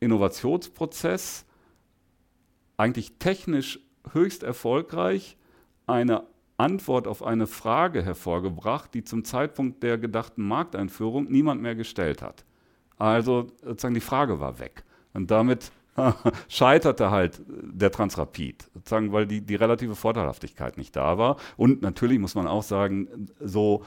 Innovationsprozess 0.00 1.44
eigentlich 2.76 3.18
technisch 3.18 3.80
höchst 4.12 4.42
erfolgreich 4.42 5.36
eine 5.86 6.24
Antwort 6.56 7.08
auf 7.08 7.22
eine 7.22 7.46
Frage 7.46 8.02
hervorgebracht, 8.02 8.94
die 8.94 9.02
zum 9.02 9.24
Zeitpunkt 9.24 9.82
der 9.82 9.98
gedachten 9.98 10.46
Markteinführung 10.46 11.30
niemand 11.30 11.62
mehr 11.62 11.74
gestellt 11.74 12.22
hat. 12.22 12.44
Also 12.96 13.48
sozusagen 13.62 13.94
die 13.94 14.00
Frage 14.00 14.40
war 14.40 14.58
weg. 14.58 14.84
Und 15.14 15.30
damit 15.30 15.72
scheiterte 16.48 17.10
halt 17.10 17.42
der 17.48 17.90
Transrapid, 17.90 18.68
sozusagen, 18.74 19.12
weil 19.12 19.26
die, 19.26 19.40
die 19.40 19.54
relative 19.54 19.94
Vorteilhaftigkeit 19.94 20.76
nicht 20.76 20.96
da 20.96 21.18
war. 21.18 21.36
Und 21.56 21.82
natürlich 21.82 22.18
muss 22.18 22.34
man 22.34 22.46
auch 22.46 22.62
sagen, 22.62 23.28
so 23.40 23.84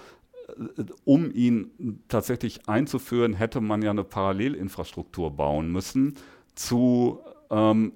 äh, 0.47 0.83
um 1.03 1.31
ihn 1.31 2.03
tatsächlich 2.07 2.67
einzuführen, 2.67 3.33
hätte 3.33 3.61
man 3.61 3.81
ja 3.81 3.91
eine 3.91 4.03
Parallelinfrastruktur 4.03 5.31
bauen 5.31 5.71
müssen 5.71 6.15
zu 6.55 7.19
ähm, 7.49 7.93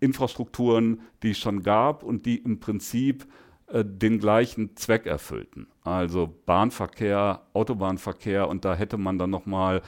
Infrastrukturen, 0.00 1.00
die 1.22 1.30
es 1.30 1.38
schon 1.38 1.62
gab 1.62 2.02
und 2.02 2.26
die 2.26 2.38
im 2.38 2.60
Prinzip 2.60 3.26
äh, 3.68 3.84
den 3.84 4.18
gleichen 4.18 4.76
Zweck 4.76 5.06
erfüllten. 5.06 5.66
Also 5.82 6.32
Bahnverkehr, 6.46 7.42
Autobahnverkehr 7.54 8.48
und 8.48 8.64
da 8.64 8.74
hätte 8.74 8.98
man 8.98 9.18
dann 9.18 9.30
nochmal 9.30 9.82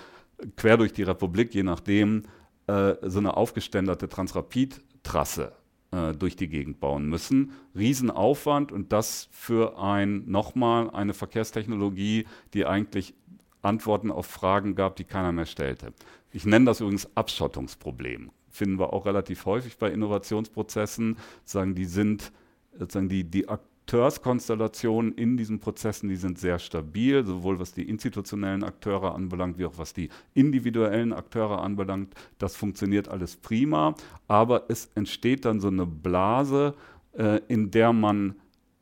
quer 0.57 0.77
durch 0.77 0.93
die 0.93 1.03
Republik, 1.03 1.55
je 1.55 1.62
nachdem, 1.62 2.25
äh, 2.67 2.95
so 3.03 3.19
eine 3.19 3.37
aufgeständerte 3.37 4.09
Transrapid-Trasse 4.09 5.53
äh, 5.91 6.12
durch 6.12 6.37
die 6.37 6.49
Gegend 6.49 6.81
bauen 6.81 7.09
müssen. 7.09 7.53
Riesenaufwand 7.77 8.73
und 8.73 8.93
das 8.93 9.29
für 9.31 9.79
ein 9.79 10.25
nochmal 10.27 10.91
eine 10.91 11.15
Verkehrstechnologie, 11.15 12.27
die 12.53 12.67
eigentlich 12.67 13.15
Antworten 13.62 14.11
auf 14.11 14.27
Fragen 14.27 14.75
gab, 14.75 14.97
die 14.97 15.05
keiner 15.05 15.33
mehr 15.33 15.47
stellte. 15.47 15.93
Ich 16.33 16.45
nenne 16.45 16.67
das 16.67 16.81
übrigens 16.81 17.09
Abschottungsproblem. 17.17 18.31
Finden 18.51 18.79
wir 18.79 18.93
auch 18.93 19.07
relativ 19.07 19.47
häufig 19.47 19.79
bei 19.79 19.91
Innovationsprozessen. 19.91 21.17
Sagen, 21.45 21.75
die 21.75 21.87
sind 21.87 22.33
sozusagen 22.79 23.09
die, 23.09 23.25
die 23.25 23.49
Akteurskonstellationen 23.85 25.12
in 25.12 25.37
diesen 25.37 25.61
Prozessen, 25.61 26.09
die 26.09 26.16
sind 26.16 26.39
sehr 26.39 26.59
stabil, 26.59 27.24
sowohl 27.26 27.61
was 27.61 27.74
die 27.74 27.87
institutionellen 27.87 28.64
Akteure 28.64 29.14
anbelangt, 29.14 29.59
wie 29.59 29.66
auch 29.66 29.76
was 29.76 29.93
die 29.93 30.09
individuellen 30.32 31.12
Akteure 31.12 31.61
anbelangt. 31.61 32.14
Das 32.39 32.57
funktioniert 32.57 33.09
alles 33.09 33.37
prima, 33.37 33.95
aber 34.26 34.64
es 34.68 34.91
entsteht 34.95 35.45
dann 35.45 35.61
so 35.61 35.68
eine 35.68 35.85
Blase, 35.85 36.74
äh, 37.12 37.41
in 37.49 37.70
der 37.70 37.93
man 37.93 38.37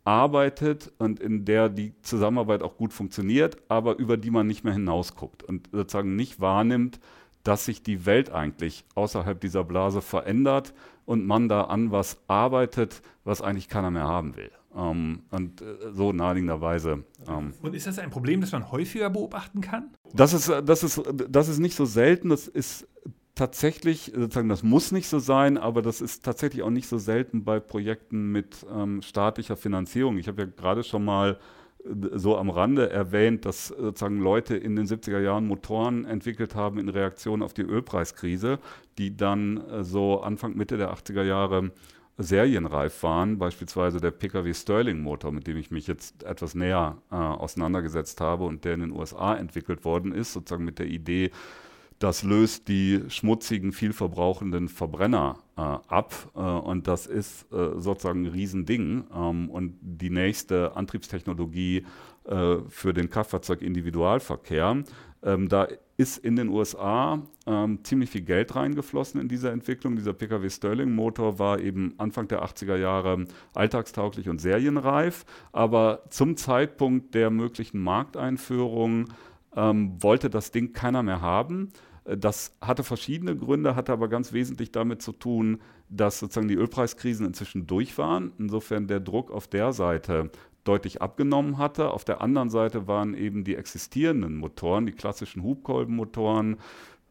arbeitet 0.05 0.93
und 0.99 1.19
in 1.19 1.45
der 1.45 1.69
die 1.69 1.95
Zusammenarbeit 2.03 2.63
auch 2.63 2.77
gut 2.77 2.93
funktioniert, 2.93 3.57
aber 3.69 3.99
über 3.99 4.17
die 4.17 4.31
man 4.31 4.47
nicht 4.47 4.63
mehr 4.63 4.73
hinausguckt 4.73 5.43
und 5.43 5.69
sozusagen 5.73 6.15
nicht 6.15 6.41
wahrnimmt, 6.41 7.01
dass 7.43 7.65
sich 7.65 7.83
die 7.83 8.07
Welt 8.07 8.31
eigentlich 8.31 8.85
außerhalb 8.95 9.41
dieser 9.41 9.65
Blase 9.65 10.01
verändert 10.01 10.75
und 11.07 11.27
man 11.27 11.49
da 11.49 11.63
an 11.63 11.91
was 11.91 12.19
arbeitet, 12.29 13.03
was 13.25 13.43
eigentlich 13.43 13.69
keiner 13.69 13.91
mehr 13.91 14.05
haben 14.05 14.37
will. 14.37 14.51
Ähm, 14.75 15.23
und 15.31 15.61
äh, 15.61 15.93
so 15.93 16.13
naheliegenderweise. 16.13 17.05
Ähm, 17.29 17.53
und 17.63 17.75
ist 17.75 17.87
das 17.87 17.99
ein 17.99 18.11
Problem, 18.11 18.41
das 18.41 18.53
man 18.53 18.71
häufiger 18.71 19.11
beobachten 19.11 19.61
kann? 19.61 19.91
Das 20.15 20.33
ist, 20.33 20.49
das 20.65 20.83
ist, 20.83 21.03
das 21.29 21.49
ist 21.49 21.59
nicht 21.59 21.77
so 21.77 21.85
selten. 21.85 22.31
Das 22.31 22.49
ist 22.49 22.89
tatsächlich, 23.35 24.13
sozusagen, 24.15 24.49
das 24.49 24.63
muss 24.63 24.93
nicht 24.93 25.09
so 25.09 25.19
sein, 25.19 25.57
aber 25.59 25.83
das 25.83 26.01
ist 26.01 26.25
tatsächlich 26.25 26.63
auch 26.63 26.71
nicht 26.71 26.89
so 26.89 26.99
selten 26.99 27.45
bei 27.45 27.61
Projekten 27.61 28.33
mit 28.33 28.67
ähm, 28.73 29.03
staatlicher 29.03 29.57
Finanzierung. 29.57 30.19
Ich 30.19 30.29
habe 30.29 30.43
ja 30.43 30.49
gerade 30.49 30.83
schon 30.83 31.05
mal 31.05 31.39
äh, 31.85 32.19
so 32.19 32.37
am 32.37 32.51
Rande 32.51 32.91
erwähnt, 32.91 33.45
dass 33.45 33.69
sozusagen 33.69 34.19
Leute 34.19 34.57
in 34.57 34.77
den 34.77 34.87
70er 34.87 35.21
Jahren 35.21 35.47
Motoren 35.47 36.05
entwickelt 36.05 36.55
haben 36.55 36.79
in 36.79 36.89
Reaktion 36.89 37.43
auf 37.43 37.55
die 37.55 37.63
Ölpreiskrise, 37.63 38.59
die 38.99 39.17
dann 39.17 39.59
äh, 39.69 39.85
so 39.85 40.21
Anfang, 40.21 40.57
Mitte 40.57 40.77
der 40.77 40.93
80er 40.93 41.23
Jahre 41.23 41.73
serienreif 42.19 43.03
waren, 43.03 43.39
beispielsweise 43.39 44.01
der 44.01 44.11
Pkw 44.11 44.53
Sterling 44.55 45.01
Motor, 45.01 45.33
mit 45.33 45.47
dem 45.47 45.57
ich 45.57 45.71
mich 45.71 45.87
jetzt 45.87 46.23
etwas 46.25 46.55
näher 46.55 46.99
äh, 47.11 47.15
auseinandergesetzt 47.15 48.21
habe 48.21 48.45
und 48.45 48.65
der 48.65 48.75
in 48.75 48.81
den 48.81 48.93
USA 48.93 49.35
entwickelt 49.35 49.85
worden 49.85 50.13
ist, 50.13 50.33
sozusagen 50.33 50.65
mit 50.65 50.79
der 50.79 50.87
Idee, 50.87 51.31
das 52.03 52.25
löst 52.25 52.67
die 52.67 53.01
schmutzigen, 53.09 53.73
vielverbrauchenden 53.73 54.69
Verbrenner 54.69 55.39
äh, 55.57 55.61
ab 55.61 56.13
äh, 56.35 56.41
und 56.41 56.89
das 56.89 57.07
ist 57.07 57.51
äh, 57.53 57.79
sozusagen 57.79 58.25
ein 58.25 58.33
Riesending 58.33 59.05
ähm, 59.15 59.49
und 59.49 59.79
die 59.81 60.11
nächste 60.11 60.77
Antriebstechnologie 60.77 61.87
äh, 62.25 62.57
für 62.69 62.93
den 62.93 63.09
Kraftfahrzeug-Individualverkehr. 63.09 64.83
Ähm, 65.25 65.49
da 65.49 65.69
ist 65.97 66.19
in 66.19 66.37
den 66.37 66.49
USA 66.49 67.23
ähm, 67.47 67.79
ziemlich 67.85 68.11
viel 68.11 68.23
Geld 68.23 68.57
reingeflossen 68.57 69.21
in 69.21 69.29
diese 69.29 69.51
Entwicklung. 69.51 69.95
Dieser 69.97 70.13
Pkw 70.13 70.51
Sterling 70.51 70.95
Motor 70.95 71.39
war 71.39 71.61
eben 71.61 71.95
Anfang 71.99 72.29
der 72.29 72.45
80er 72.45 72.77
Jahre 72.77 73.27
alltagstauglich 73.55 74.29
und 74.29 74.41
serienreif, 74.41 75.25
aber 75.53 76.03
zum 76.11 76.37
Zeitpunkt 76.37 77.15
der 77.15 77.31
möglichen 77.31 77.79
Markteinführung 77.79 79.13
ähm, 79.55 80.03
wollte 80.03 80.31
das 80.31 80.51
Ding 80.51 80.73
keiner 80.73 81.03
mehr 81.03 81.21
haben. 81.21 81.69
Äh, 82.05 82.17
das 82.17 82.57
hatte 82.61 82.83
verschiedene 82.83 83.37
Gründe, 83.37 83.77
hatte 83.77 83.93
aber 83.93 84.09
ganz 84.09 84.33
wesentlich 84.33 84.73
damit 84.73 85.03
zu 85.03 85.13
tun, 85.13 85.61
dass 85.89 86.19
sozusagen 86.19 86.49
die 86.49 86.55
Ölpreiskrisen 86.55 87.27
inzwischen 87.27 87.67
durch 87.67 87.99
waren. 87.99 88.33
Insofern 88.39 88.87
der 88.89 89.01
Druck 89.01 89.31
auf 89.31 89.47
der 89.47 89.73
Seite 89.73 90.31
deutlich 90.65 91.03
abgenommen 91.03 91.59
hatte. 91.59 91.91
Auf 91.91 92.05
der 92.05 92.21
anderen 92.21 92.51
Seite 92.51 92.87
waren 92.87 93.15
eben 93.15 93.45
die 93.45 93.57
existierenden 93.57 94.37
Motoren, 94.37 94.87
die 94.87 94.93
klassischen 94.93 95.43
Hubkolbenmotoren, 95.43 96.57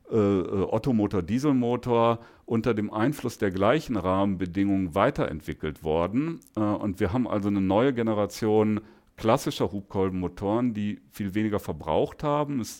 äh, 0.09 0.15
äh 0.15 0.67
Ottomotor, 0.69 1.21
Dieselmotor 1.21 2.19
unter 2.45 2.73
dem 2.73 2.91
Einfluss 2.91 3.37
der 3.37 3.51
gleichen 3.51 3.95
Rahmenbedingungen 3.97 4.95
weiterentwickelt 4.95 5.83
worden. 5.83 6.39
Äh, 6.55 6.61
und 6.61 6.99
wir 6.99 7.13
haben 7.13 7.27
also 7.27 7.49
eine 7.49 7.61
neue 7.61 7.93
Generation 7.93 8.81
klassischer 9.17 9.71
Hubkolbenmotoren, 9.71 10.73
die 10.73 10.99
viel 11.11 11.35
weniger 11.35 11.59
verbraucht 11.59 12.23
haben. 12.23 12.59
Es 12.59 12.79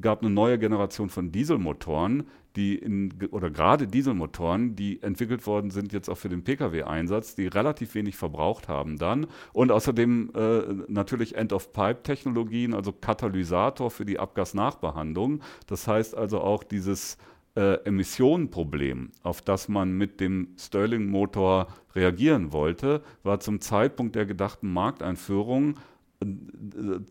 gab 0.00 0.22
eine 0.22 0.30
neue 0.30 0.58
Generation 0.58 1.08
von 1.08 1.32
Dieselmotoren, 1.32 2.28
die 2.56 2.76
in, 2.76 3.12
oder 3.30 3.50
gerade 3.50 3.86
Dieselmotoren, 3.86 4.76
die 4.76 5.02
entwickelt 5.02 5.46
worden 5.46 5.70
sind 5.70 5.92
jetzt 5.92 6.08
auch 6.08 6.18
für 6.18 6.28
den 6.28 6.44
Pkw-Einsatz, 6.44 7.34
die 7.34 7.46
relativ 7.46 7.94
wenig 7.94 8.16
verbraucht 8.16 8.68
haben 8.68 8.98
dann. 8.98 9.26
Und 9.52 9.72
außerdem 9.72 10.30
äh, 10.34 10.60
natürlich 10.88 11.34
End-of-Pipe-Technologien, 11.34 12.74
also 12.74 12.92
Katalysator 12.92 13.90
für 13.90 14.04
die 14.04 14.18
Abgasnachbehandlung. 14.18 15.42
Das 15.66 15.88
heißt 15.88 16.16
also 16.16 16.40
auch 16.40 16.62
dieses 16.62 17.16
äh, 17.54 17.74
Emissionenproblem, 17.84 19.12
auf 19.22 19.42
das 19.42 19.68
man 19.68 19.92
mit 19.92 20.20
dem 20.20 20.48
Stirling-Motor 20.58 21.68
reagieren 21.94 22.52
wollte, 22.52 23.02
war 23.22 23.40
zum 23.40 23.60
Zeitpunkt 23.60 24.14
der 24.14 24.26
gedachten 24.26 24.72
Markteinführung 24.72 25.76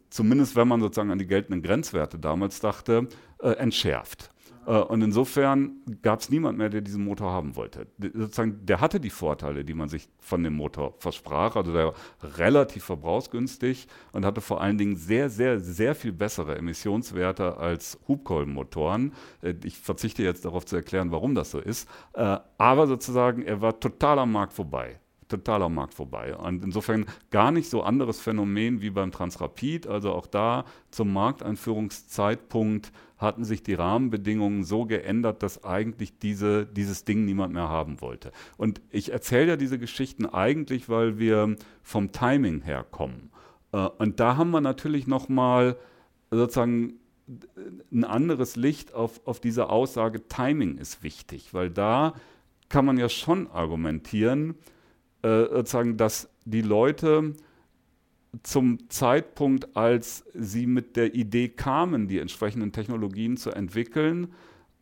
zumindest 0.09 0.55
wenn 0.55 0.67
man 0.67 0.79
sozusagen 0.79 1.11
an 1.11 1.19
die 1.19 1.27
geltenden 1.27 1.61
Grenzwerte 1.61 2.17
damals 2.17 2.59
dachte, 2.59 3.07
äh, 3.39 3.49
entschärft. 3.51 4.29
Äh, 4.65 4.71
und 4.71 5.01
insofern 5.01 5.81
gab 6.01 6.19
es 6.19 6.29
niemand 6.29 6.57
mehr, 6.57 6.69
der 6.69 6.81
diesen 6.81 7.03
Motor 7.03 7.31
haben 7.31 7.55
wollte. 7.55 7.87
Sozusagen, 7.99 8.65
der 8.65 8.81
hatte 8.81 8.99
die 8.99 9.09
Vorteile, 9.09 9.65
die 9.65 9.73
man 9.73 9.89
sich 9.89 10.07
von 10.19 10.43
dem 10.43 10.53
Motor 10.53 10.95
versprach. 10.99 11.55
Also 11.55 11.73
der 11.73 11.87
war 11.87 11.93
relativ 12.37 12.83
verbrauchsgünstig 12.85 13.87
und 14.13 14.25
hatte 14.25 14.41
vor 14.41 14.61
allen 14.61 14.77
Dingen 14.77 14.95
sehr, 14.95 15.29
sehr, 15.29 15.59
sehr 15.59 15.95
viel 15.95 16.13
bessere 16.13 16.57
Emissionswerte 16.57 17.57
als 17.57 17.99
Hubkolbenmotoren. 18.07 19.13
Äh, 19.41 19.55
ich 19.63 19.77
verzichte 19.77 20.23
jetzt 20.23 20.45
darauf 20.45 20.65
zu 20.65 20.75
erklären, 20.75 21.11
warum 21.11 21.35
das 21.35 21.51
so 21.51 21.59
ist. 21.59 21.89
Äh, 22.13 22.37
aber 22.57 22.87
sozusagen, 22.87 23.41
er 23.41 23.61
war 23.61 23.79
total 23.79 24.19
am 24.19 24.31
Markt 24.31 24.53
vorbei 24.53 25.00
total 25.31 25.63
am 25.63 25.75
Markt 25.75 25.93
vorbei. 25.93 26.35
Und 26.35 26.63
insofern 26.63 27.05
gar 27.29 27.51
nicht 27.51 27.69
so 27.69 27.83
anderes 27.83 28.19
Phänomen 28.19 28.81
wie 28.81 28.89
beim 28.89 29.11
Transrapid. 29.11 29.87
Also 29.87 30.11
auch 30.11 30.27
da 30.27 30.65
zum 30.91 31.11
Markteinführungszeitpunkt 31.13 32.91
hatten 33.17 33.43
sich 33.43 33.63
die 33.63 33.75
Rahmenbedingungen 33.75 34.63
so 34.63 34.85
geändert, 34.85 35.43
dass 35.43 35.63
eigentlich 35.63 36.17
diese, 36.19 36.65
dieses 36.65 37.05
Ding 37.05 37.25
niemand 37.25 37.53
mehr 37.53 37.69
haben 37.69 38.01
wollte. 38.01 38.31
Und 38.57 38.81
ich 38.89 39.11
erzähle 39.11 39.49
ja 39.49 39.55
diese 39.57 39.79
Geschichten 39.79 40.25
eigentlich, 40.25 40.89
weil 40.89 41.19
wir 41.19 41.55
vom 41.83 42.11
Timing 42.11 42.61
herkommen. 42.61 43.31
Äh, 43.71 43.87
und 43.97 44.19
da 44.19 44.37
haben 44.37 44.51
wir 44.51 44.61
natürlich 44.61 45.07
nochmal 45.07 45.77
sozusagen 46.31 46.95
ein 47.91 48.03
anderes 48.03 48.55
Licht 48.55 48.93
auf, 48.93 49.25
auf 49.25 49.39
diese 49.39 49.69
Aussage, 49.69 50.27
Timing 50.27 50.77
ist 50.77 51.03
wichtig, 51.03 51.53
weil 51.53 51.69
da 51.69 52.13
kann 52.69 52.85
man 52.85 52.97
ja 52.97 53.09
schon 53.09 53.47
argumentieren, 53.51 54.55
äh, 55.23 55.45
sozusagen, 55.45 55.97
dass 55.97 56.29
die 56.45 56.61
Leute 56.61 57.33
zum 58.43 58.89
Zeitpunkt, 58.89 59.75
als 59.75 60.23
sie 60.33 60.65
mit 60.65 60.95
der 60.95 61.13
Idee 61.15 61.49
kamen, 61.49 62.07
die 62.07 62.19
entsprechenden 62.19 62.71
Technologien 62.71 63.37
zu 63.37 63.51
entwickeln, 63.51 64.33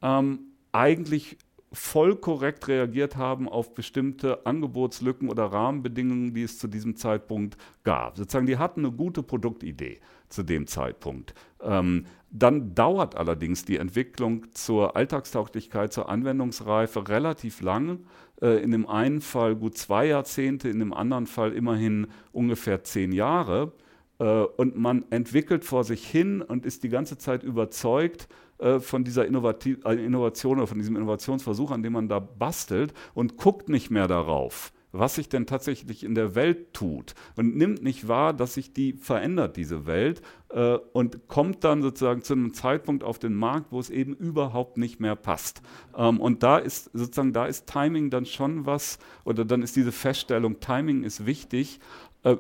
ähm, 0.02 0.40
eigentlich 0.72 1.38
voll 1.72 2.16
korrekt 2.16 2.68
reagiert 2.68 3.16
haben 3.16 3.48
auf 3.48 3.74
bestimmte 3.74 4.46
Angebotslücken 4.46 5.30
oder 5.30 5.46
Rahmenbedingungen, 5.46 6.34
die 6.34 6.44
es 6.44 6.58
zu 6.58 6.68
diesem 6.68 6.96
Zeitpunkt 6.96 7.58
gab. 7.84 8.18
Sozusagen, 8.18 8.48
die 8.48 8.58
hatten 8.58 8.86
eine 8.86 8.92
gute 8.92 9.22
Produktidee 9.24 10.00
zu 10.30 10.44
dem 10.44 10.68
Zeitpunkt. 10.68 11.34
Ähm, 11.62 12.06
dann 12.32 12.76
dauert 12.76 13.16
allerdings 13.16 13.66
die 13.66 13.78
Entwicklung 13.78 14.46
zur 14.52 14.96
Alltagstauglichkeit, 14.96 15.92
zur 15.92 16.10
Anwendungsreife 16.10 17.08
relativ 17.08 17.62
lang. 17.62 18.06
Äh, 18.42 18.64
in 18.64 18.72
dem 18.72 18.88
einen 18.88 19.22
Fall 19.22 19.56
gut 19.56 19.78
zwei 19.78 20.06
Jahrzehnte, 20.06 20.70
in 20.70 20.80
dem 20.80 20.94
anderen 20.94 21.26
Fall 21.26 21.54
immerhin 21.54 22.08
ungefähr 22.32 22.84
zehn 22.84 23.12
Jahre. 23.12 23.74
Äh, 24.20 24.26
und 24.26 24.78
man 24.78 25.06
entwickelt 25.10 25.66
vor 25.66 25.84
sich 25.84 26.08
hin 26.08 26.42
und 26.42 26.66
ist 26.66 26.84
die 26.84 26.90
ganze 26.90 27.18
Zeit 27.18 27.44
überzeugt, 27.44 28.28
äh, 28.60 28.80
von 28.80 29.04
dieser 29.04 29.26
Innovativ 29.26 29.84
Innovation 29.86 30.58
oder 30.58 30.68
von 30.68 30.78
diesem 30.78 30.98
Innovationsversuch, 30.98 31.72
an 31.72 31.82
dem 31.82 31.94
man 31.94 32.10
da 32.10 32.20
bastelt 32.20 32.94
und 33.14 33.38
guckt 33.38 33.70
nicht 33.70 33.90
mehr 33.90 34.08
darauf, 34.08 34.74
was 34.92 35.16
sich 35.16 35.30
denn 35.30 35.46
tatsächlich 35.46 36.04
in 36.04 36.16
der 36.16 36.36
Welt 36.36 36.74
tut 36.74 37.14
und 37.36 37.56
nimmt 37.56 37.84
nicht 37.84 38.08
wahr, 38.08 38.34
dass 38.34 38.56
sich 38.56 38.74
die 38.74 38.94
verändert, 38.94 39.58
diese 39.58 39.86
Welt, 39.86 40.22
äh, 40.50 40.78
und 40.94 41.28
kommt 41.28 41.64
dann 41.64 41.82
sozusagen 41.82 42.24
zu 42.24 42.34
einem 42.34 42.54
Zeitpunkt 42.54 43.04
auf 43.04 43.20
den 43.20 43.36
Markt, 43.36 43.72
wo 43.72 43.80
es 43.80 43.90
eben 43.90 44.16
überhaupt 44.16 44.78
nicht 44.78 45.00
mehr 45.00 45.16
passt. 45.16 45.62
Ähm, 45.96 46.20
und 46.20 46.44
da 46.44 46.58
ist 46.58 46.90
sozusagen, 46.94 47.34
da 47.34 47.46
ist 47.46 47.68
Timing 47.68 48.10
dann 48.10 48.26
schon 48.26 48.66
was, 48.66 49.00
oder 49.26 49.46
dann 49.46 49.62
ist 49.62 49.76
diese 49.76 49.92
Feststellung, 49.92 50.60
Timing 50.60 51.04
ist 51.04 51.26
wichtig, 51.26 51.80
äh, 52.24 52.36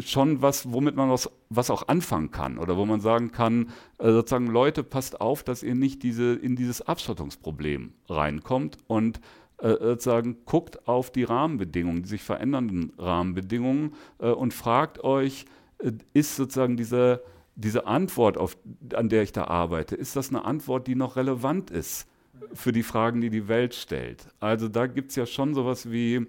schon 0.00 0.42
was, 0.42 0.72
womit 0.72 0.96
man 0.96 1.08
was, 1.08 1.30
was 1.48 1.70
auch 1.70 1.86
anfangen 1.86 2.32
kann 2.32 2.58
oder 2.58 2.76
wo 2.76 2.84
man 2.86 3.00
sagen 3.00 3.30
kann, 3.30 3.68
äh, 3.98 4.10
sozusagen 4.10 4.48
Leute, 4.48 4.82
passt 4.82 5.20
auf, 5.20 5.44
dass 5.44 5.62
ihr 5.62 5.76
nicht 5.76 6.02
diese, 6.02 6.34
in 6.34 6.56
dieses 6.56 6.82
Abschottungsproblem 6.82 7.92
reinkommt 8.08 8.78
und 8.88 9.20
äh, 9.62 9.76
sozusagen 9.80 10.44
guckt 10.44 10.88
auf 10.88 11.12
die 11.12 11.22
Rahmenbedingungen, 11.22 12.02
die 12.02 12.08
sich 12.08 12.22
verändernden 12.22 12.92
Rahmenbedingungen 12.98 13.94
äh, 14.18 14.30
und 14.30 14.52
fragt 14.52 15.04
euch, 15.04 15.44
äh, 15.78 15.92
ist 16.12 16.34
sozusagen 16.34 16.76
diese, 16.76 17.22
diese 17.54 17.86
Antwort, 17.86 18.38
auf, 18.38 18.56
an 18.92 19.08
der 19.08 19.22
ich 19.22 19.30
da 19.30 19.44
arbeite, 19.44 19.94
ist 19.94 20.16
das 20.16 20.30
eine 20.30 20.44
Antwort, 20.44 20.88
die 20.88 20.96
noch 20.96 21.14
relevant 21.14 21.70
ist 21.70 22.08
für 22.52 22.72
die 22.72 22.82
Fragen, 22.82 23.20
die 23.20 23.30
die 23.30 23.46
Welt 23.46 23.74
stellt? 23.74 24.26
Also 24.40 24.68
da 24.68 24.86
gibt 24.88 25.10
es 25.10 25.16
ja 25.16 25.26
schon 25.26 25.54
sowas 25.54 25.90
wie, 25.90 26.26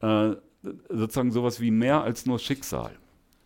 äh, 0.00 0.36
sozusagen 0.88 1.32
sowas 1.32 1.60
wie 1.60 1.72
mehr 1.72 2.02
als 2.02 2.24
nur 2.24 2.38
Schicksal. 2.38 2.92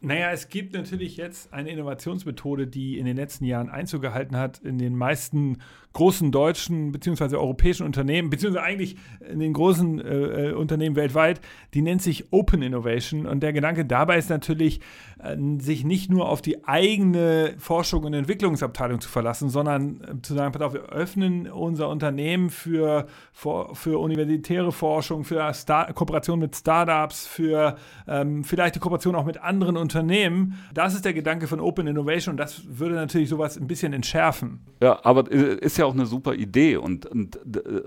Naja, 0.05 0.33
es 0.33 0.51
gibt 0.51 0.75
natürlich 0.75 1.17
jetzt 1.17 1.51
eine 1.55 1.71
Innovationsmethode, 1.71 2.67
die 2.67 2.99
in 2.99 3.07
den 3.07 3.17
letzten 3.17 3.47
Jahren 3.47 3.71
Einzug 3.71 4.03
gehalten 4.03 4.37
hat 4.37 4.59
in 4.59 4.77
den 4.77 4.95
meisten 4.95 5.63
großen 5.95 6.33
deutschen 6.33 6.93
bzw. 6.93 7.37
europäischen 7.37 7.87
Unternehmen, 7.87 8.29
beziehungsweise 8.29 8.65
eigentlich 8.65 8.97
in 9.31 9.39
den 9.39 9.53
großen 9.53 10.01
äh, 10.01 10.49
äh, 10.49 10.53
Unternehmen 10.53 10.97
weltweit, 10.97 11.41
die 11.73 11.83
nennt 11.83 12.03
sich 12.03 12.33
Open 12.33 12.63
Innovation. 12.63 13.27
Und 13.27 13.43
der 13.43 13.53
Gedanke 13.53 13.85
dabei 13.85 14.19
ist 14.19 14.29
natürlich, 14.29 14.81
äh, 15.23 15.37
sich 15.61 15.85
nicht 15.85 16.11
nur 16.11 16.29
auf 16.29 16.43
die 16.43 16.67
eigene 16.67 17.55
Forschung 17.59 18.05
und 18.05 18.13
Entwicklungsabteilung 18.13 19.01
zu 19.01 19.09
verlassen, 19.09 19.49
sondern 19.49 20.01
äh, 20.01 20.23
zu 20.23 20.35
sagen, 20.35 20.53
pass 20.53 20.63
auf, 20.63 20.75
wir 20.75 20.87
öffnen 20.87 21.49
unser 21.51 21.89
Unternehmen 21.89 22.51
für, 22.51 23.07
für, 23.33 23.73
für 23.75 24.01
universitäre 24.01 24.73
Forschung, 24.73 25.23
für 25.23 25.53
Star 25.55 25.93
Kooperation 25.93 26.41
mit 26.41 26.57
Startups, 26.57 27.27
für 27.27 27.77
ähm, 28.09 28.43
vielleicht 28.43 28.75
die 28.75 28.81
Kooperation 28.81 29.15
auch 29.15 29.25
mit 29.25 29.41
anderen 29.41 29.77
Unternehmen. 29.77 30.59
Das 30.75 30.95
ist 30.95 31.05
der 31.05 31.15
Gedanke 31.15 31.47
von 31.47 31.61
Open 31.61 31.87
Innovation 31.87 32.33
und 32.33 32.39
das 32.39 32.63
würde 32.67 32.97
natürlich 32.97 33.29
sowas 33.29 33.57
ein 33.57 33.69
bisschen 33.69 33.93
entschärfen. 33.93 34.59
Ja, 34.81 34.99
aber 35.05 35.31
ist 35.31 35.79
ja 35.79 35.84
ja 35.85 35.89
auch 35.91 35.95
eine 35.95 36.07
super 36.07 36.35
Idee 36.35 36.77
und, 36.77 37.07
und 37.07 37.39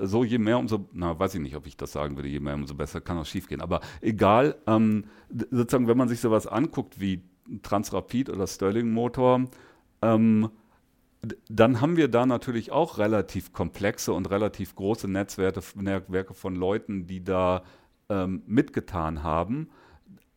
so 0.03 0.23
je 0.23 0.37
mehr, 0.37 0.57
umso, 0.57 0.87
na, 0.93 1.17
weiß 1.17 1.35
ich 1.35 1.41
nicht, 1.41 1.55
ob 1.55 1.67
ich 1.67 1.77
das 1.77 1.91
sagen 1.91 2.15
würde, 2.15 2.29
je 2.29 2.39
mehr, 2.39 2.55
umso 2.55 2.75
besser 2.75 3.01
kann 3.01 3.17
auch 3.17 3.25
schief 3.25 3.47
gehen. 3.47 3.61
Aber 3.61 3.81
egal, 4.01 4.55
ähm, 4.67 5.05
sozusagen, 5.51 5.87
wenn 5.87 5.97
man 5.97 6.07
sich 6.07 6.19
sowas 6.19 6.47
anguckt 6.47 6.99
wie 6.99 7.21
Transrapid 7.63 8.29
oder 8.29 8.47
Sterling 8.47 8.91
Motor, 8.91 9.45
ähm, 10.01 10.49
dann 11.49 11.81
haben 11.81 11.97
wir 11.97 12.07
da 12.07 12.25
natürlich 12.25 12.71
auch 12.71 12.97
relativ 12.97 13.51
komplexe 13.51 14.13
und 14.13 14.29
relativ 14.29 14.75
große 14.75 15.07
Netzwerke, 15.07 15.61
Netzwerke 15.75 16.33
von 16.33 16.55
Leuten, 16.55 17.07
die 17.07 17.23
da 17.23 17.63
ähm, 18.09 18.43
mitgetan 18.45 19.23
haben. 19.23 19.69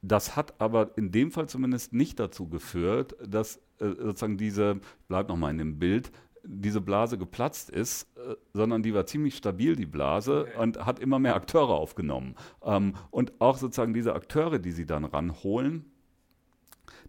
Das 0.02 0.36
hat 0.36 0.60
aber 0.60 0.96
in 0.96 1.12
dem 1.12 1.30
Fall 1.30 1.48
zumindest 1.48 1.92
nicht 1.92 2.18
dazu 2.18 2.48
geführt, 2.48 3.14
dass 3.24 3.56
äh, 3.78 3.88
sozusagen 3.88 4.38
diese, 4.38 4.80
bleib 5.08 5.28
nochmal 5.28 5.50
in 5.50 5.58
dem 5.58 5.78
Bild, 5.78 6.10
diese 6.52 6.80
Blase 6.80 7.16
geplatzt 7.16 7.70
ist, 7.70 8.08
äh, 8.16 8.34
sondern 8.52 8.82
die 8.82 8.92
war 8.92 9.06
ziemlich 9.06 9.36
stabil, 9.36 9.76
die 9.76 9.86
Blase, 9.86 10.42
okay. 10.42 10.58
und 10.58 10.84
hat 10.84 10.98
immer 10.98 11.18
mehr 11.18 11.36
Akteure 11.36 11.70
aufgenommen. 11.70 12.34
Ähm, 12.62 12.94
und 13.10 13.32
auch 13.40 13.56
sozusagen 13.56 13.94
diese 13.94 14.14
Akteure, 14.14 14.58
die 14.58 14.72
sie 14.72 14.86
dann 14.86 15.04
ranholen, 15.04 15.84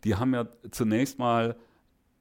die 0.03 0.15
haben 0.15 0.33
ja 0.33 0.47
zunächst 0.69 1.17
mal, 1.17 1.55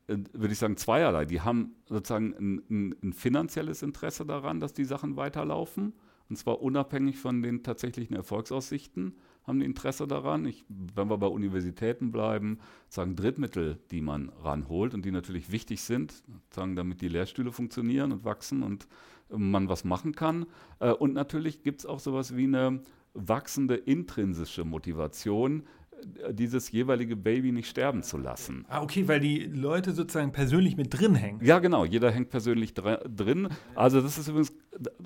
äh, 0.06 0.16
würde 0.32 0.52
ich 0.52 0.58
sagen, 0.58 0.76
zweierlei. 0.76 1.26
Die 1.26 1.42
haben 1.42 1.76
sozusagen 1.86 2.34
ein, 2.38 2.62
ein, 2.70 2.96
ein, 3.02 3.12
finanzielles 3.12 3.82
Interesse 3.82 4.24
daran, 4.24 4.60
dass 4.60 4.72
die 4.72 4.84
Sachen 4.84 5.16
weiterlaufen, 5.16 5.92
und 6.28 6.36
zwar 6.36 6.62
unabhängig 6.62 7.18
von 7.18 7.42
den 7.42 7.62
tatsächlichen 7.62 8.16
Erfolgsaussichten 8.16 9.16
haben 9.50 9.60
Interesse 9.60 10.06
daran. 10.06 10.46
Ich, 10.46 10.64
wenn 10.68 11.10
wir 11.10 11.18
bei 11.18 11.26
Universitäten 11.26 12.10
bleiben, 12.10 12.58
sagen 12.88 13.16
Drittmittel, 13.16 13.78
die 13.90 14.00
man 14.00 14.30
ranholt 14.42 14.94
und 14.94 15.04
die 15.04 15.10
natürlich 15.10 15.52
wichtig 15.52 15.82
sind, 15.82 16.22
sagen, 16.50 16.76
damit 16.76 17.00
die 17.00 17.08
Lehrstühle 17.08 17.52
funktionieren 17.52 18.12
und 18.12 18.24
wachsen 18.24 18.62
und 18.62 18.86
man 19.28 19.68
was 19.68 19.84
machen 19.84 20.14
kann. 20.14 20.46
Äh, 20.78 20.92
und 20.92 21.12
natürlich 21.12 21.62
gibt 21.62 21.80
es 21.80 21.86
auch 21.86 22.00
sowas 22.00 22.36
wie 22.36 22.44
eine 22.44 22.80
wachsende 23.12 23.74
intrinsische 23.74 24.64
Motivation, 24.64 25.64
dieses 26.30 26.70
jeweilige 26.70 27.16
Baby 27.16 27.52
nicht 27.52 27.68
sterben 27.68 28.02
zu 28.02 28.18
lassen. 28.18 28.64
Ah, 28.68 28.82
okay, 28.82 29.08
weil 29.08 29.20
die 29.20 29.44
Leute 29.44 29.92
sozusagen 29.92 30.32
persönlich 30.32 30.76
mit 30.76 30.98
drin 30.98 31.14
hängen. 31.14 31.40
Ja, 31.44 31.58
genau, 31.58 31.84
jeder 31.84 32.10
hängt 32.10 32.30
persönlich 32.30 32.74
drin. 32.74 33.48
Also 33.74 34.00
das 34.00 34.18
ist 34.18 34.28
übrigens, 34.28 34.52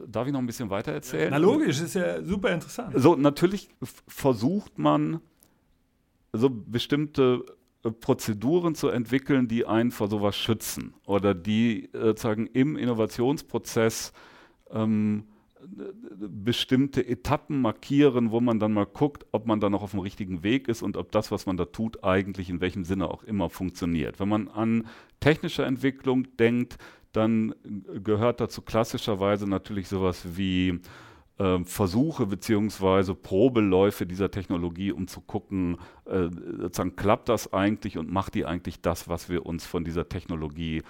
darf 0.06 0.26
ich 0.26 0.32
noch 0.32 0.40
ein 0.40 0.46
bisschen 0.46 0.70
weiter 0.70 0.92
erzählen? 0.92 1.28
Na 1.30 1.38
logisch, 1.38 1.80
ist 1.80 1.94
ja 1.94 2.22
super 2.22 2.50
interessant. 2.50 2.94
So, 2.96 3.16
natürlich 3.16 3.68
versucht 4.06 4.78
man 4.78 5.20
so 6.32 6.50
bestimmte 6.50 7.44
äh, 7.84 7.90
Prozeduren 7.90 8.74
zu 8.74 8.88
entwickeln, 8.88 9.48
die 9.48 9.66
einen 9.66 9.90
vor 9.90 10.08
sowas 10.08 10.36
schützen 10.36 10.94
oder 11.06 11.34
die 11.34 11.92
äh, 11.92 12.06
sozusagen 12.06 12.46
im 12.48 12.76
Innovationsprozess 12.76 14.12
ähm, 14.70 15.24
bestimmte 15.66 17.06
Etappen 17.06 17.60
markieren, 17.60 18.30
wo 18.30 18.40
man 18.40 18.58
dann 18.58 18.72
mal 18.72 18.86
guckt, 18.86 19.26
ob 19.32 19.46
man 19.46 19.60
da 19.60 19.70
noch 19.70 19.82
auf 19.82 19.92
dem 19.92 20.00
richtigen 20.00 20.42
Weg 20.42 20.68
ist 20.68 20.82
und 20.82 20.96
ob 20.96 21.12
das, 21.12 21.30
was 21.30 21.46
man 21.46 21.56
da 21.56 21.64
tut, 21.66 22.04
eigentlich 22.04 22.50
in 22.50 22.60
welchem 22.60 22.84
Sinne 22.84 23.08
auch 23.08 23.22
immer 23.24 23.50
funktioniert. 23.50 24.20
Wenn 24.20 24.28
man 24.28 24.48
an 24.48 24.86
technische 25.20 25.64
Entwicklung 25.64 26.36
denkt, 26.36 26.78
dann 27.12 27.54
gehört 28.02 28.40
dazu 28.40 28.62
klassischerweise 28.62 29.48
natürlich 29.48 29.88
sowas 29.88 30.36
wie 30.36 30.80
äh, 31.38 31.58
Versuche 31.64 32.26
bzw. 32.26 33.14
Probeläufe 33.14 34.06
dieser 34.06 34.30
Technologie, 34.30 34.92
um 34.92 35.06
zu 35.06 35.20
gucken, 35.20 35.78
äh, 36.06 36.28
sozusagen 36.58 36.96
klappt 36.96 37.28
das 37.28 37.52
eigentlich 37.52 37.98
und 37.98 38.10
macht 38.10 38.34
die 38.34 38.44
eigentlich 38.44 38.80
das, 38.80 39.08
was 39.08 39.28
wir 39.28 39.46
uns 39.46 39.64
von 39.64 39.84
dieser 39.84 40.08
Technologie 40.08 40.78
äh, 40.78 40.82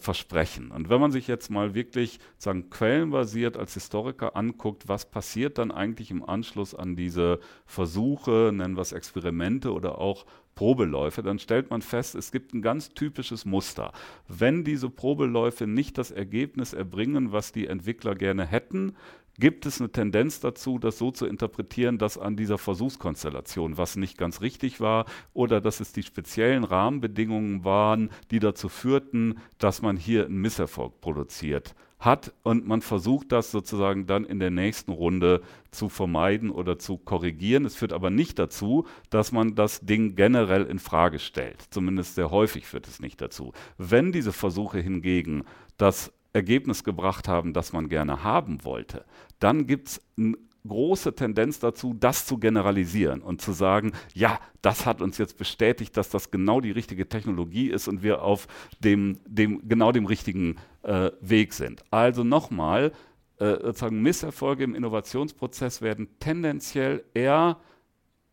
versprechen. 0.00 0.70
Und 0.70 0.88
wenn 0.88 1.00
man 1.00 1.12
sich 1.12 1.26
jetzt 1.26 1.50
mal 1.50 1.74
wirklich 1.74 2.18
sagen, 2.38 2.70
quellenbasiert 2.70 3.56
als 3.58 3.74
Historiker 3.74 4.34
anguckt, 4.34 4.88
was 4.88 5.10
passiert 5.10 5.58
dann 5.58 5.70
eigentlich 5.70 6.10
im 6.10 6.26
Anschluss 6.26 6.74
an 6.74 6.96
diese 6.96 7.40
Versuche, 7.66 8.52
nennen 8.54 8.76
wir 8.76 8.80
es 8.80 8.92
Experimente 8.92 9.72
oder 9.72 9.98
auch 9.98 10.24
Probeläufe, 10.54 11.22
dann 11.22 11.38
stellt 11.38 11.70
man 11.70 11.82
fest, 11.82 12.14
es 12.14 12.32
gibt 12.32 12.54
ein 12.54 12.62
ganz 12.62 12.94
typisches 12.94 13.44
Muster. 13.44 13.92
Wenn 14.26 14.64
diese 14.64 14.88
Probeläufe 14.88 15.66
nicht 15.66 15.98
das 15.98 16.10
Ergebnis 16.10 16.72
erbringen, 16.72 17.30
was 17.30 17.52
die 17.52 17.66
Entwickler 17.66 18.14
gerne 18.14 18.46
hätten, 18.46 18.96
gibt 19.38 19.66
es 19.66 19.80
eine 19.80 19.90
Tendenz 19.90 20.40
dazu, 20.40 20.78
das 20.78 20.98
so 20.98 21.10
zu 21.10 21.26
interpretieren, 21.26 21.98
dass 21.98 22.18
an 22.18 22.36
dieser 22.36 22.58
Versuchskonstellation 22.58 23.78
was 23.78 23.96
nicht 23.96 24.18
ganz 24.18 24.40
richtig 24.40 24.80
war 24.80 25.06
oder 25.32 25.60
dass 25.60 25.80
es 25.80 25.92
die 25.92 26.02
speziellen 26.02 26.64
Rahmenbedingungen 26.64 27.64
waren, 27.64 28.10
die 28.30 28.38
dazu 28.38 28.68
führten, 28.68 29.38
dass 29.58 29.82
man 29.82 29.96
hier 29.96 30.26
einen 30.26 30.40
Misserfolg 30.40 31.00
produziert 31.00 31.74
hat 31.98 32.34
und 32.42 32.66
man 32.66 32.82
versucht 32.82 33.32
das 33.32 33.50
sozusagen 33.50 34.06
dann 34.06 34.24
in 34.24 34.38
der 34.38 34.50
nächsten 34.50 34.92
Runde 34.92 35.40
zu 35.70 35.88
vermeiden 35.88 36.50
oder 36.50 36.78
zu 36.78 36.98
korrigieren. 36.98 37.64
Es 37.64 37.74
führt 37.74 37.92
aber 37.92 38.10
nicht 38.10 38.38
dazu, 38.38 38.86
dass 39.08 39.32
man 39.32 39.54
das 39.54 39.80
Ding 39.80 40.14
generell 40.14 40.64
in 40.64 40.78
Frage 40.78 41.18
stellt. 41.18 41.62
Zumindest 41.70 42.14
sehr 42.14 42.30
häufig 42.30 42.66
führt 42.66 42.86
es 42.86 43.00
nicht 43.00 43.20
dazu. 43.20 43.52
Wenn 43.78 44.12
diese 44.12 44.32
Versuche 44.32 44.78
hingegen 44.78 45.44
das 45.78 46.12
Ergebnis 46.36 46.84
gebracht 46.84 47.26
haben, 47.28 47.52
das 47.54 47.72
man 47.72 47.88
gerne 47.88 48.22
haben 48.22 48.62
wollte, 48.62 49.04
dann 49.40 49.66
gibt 49.66 49.88
es 49.88 50.02
eine 50.18 50.36
große 50.66 51.14
Tendenz 51.14 51.58
dazu, 51.60 51.94
das 51.94 52.26
zu 52.26 52.38
generalisieren 52.38 53.22
und 53.22 53.40
zu 53.40 53.52
sagen, 53.52 53.92
ja, 54.14 54.38
das 54.62 54.84
hat 54.84 55.00
uns 55.00 55.16
jetzt 55.16 55.38
bestätigt, 55.38 55.96
dass 55.96 56.10
das 56.10 56.30
genau 56.30 56.60
die 56.60 56.72
richtige 56.72 57.08
Technologie 57.08 57.70
ist 57.70 57.88
und 57.88 58.02
wir 58.02 58.22
auf 58.22 58.48
dem, 58.80 59.18
dem 59.26 59.66
genau 59.68 59.92
dem 59.92 60.06
richtigen 60.06 60.56
äh, 60.82 61.10
Weg 61.20 61.54
sind. 61.54 61.84
Also 61.90 62.24
nochmal, 62.24 62.92
äh, 63.38 63.52
sozusagen 63.62 64.02
Misserfolge 64.02 64.64
im 64.64 64.74
Innovationsprozess 64.74 65.80
werden 65.80 66.08
tendenziell 66.18 67.04
eher, 67.14 67.58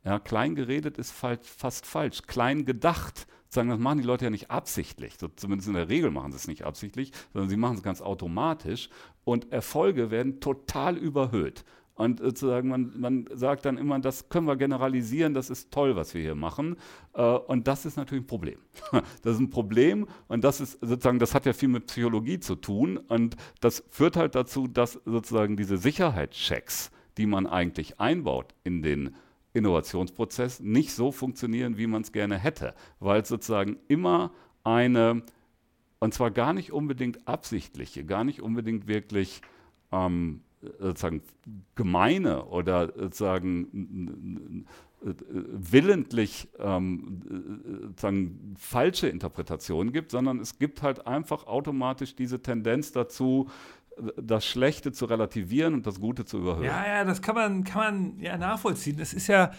ja, 0.04 0.20
klein 0.20 0.56
geredet 0.56 0.98
ist 0.98 1.12
fast 1.12 1.86
falsch, 1.86 2.24
klein 2.24 2.66
gedacht 2.66 3.28
sagen, 3.54 3.70
das 3.70 3.80
machen 3.80 4.00
die 4.00 4.06
Leute 4.06 4.26
ja 4.26 4.32
nicht 4.32 4.52
absichtlich. 4.52 5.16
So, 5.20 5.28
zumindest 5.28 5.68
in 5.68 5.76
der 5.76 5.90
Regel 5.90 6.12
machen 6.12 6.32
sie 6.32 6.38
es 6.38 6.48
nicht 6.48 6.66
absichtlich, 6.66 7.12
sondern 7.34 7.50
sie 7.50 7.58
machen 7.58 7.78
es 7.78 7.84
ganz 7.84 8.02
automatisch. 8.02 8.90
Und 9.24 9.52
Erfolge 9.52 10.12
werden 10.12 10.40
total 10.40 10.98
überhöht. 10.98 11.64
Und 11.96 12.20
sozusagen, 12.20 12.70
man, 12.70 12.92
man 12.96 13.26
sagt 13.34 13.66
dann 13.66 13.78
immer, 13.78 14.00
das 14.00 14.28
können 14.30 14.48
wir 14.48 14.56
generalisieren, 14.56 15.36
das 15.36 15.52
ist 15.52 15.72
toll, 15.72 15.96
was 15.96 16.16
wir 16.16 16.22
hier 16.22 16.36
machen. 16.36 16.76
Äh, 17.14 17.22
und 17.22 17.68
das 17.68 17.86
ist 17.86 17.98
natürlich 17.98 18.24
ein 18.24 18.28
Problem. 18.28 18.60
Das 19.22 19.36
ist 19.36 19.40
ein 19.40 19.50
Problem 19.50 20.08
und 20.28 20.44
das 20.44 20.60
ist 20.60 20.80
sozusagen, 20.82 21.20
das 21.20 21.34
hat 21.34 21.46
ja 21.46 21.54
viel 21.54 21.70
mit 21.70 21.88
Psychologie 21.88 22.40
zu 22.40 22.56
tun. 22.56 22.98
Und 22.98 23.38
das 23.62 23.84
führt 23.90 24.18
halt 24.18 24.36
dazu, 24.36 24.68
dass 24.68 25.00
sozusagen 25.06 25.56
diese 25.56 25.78
Sicherheitschecks, 25.78 26.92
die 27.18 27.26
man 27.26 27.46
eigentlich 27.48 28.00
einbaut 28.00 28.54
in 28.64 28.82
den 28.82 29.16
Innovationsprozess 29.54 30.60
nicht 30.60 30.94
so 30.94 31.12
funktionieren, 31.12 31.78
wie 31.78 31.88
man 31.88 32.02
es 32.02 32.12
gerne 32.12 32.38
hätte, 32.38 32.74
weil 33.00 33.22
es 33.22 33.28
sozusagen 33.28 33.78
immer 33.88 34.32
eine, 34.64 35.24
und 36.00 36.14
zwar 36.14 36.32
gar 36.32 36.54
nicht 36.54 36.72
unbedingt 36.72 37.28
absichtliche, 37.28 38.06
gar 38.06 38.24
nicht 38.24 38.42
unbedingt 38.42 38.88
wirklich 38.88 39.42
ähm, 39.92 40.42
sozusagen 40.80 41.22
gemeine 41.76 42.46
oder 42.46 42.94
sozusagen 42.96 44.66
willentlich 45.04 46.48
ähm, 46.60 47.22
sozusagen 47.88 48.56
falsche 48.58 49.08
Interpretationen 49.08 49.92
gibt, 49.92 50.12
sondern 50.12 50.40
es 50.40 50.58
gibt 50.60 50.82
halt 50.82 51.06
einfach 51.06 51.46
automatisch 51.46 52.16
diese 52.16 52.42
Tendenz 52.42 52.94
dazu, 52.94 53.50
das 54.18 54.46
Schlechte 54.46 54.92
zu 54.92 55.06
relativieren 55.06 55.74
und 55.74 55.88
das 55.88 56.00
Gute 56.00 56.26
zu 56.26 56.40
überhöhen. 56.40 56.66
Ja, 56.66 56.86
ja, 56.86 57.04
das 57.04 57.22
kann 57.22 57.36
man, 57.36 57.64
kann 57.64 57.82
man 57.82 58.20
ja 58.20 58.38
nachvollziehen. 58.38 58.98
Das 58.98 59.14
ist 59.14 59.28
ja 59.28 59.52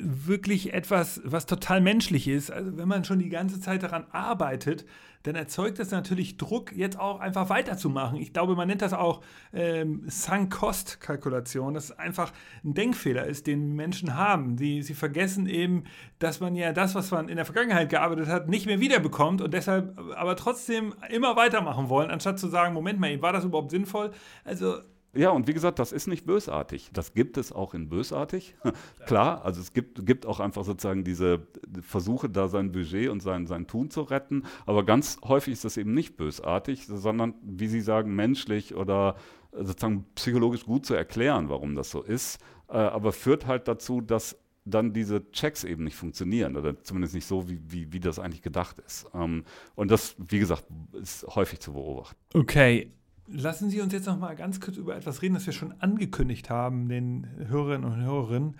wirklich 0.00 0.72
etwas, 0.72 1.20
was 1.24 1.46
total 1.46 1.80
menschlich 1.80 2.28
ist. 2.28 2.50
Also 2.50 2.76
wenn 2.76 2.88
man 2.88 3.04
schon 3.04 3.18
die 3.18 3.28
ganze 3.28 3.60
Zeit 3.60 3.82
daran 3.82 4.06
arbeitet, 4.12 4.84
dann 5.24 5.34
erzeugt 5.34 5.80
das 5.80 5.90
natürlich 5.90 6.36
Druck, 6.36 6.70
jetzt 6.72 7.00
auch 7.00 7.18
einfach 7.18 7.48
weiterzumachen. 7.48 8.20
Ich 8.20 8.32
glaube, 8.32 8.54
man 8.54 8.68
nennt 8.68 8.82
das 8.82 8.92
auch 8.92 9.22
ähm, 9.52 10.04
Sunk-Cost-Kalkulation, 10.06 11.74
dass 11.74 11.86
es 11.86 11.98
einfach 11.98 12.32
ein 12.64 12.74
Denkfehler 12.74 13.26
ist, 13.26 13.48
den 13.48 13.74
Menschen 13.74 14.14
haben. 14.14 14.56
Sie, 14.56 14.82
sie 14.82 14.94
vergessen 14.94 15.46
eben, 15.48 15.82
dass 16.20 16.38
man 16.38 16.54
ja 16.54 16.72
das, 16.72 16.94
was 16.94 17.10
man 17.10 17.28
in 17.28 17.36
der 17.36 17.44
Vergangenheit 17.44 17.88
gearbeitet 17.88 18.28
hat, 18.28 18.48
nicht 18.48 18.66
mehr 18.66 18.78
wiederbekommt 18.78 19.42
und 19.42 19.52
deshalb 19.52 19.98
aber 20.14 20.36
trotzdem 20.36 20.94
immer 21.10 21.34
weitermachen 21.34 21.88
wollen, 21.88 22.10
anstatt 22.10 22.38
zu 22.38 22.46
sagen, 22.46 22.72
Moment 22.72 23.00
mal, 23.00 23.20
war 23.20 23.32
das 23.32 23.44
überhaupt 23.44 23.72
sinnvoll? 23.72 24.12
Also 24.44 24.76
ja, 25.16 25.30
und 25.30 25.48
wie 25.48 25.54
gesagt, 25.54 25.78
das 25.78 25.92
ist 25.92 26.06
nicht 26.06 26.26
bösartig. 26.26 26.90
Das 26.92 27.14
gibt 27.14 27.36
es 27.38 27.52
auch 27.52 27.74
in 27.74 27.88
bösartig. 27.88 28.56
Klar, 29.06 29.44
also 29.44 29.60
es 29.60 29.72
gibt, 29.72 30.04
gibt 30.06 30.26
auch 30.26 30.40
einfach 30.40 30.64
sozusagen 30.64 31.04
diese 31.04 31.46
Versuche, 31.80 32.28
da 32.28 32.48
sein 32.48 32.72
Budget 32.72 33.08
und 33.08 33.20
sein, 33.20 33.46
sein 33.46 33.66
Tun 33.66 33.90
zu 33.90 34.02
retten. 34.02 34.44
Aber 34.66 34.84
ganz 34.84 35.18
häufig 35.24 35.54
ist 35.54 35.64
das 35.64 35.76
eben 35.76 35.94
nicht 35.94 36.16
bösartig, 36.16 36.86
sondern, 36.86 37.34
wie 37.42 37.68
Sie 37.68 37.80
sagen, 37.80 38.14
menschlich 38.14 38.74
oder 38.74 39.16
sozusagen 39.52 40.04
psychologisch 40.14 40.64
gut 40.64 40.84
zu 40.84 40.94
erklären, 40.94 41.48
warum 41.48 41.74
das 41.74 41.90
so 41.90 42.02
ist. 42.02 42.38
Äh, 42.68 42.76
aber 42.76 43.12
führt 43.12 43.46
halt 43.46 43.68
dazu, 43.68 44.00
dass 44.00 44.36
dann 44.66 44.92
diese 44.92 45.30
Checks 45.30 45.64
eben 45.64 45.84
nicht 45.84 45.96
funktionieren 45.96 46.56
oder 46.56 46.82
zumindest 46.82 47.14
nicht 47.14 47.26
so, 47.26 47.48
wie, 47.48 47.60
wie, 47.68 47.92
wie 47.92 48.00
das 48.00 48.18
eigentlich 48.18 48.42
gedacht 48.42 48.78
ist. 48.84 49.06
Ähm, 49.14 49.44
und 49.76 49.90
das, 49.90 50.16
wie 50.18 50.40
gesagt, 50.40 50.64
ist 51.00 51.26
häufig 51.28 51.60
zu 51.60 51.72
beobachten. 51.72 52.16
Okay, 52.34 52.90
Lassen 53.28 53.70
Sie 53.70 53.80
uns 53.80 53.92
jetzt 53.92 54.06
noch 54.06 54.18
mal 54.18 54.36
ganz 54.36 54.60
kurz 54.60 54.76
über 54.76 54.96
etwas 54.96 55.20
reden, 55.20 55.34
das 55.34 55.46
wir 55.46 55.52
schon 55.52 55.74
angekündigt 55.80 56.48
haben, 56.48 56.88
den 56.88 57.26
Hörerinnen 57.48 57.84
und 57.84 58.00
Hörerinnen. 58.00 58.54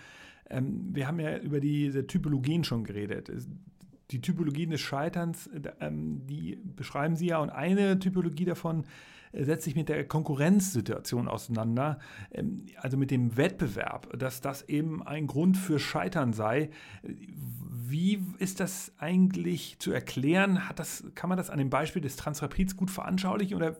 Ähm, 0.50 0.88
wir 0.92 1.06
haben 1.06 1.20
ja 1.20 1.38
über 1.38 1.60
diese 1.60 2.06
Typologien 2.06 2.64
schon 2.64 2.84
geredet. 2.84 3.30
Die 4.10 4.20
Typologien 4.20 4.70
des 4.70 4.80
Scheiterns, 4.80 5.48
ähm, 5.80 6.26
die 6.26 6.58
beschreiben 6.76 7.16
Sie 7.16 7.26
ja, 7.26 7.38
und 7.38 7.50
eine 7.50 7.98
Typologie 7.98 8.44
davon 8.44 8.84
äh, 9.32 9.44
setzt 9.44 9.64
sich 9.64 9.76
mit 9.76 9.88
der 9.88 10.06
Konkurrenzsituation 10.06 11.28
auseinander, 11.28 11.98
ähm, 12.32 12.66
also 12.76 12.96
mit 12.96 13.12
dem 13.12 13.36
Wettbewerb, 13.36 14.18
dass 14.18 14.40
das 14.40 14.68
eben 14.68 15.06
ein 15.06 15.28
Grund 15.28 15.56
für 15.56 15.78
Scheitern 15.78 16.32
sei. 16.32 16.70
Wie 17.02 18.20
ist 18.38 18.58
das 18.58 18.92
eigentlich 18.98 19.78
zu 19.78 19.92
erklären? 19.92 20.68
Hat 20.68 20.80
das, 20.80 21.04
kann 21.14 21.28
man 21.28 21.38
das 21.38 21.50
an 21.50 21.58
dem 21.58 21.70
Beispiel 21.70 22.02
des 22.02 22.16
Transrapids 22.16 22.76
gut 22.76 22.90
veranschaulichen 22.90 23.56
oder 23.56 23.76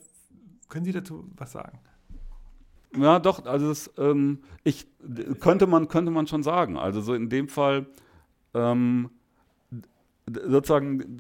können 0.68 0.84
Sie 0.84 0.92
dazu 0.92 1.24
was 1.36 1.52
sagen? 1.52 1.78
Ja, 2.96 3.18
doch, 3.18 3.44
also 3.44 3.68
das, 3.68 3.90
ähm, 3.98 4.40
ich, 4.64 4.86
könnte, 5.40 5.66
man, 5.66 5.88
könnte 5.88 6.10
man 6.10 6.26
schon 6.26 6.42
sagen. 6.42 6.76
Also 6.76 7.00
so 7.00 7.14
in 7.14 7.28
dem 7.28 7.48
Fall 7.48 7.86
ähm, 8.54 9.10
sozusagen 10.26 11.18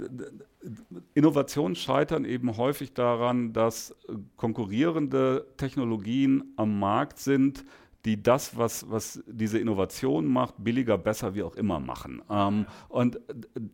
Innovationen 1.14 1.76
scheitern 1.76 2.24
eben 2.24 2.56
häufig 2.56 2.94
daran, 2.94 3.52
dass 3.52 3.94
konkurrierende 4.36 5.46
Technologien 5.56 6.52
am 6.56 6.78
Markt 6.78 7.18
sind, 7.18 7.64
die 8.04 8.22
das, 8.22 8.56
was, 8.56 8.88
was 8.88 9.22
diese 9.26 9.58
Innovation 9.58 10.26
macht, 10.26 10.54
billiger, 10.58 10.96
besser, 10.96 11.34
wie 11.34 11.42
auch 11.42 11.56
immer 11.56 11.80
machen. 11.80 12.22
Ähm, 12.30 12.66
und 12.88 13.20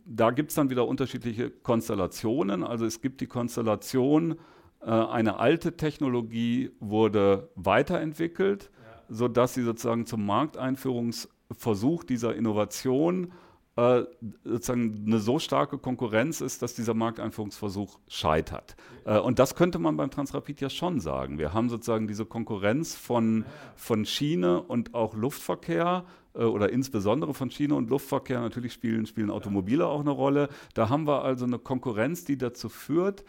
da 0.05 0.31
gibt 0.31 0.49
es 0.49 0.55
dann 0.55 0.71
wieder 0.71 0.87
unterschiedliche 0.87 1.51
Konstellationen. 1.51 2.63
Also 2.63 2.85
es 2.85 2.99
gibt 2.99 3.21
die 3.21 3.27
Konstellation, 3.27 4.35
eine 4.89 5.39
alte 5.39 5.77
Technologie 5.77 6.71
wurde 6.79 7.49
weiterentwickelt, 7.55 8.69
ja. 8.73 9.15
sodass 9.15 9.53
sie 9.53 9.63
sozusagen 9.63 10.05
zum 10.05 10.25
Markteinführungsversuch 10.25 12.03
dieser 12.03 12.35
Innovation 12.35 13.31
äh, 13.75 14.03
sozusagen 14.43 15.03
eine 15.07 15.17
so 15.17 15.39
starke 15.39 15.79
Konkurrenz 15.79 16.41
ist, 16.41 16.61
dass 16.61 16.75
dieser 16.75 16.93
Markteinführungsversuch 16.93 17.97
scheitert. 18.07 18.75
Äh, 19.03 19.17
und 19.17 19.39
das 19.39 19.55
könnte 19.55 19.79
man 19.79 19.97
beim 19.97 20.11
Transrapid 20.11 20.61
ja 20.61 20.69
schon 20.69 20.99
sagen. 20.99 21.39
Wir 21.39 21.53
haben 21.53 21.69
sozusagen 21.69 22.07
diese 22.07 22.25
Konkurrenz 22.25 22.95
von, 22.95 23.45
von 23.75 24.05
Schiene 24.05 24.61
und 24.61 24.93
auch 24.93 25.15
Luftverkehr 25.15 26.05
äh, 26.35 26.43
oder 26.43 26.71
insbesondere 26.71 27.33
von 27.33 27.49
Schiene 27.49 27.73
und 27.73 27.89
Luftverkehr. 27.89 28.41
Natürlich 28.41 28.73
spielen, 28.73 29.07
spielen 29.07 29.31
Automobile 29.31 29.87
auch 29.87 30.01
eine 30.01 30.11
Rolle. 30.11 30.49
Da 30.75 30.89
haben 30.89 31.07
wir 31.07 31.23
also 31.23 31.45
eine 31.45 31.57
Konkurrenz, 31.57 32.25
die 32.25 32.37
dazu 32.37 32.69
führt, 32.69 33.23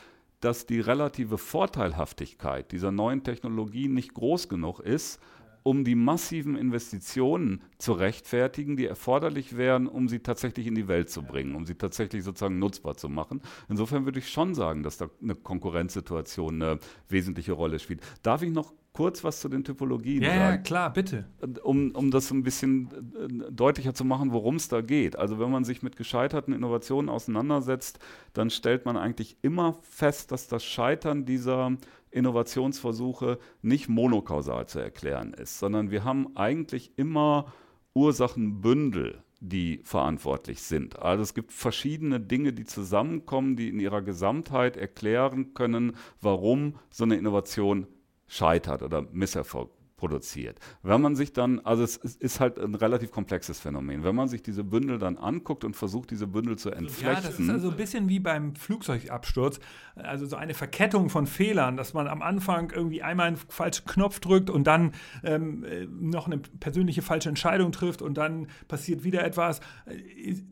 dass 0.44 0.66
die 0.66 0.80
relative 0.80 1.38
Vorteilhaftigkeit 1.38 2.70
dieser 2.70 2.92
neuen 2.92 3.22
Technologie 3.22 3.88
nicht 3.88 4.12
groß 4.12 4.50
genug 4.50 4.78
ist, 4.80 5.18
um 5.62 5.84
die 5.84 5.94
massiven 5.94 6.54
Investitionen 6.54 7.62
zu 7.78 7.94
rechtfertigen, 7.94 8.76
die 8.76 8.84
erforderlich 8.84 9.56
wären, 9.56 9.88
um 9.88 10.06
sie 10.10 10.18
tatsächlich 10.18 10.66
in 10.66 10.74
die 10.74 10.86
Welt 10.86 11.08
zu 11.08 11.22
bringen, 11.22 11.54
um 11.54 11.64
sie 11.64 11.76
tatsächlich 11.76 12.22
sozusagen 12.22 12.58
nutzbar 12.58 12.98
zu 12.98 13.08
machen. 13.08 13.40
Insofern 13.70 14.04
würde 14.04 14.18
ich 14.18 14.28
schon 14.28 14.54
sagen, 14.54 14.82
dass 14.82 14.98
da 14.98 15.08
eine 15.22 15.34
Konkurrenzsituation 15.34 16.62
eine 16.62 16.78
wesentliche 17.08 17.52
Rolle 17.52 17.78
spielt. 17.78 18.02
Darf 18.22 18.42
ich 18.42 18.50
noch 18.50 18.74
kurz 18.94 19.24
was 19.24 19.40
zu 19.40 19.48
den 19.48 19.64
Typologien 19.64 20.22
ja, 20.22 20.30
sagen? 20.30 20.40
Ja, 20.40 20.56
klar, 20.56 20.92
bitte. 20.92 21.26
Um, 21.62 21.90
um 21.90 22.10
das 22.10 22.30
ein 22.30 22.42
bisschen 22.42 22.88
äh, 23.18 23.52
deutlicher 23.52 23.92
zu 23.92 24.04
machen, 24.04 24.32
worum 24.32 24.56
es 24.56 24.68
da 24.68 24.80
geht. 24.80 25.18
Also 25.18 25.38
wenn 25.38 25.50
man 25.50 25.64
sich 25.64 25.82
mit 25.82 25.96
gescheiterten 25.96 26.54
Innovationen 26.54 27.10
auseinandersetzt, 27.10 27.98
dann 28.32 28.50
stellt 28.50 28.86
man 28.86 28.96
eigentlich 28.96 29.36
immer 29.42 29.76
fest, 29.82 30.32
dass 30.32 30.48
das 30.48 30.64
Scheitern 30.64 31.26
dieser 31.26 31.76
Innovationsversuche 32.12 33.38
nicht 33.62 33.88
monokausal 33.88 34.66
zu 34.66 34.78
erklären 34.78 35.34
ist, 35.34 35.58
sondern 35.58 35.90
wir 35.90 36.04
haben 36.04 36.36
eigentlich 36.36 36.92
immer 36.96 37.52
Ursachenbündel, 37.94 39.22
die 39.40 39.80
verantwortlich 39.82 40.62
sind. 40.62 41.00
Also 41.00 41.22
es 41.24 41.34
gibt 41.34 41.52
verschiedene 41.52 42.20
Dinge, 42.20 42.52
die 42.52 42.64
zusammenkommen, 42.64 43.56
die 43.56 43.68
in 43.68 43.80
ihrer 43.80 44.02
Gesamtheit 44.02 44.76
erklären 44.76 45.52
können, 45.52 45.96
warum 46.20 46.76
so 46.90 47.02
eine 47.02 47.16
Innovation 47.16 47.88
scheitert 48.26 48.82
oder 48.82 49.02
Misserfolg 49.02 49.70
produziert. 50.04 50.58
Wenn 50.82 51.00
man 51.00 51.16
sich 51.16 51.32
dann, 51.32 51.60
also 51.60 51.82
es 51.82 51.96
ist 51.96 52.38
halt 52.38 52.58
ein 52.58 52.74
relativ 52.74 53.10
komplexes 53.10 53.58
Phänomen, 53.58 54.04
wenn 54.04 54.14
man 54.14 54.28
sich 54.28 54.42
diese 54.42 54.62
Bündel 54.62 54.98
dann 54.98 55.16
anguckt 55.16 55.64
und 55.64 55.74
versucht, 55.74 56.10
diese 56.10 56.26
Bündel 56.26 56.58
zu 56.58 56.70
entflechten. 56.70 57.22
Ja, 57.24 57.30
das 57.30 57.40
ist 57.40 57.48
also 57.48 57.70
ein 57.70 57.76
bisschen 57.76 58.10
wie 58.10 58.20
beim 58.20 58.54
Flugzeugabsturz, 58.54 59.60
also 59.94 60.26
so 60.26 60.36
eine 60.36 60.52
Verkettung 60.52 61.08
von 61.08 61.26
Fehlern, 61.26 61.78
dass 61.78 61.94
man 61.94 62.06
am 62.06 62.20
Anfang 62.20 62.70
irgendwie 62.70 63.02
einmal 63.02 63.28
einen 63.28 63.36
falschen 63.36 63.86
Knopf 63.86 64.20
drückt 64.20 64.50
und 64.50 64.64
dann 64.64 64.92
ähm, 65.22 65.64
äh, 65.64 65.86
noch 65.86 66.26
eine 66.26 66.36
persönliche 66.36 67.00
falsche 67.00 67.30
Entscheidung 67.30 67.72
trifft 67.72 68.02
und 68.02 68.18
dann 68.18 68.48
passiert 68.68 69.04
wieder 69.04 69.24
etwas. 69.24 69.60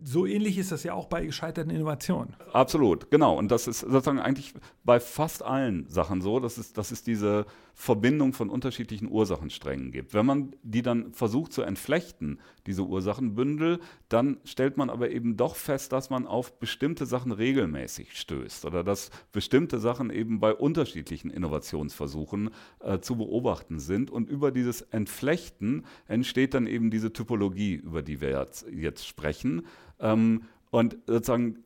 So 0.02 0.24
ähnlich 0.24 0.56
ist 0.56 0.72
das 0.72 0.82
ja 0.82 0.94
auch 0.94 1.08
bei 1.08 1.26
gescheiterten 1.26 1.70
Innovationen. 1.70 2.36
Absolut, 2.54 3.10
genau. 3.10 3.36
Und 3.36 3.50
das 3.50 3.66
ist 3.66 3.80
sozusagen 3.80 4.18
eigentlich 4.18 4.54
bei 4.82 4.98
fast 4.98 5.42
allen 5.42 5.86
Sachen 5.90 6.22
so, 6.22 6.40
dass 6.40 6.56
es, 6.56 6.72
das 6.72 6.90
ist 6.90 7.06
diese 7.06 7.44
Verbindung 7.74 8.32
von 8.32 8.50
unterschiedlichen 8.50 9.10
Ursachensträngen 9.10 9.92
gibt. 9.92 10.14
Wenn 10.14 10.26
man 10.26 10.54
die 10.62 10.82
dann 10.82 11.12
versucht 11.12 11.52
zu 11.52 11.62
entflechten, 11.62 12.38
diese 12.66 12.82
Ursachenbündel, 12.82 13.80
dann 14.08 14.38
stellt 14.44 14.76
man 14.76 14.90
aber 14.90 15.10
eben 15.10 15.36
doch 15.36 15.56
fest, 15.56 15.92
dass 15.92 16.10
man 16.10 16.26
auf 16.26 16.58
bestimmte 16.58 17.06
Sachen 17.06 17.32
regelmäßig 17.32 18.18
stößt 18.18 18.64
oder 18.66 18.84
dass 18.84 19.10
bestimmte 19.32 19.78
Sachen 19.78 20.10
eben 20.10 20.38
bei 20.38 20.54
unterschiedlichen 20.54 21.30
Innovationsversuchen 21.30 22.50
äh, 22.80 23.00
zu 23.00 23.16
beobachten 23.16 23.78
sind. 23.78 24.10
Und 24.10 24.28
über 24.28 24.52
dieses 24.52 24.82
Entflechten 24.82 25.84
entsteht 26.06 26.54
dann 26.54 26.66
eben 26.66 26.90
diese 26.90 27.12
Typologie, 27.12 27.74
über 27.74 28.02
die 28.02 28.20
wir 28.20 28.38
jetzt, 28.38 28.66
jetzt 28.70 29.06
sprechen. 29.06 29.66
Ähm, 29.98 30.42
und 30.70 30.96
sozusagen 31.06 31.58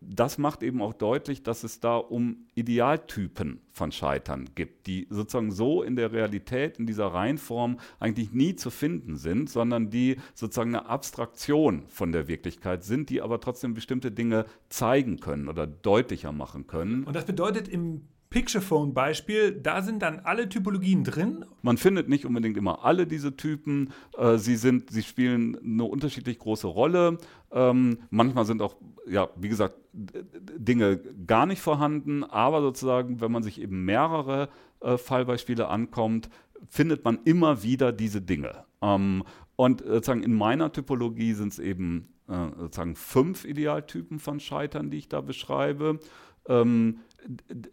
das 0.00 0.38
macht 0.38 0.62
eben 0.62 0.80
auch 0.80 0.94
deutlich, 0.94 1.42
dass 1.42 1.64
es 1.64 1.80
da 1.80 1.96
um 1.96 2.46
Idealtypen 2.54 3.60
von 3.72 3.90
Scheitern 3.90 4.50
gibt, 4.54 4.86
die 4.86 5.08
sozusagen 5.10 5.50
so 5.50 5.82
in 5.82 5.96
der 5.96 6.12
Realität, 6.12 6.78
in 6.78 6.86
dieser 6.86 7.08
Reihenform 7.08 7.80
eigentlich 7.98 8.32
nie 8.32 8.54
zu 8.54 8.70
finden 8.70 9.16
sind, 9.16 9.50
sondern 9.50 9.90
die 9.90 10.16
sozusagen 10.34 10.76
eine 10.76 10.86
Abstraktion 10.86 11.82
von 11.88 12.12
der 12.12 12.28
Wirklichkeit 12.28 12.84
sind, 12.84 13.10
die 13.10 13.20
aber 13.20 13.40
trotzdem 13.40 13.74
bestimmte 13.74 14.12
Dinge 14.12 14.46
zeigen 14.68 15.18
können 15.18 15.48
oder 15.48 15.66
deutlicher 15.66 16.30
machen 16.30 16.68
können. 16.68 17.02
Und 17.04 17.16
das 17.16 17.24
bedeutet 17.24 17.66
im 17.66 18.02
Picturephone-Beispiel, 18.34 19.52
da 19.52 19.80
sind 19.80 20.02
dann 20.02 20.18
alle 20.18 20.48
Typologien 20.48 21.04
drin. 21.04 21.44
Man 21.62 21.76
findet 21.76 22.08
nicht 22.08 22.26
unbedingt 22.26 22.56
immer 22.56 22.84
alle 22.84 23.06
diese 23.06 23.36
Typen. 23.36 23.92
Äh, 24.18 24.38
sie, 24.38 24.56
sind, 24.56 24.90
sie 24.90 25.04
spielen 25.04 25.56
eine 25.62 25.84
unterschiedlich 25.84 26.40
große 26.40 26.66
Rolle. 26.66 27.18
Ähm, 27.52 27.98
manchmal 28.10 28.44
sind 28.44 28.60
auch, 28.60 28.74
ja, 29.06 29.28
wie 29.36 29.48
gesagt, 29.48 29.76
Dinge 29.92 30.96
gar 31.28 31.46
nicht 31.46 31.60
vorhanden. 31.60 32.24
Aber 32.24 32.60
sozusagen, 32.60 33.20
wenn 33.20 33.30
man 33.30 33.44
sich 33.44 33.60
eben 33.60 33.84
mehrere 33.84 34.48
äh, 34.80 34.98
Fallbeispiele 34.98 35.68
ankommt, 35.68 36.28
findet 36.68 37.04
man 37.04 37.20
immer 37.24 37.62
wieder 37.62 37.92
diese 37.92 38.20
Dinge. 38.20 38.64
Ähm, 38.82 39.22
und 39.54 39.84
sozusagen 39.84 40.24
in 40.24 40.34
meiner 40.34 40.72
Typologie 40.72 41.34
sind 41.34 41.52
es 41.52 41.60
eben 41.60 42.08
äh, 42.26 42.48
sozusagen 42.58 42.96
fünf 42.96 43.44
Idealtypen 43.44 44.18
von 44.18 44.40
Scheitern, 44.40 44.90
die 44.90 44.96
ich 44.96 45.08
da 45.08 45.20
beschreibe. 45.20 46.00
Ähm, 46.48 46.98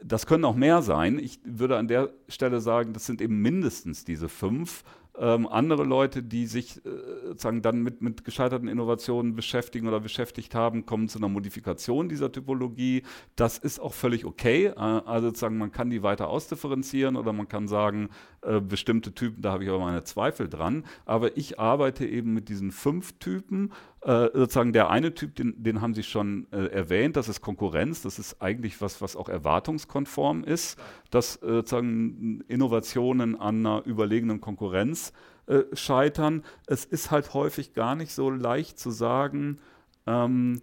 das 0.04 0.26
können 0.26 0.46
auch 0.46 0.56
mehr 0.56 0.82
sein. 0.82 1.20
Ich 1.20 1.40
würde 1.44 1.78
an 1.78 1.88
der 1.88 2.12
Stelle 2.28 2.62
sagen, 2.62 2.94
das 2.94 3.06
sind 3.06 3.22
eben 3.22 3.42
mindestens 3.42 4.06
diese 4.06 4.30
fünf. 4.30 4.84
Ähm, 5.18 5.46
andere 5.46 5.84
Leute, 5.84 6.24
die 6.24 6.46
sich 6.46 6.78
äh, 6.86 6.90
sozusagen 7.28 7.62
dann 7.62 7.82
mit, 7.82 8.02
mit 8.02 8.24
gescheiterten 8.24 8.70
Innovationen 8.70 9.36
beschäftigen 9.36 9.88
oder 9.90 10.00
beschäftigt 10.00 10.56
haben, 10.56 10.86
kommen 10.86 11.10
zu 11.10 11.20
einer 11.20 11.28
Modifikation 11.28 12.08
dieser 12.08 12.32
Typologie. 12.32 13.04
Das 13.36 13.58
ist 13.58 13.80
auch 13.80 13.94
völlig 13.94 14.26
okay. 14.26 14.68
Äh, 14.68 14.76
also 14.76 15.28
sozusagen, 15.28 15.58
man 15.58 15.74
kann 15.74 15.90
die 15.90 16.02
weiter 16.02 16.30
ausdifferenzieren 16.30 17.18
oder 17.18 17.34
man 17.34 17.50
kann 17.50 17.68
sagen, 17.68 18.10
äh, 18.44 18.60
bestimmte 18.60 19.14
Typen, 19.14 19.42
da 19.42 19.52
habe 19.52 19.64
ich 19.64 19.70
aber 19.70 19.80
meine 19.80 20.04
Zweifel 20.04 20.50
dran. 20.50 20.84
Aber 21.06 21.38
ich 21.38 21.60
arbeite 21.60 22.06
eben 22.06 22.34
mit 22.34 22.50
diesen 22.50 22.72
fünf 22.72 23.14
Typen. 23.20 23.72
Äh, 24.02 24.30
sozusagen 24.34 24.74
der 24.74 24.90
eine 24.90 25.14
Typ, 25.14 25.36
den, 25.36 25.62
den 25.62 25.82
haben 25.82 25.94
Sie 25.94 26.04
schon 26.04 26.48
äh, 26.52 26.66
erwähnt, 26.66 27.18
das 27.18 27.30
ist 27.30 27.42
Konkurrenz. 27.42 28.02
Das 28.02 28.18
ist 28.18 28.42
eigentlich 28.42 28.82
was, 28.82 29.02
was 29.02 29.16
auch 29.16 29.30
erwartungskonform 29.30 30.44
ist, 30.44 30.80
dass 31.12 31.36
äh, 31.38 31.48
sozusagen 31.48 32.42
Innovationen 32.48 33.36
an 33.36 33.66
einer 33.66 33.86
überlegenen 33.86 34.42
Konkurrenz 34.42 35.14
äh, 35.46 35.64
scheitern. 35.74 36.44
Es 36.66 36.86
ist 36.86 37.12
halt 37.12 37.34
häufig 37.34 37.74
gar 37.74 37.96
nicht 37.96 38.12
so 38.12 38.30
leicht 38.30 38.80
zu 38.80 38.90
sagen, 38.90 39.60
ähm, 40.08 40.62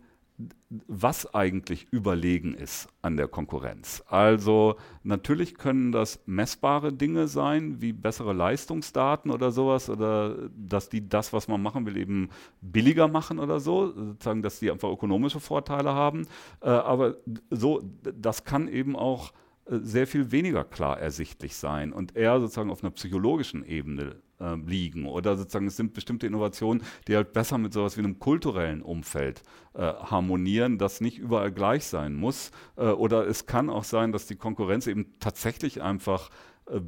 was 0.69 1.35
eigentlich 1.35 1.89
überlegen 1.91 2.55
ist 2.55 2.89
an 3.03 3.17
der 3.17 3.27
Konkurrenz. 3.27 4.05
Also 4.07 4.77
natürlich 5.03 5.57
können 5.57 5.91
das 5.91 6.21
messbare 6.27 6.93
Dinge 6.93 7.27
sein, 7.27 7.81
wie 7.81 7.93
bessere 7.93 8.33
Leistungsdaten 8.33 9.31
oder 9.31 9.51
sowas, 9.51 9.91
oder 9.91 10.49
dass 10.57 10.89
die 10.89 11.09
das, 11.09 11.33
was 11.33 11.49
man 11.49 11.61
machen 11.63 11.87
will, 11.87 11.97
eben 11.97 12.29
billiger 12.61 13.09
machen 13.09 13.39
oder 13.41 13.59
so, 13.59 13.93
sozusagen, 13.93 14.43
dass 14.43 14.61
die 14.61 14.71
einfach 14.71 14.91
ökonomische 14.91 15.41
Vorteile 15.41 15.95
haben. 15.95 16.27
Äh, 16.61 16.69
aber 16.69 17.17
so, 17.51 17.83
das 18.03 18.45
kann 18.45 18.69
eben 18.69 18.95
auch 18.95 19.33
äh, 19.67 19.79
sehr 19.79 20.07
viel 20.07 20.31
weniger 20.31 20.65
klar 20.65 21.01
ersichtlich 21.01 21.57
sein 21.57 21.93
und 21.93 22.15
eher 22.15 22.39
sozusagen 22.41 22.71
auf 22.71 22.85
einer 22.85 22.93
psychologischen 22.93 23.65
Ebene 23.65 24.23
äh, 24.41 24.57
liegen. 24.57 25.07
Oder 25.07 25.37
sozusagen 25.37 25.67
es 25.67 25.77
sind 25.77 25.95
bestimmte 25.95 26.27
Innovationen, 26.27 26.83
die 27.07 27.17
halt 27.17 27.33
besser 27.33 27.59
mit 27.59 27.73
sowas 27.73 27.97
wie 27.97 28.01
einem 28.01 28.19
kulturellen 28.19 28.83
Umfeld 28.83 29.43
äh, 29.75 29.81
harmonieren, 29.81 30.79
das 30.79 31.01
nicht 31.01 31.19
überall 31.19 31.53
gleich 31.53 31.85
sein 31.85 32.15
muss. 32.15 32.51
Äh, 32.77 32.87
oder 32.87 33.27
es 33.27 33.47
kann 33.47 33.71
auch 33.71 33.85
sein, 33.85 34.13
dass 34.13 34.27
die 34.27 34.37
Konkurrenz 34.37 34.87
eben 34.87 35.15
tatsächlich 35.21 35.83
einfach 35.83 36.31
äh, 36.67 36.81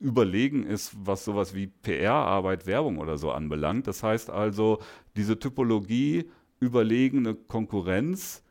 überlegen 0.00 0.64
ist, 0.64 0.92
was 0.98 1.24
sowas 1.24 1.54
wie 1.54 1.68
PR-Arbeit, 1.68 2.66
Werbung 2.66 2.98
oder 2.98 3.18
so 3.18 3.30
anbelangt. 3.30 3.86
Das 3.86 4.02
heißt 4.02 4.30
also, 4.30 4.80
diese 5.16 5.38
Typologie 5.38 6.30
überlegene 6.60 7.34
Konkurrenz 7.34 8.42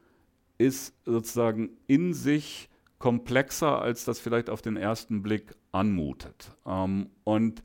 ist 0.57 0.93
sozusagen 1.05 1.71
in 1.87 2.13
sich 2.13 2.69
komplexer, 2.97 3.81
als 3.81 4.05
das 4.05 4.19
vielleicht 4.19 4.49
auf 4.49 4.61
den 4.61 4.77
ersten 4.77 5.21
Blick 5.21 5.53
anmutet. 5.71 6.51
Ähm, 6.65 7.09
und 7.23 7.63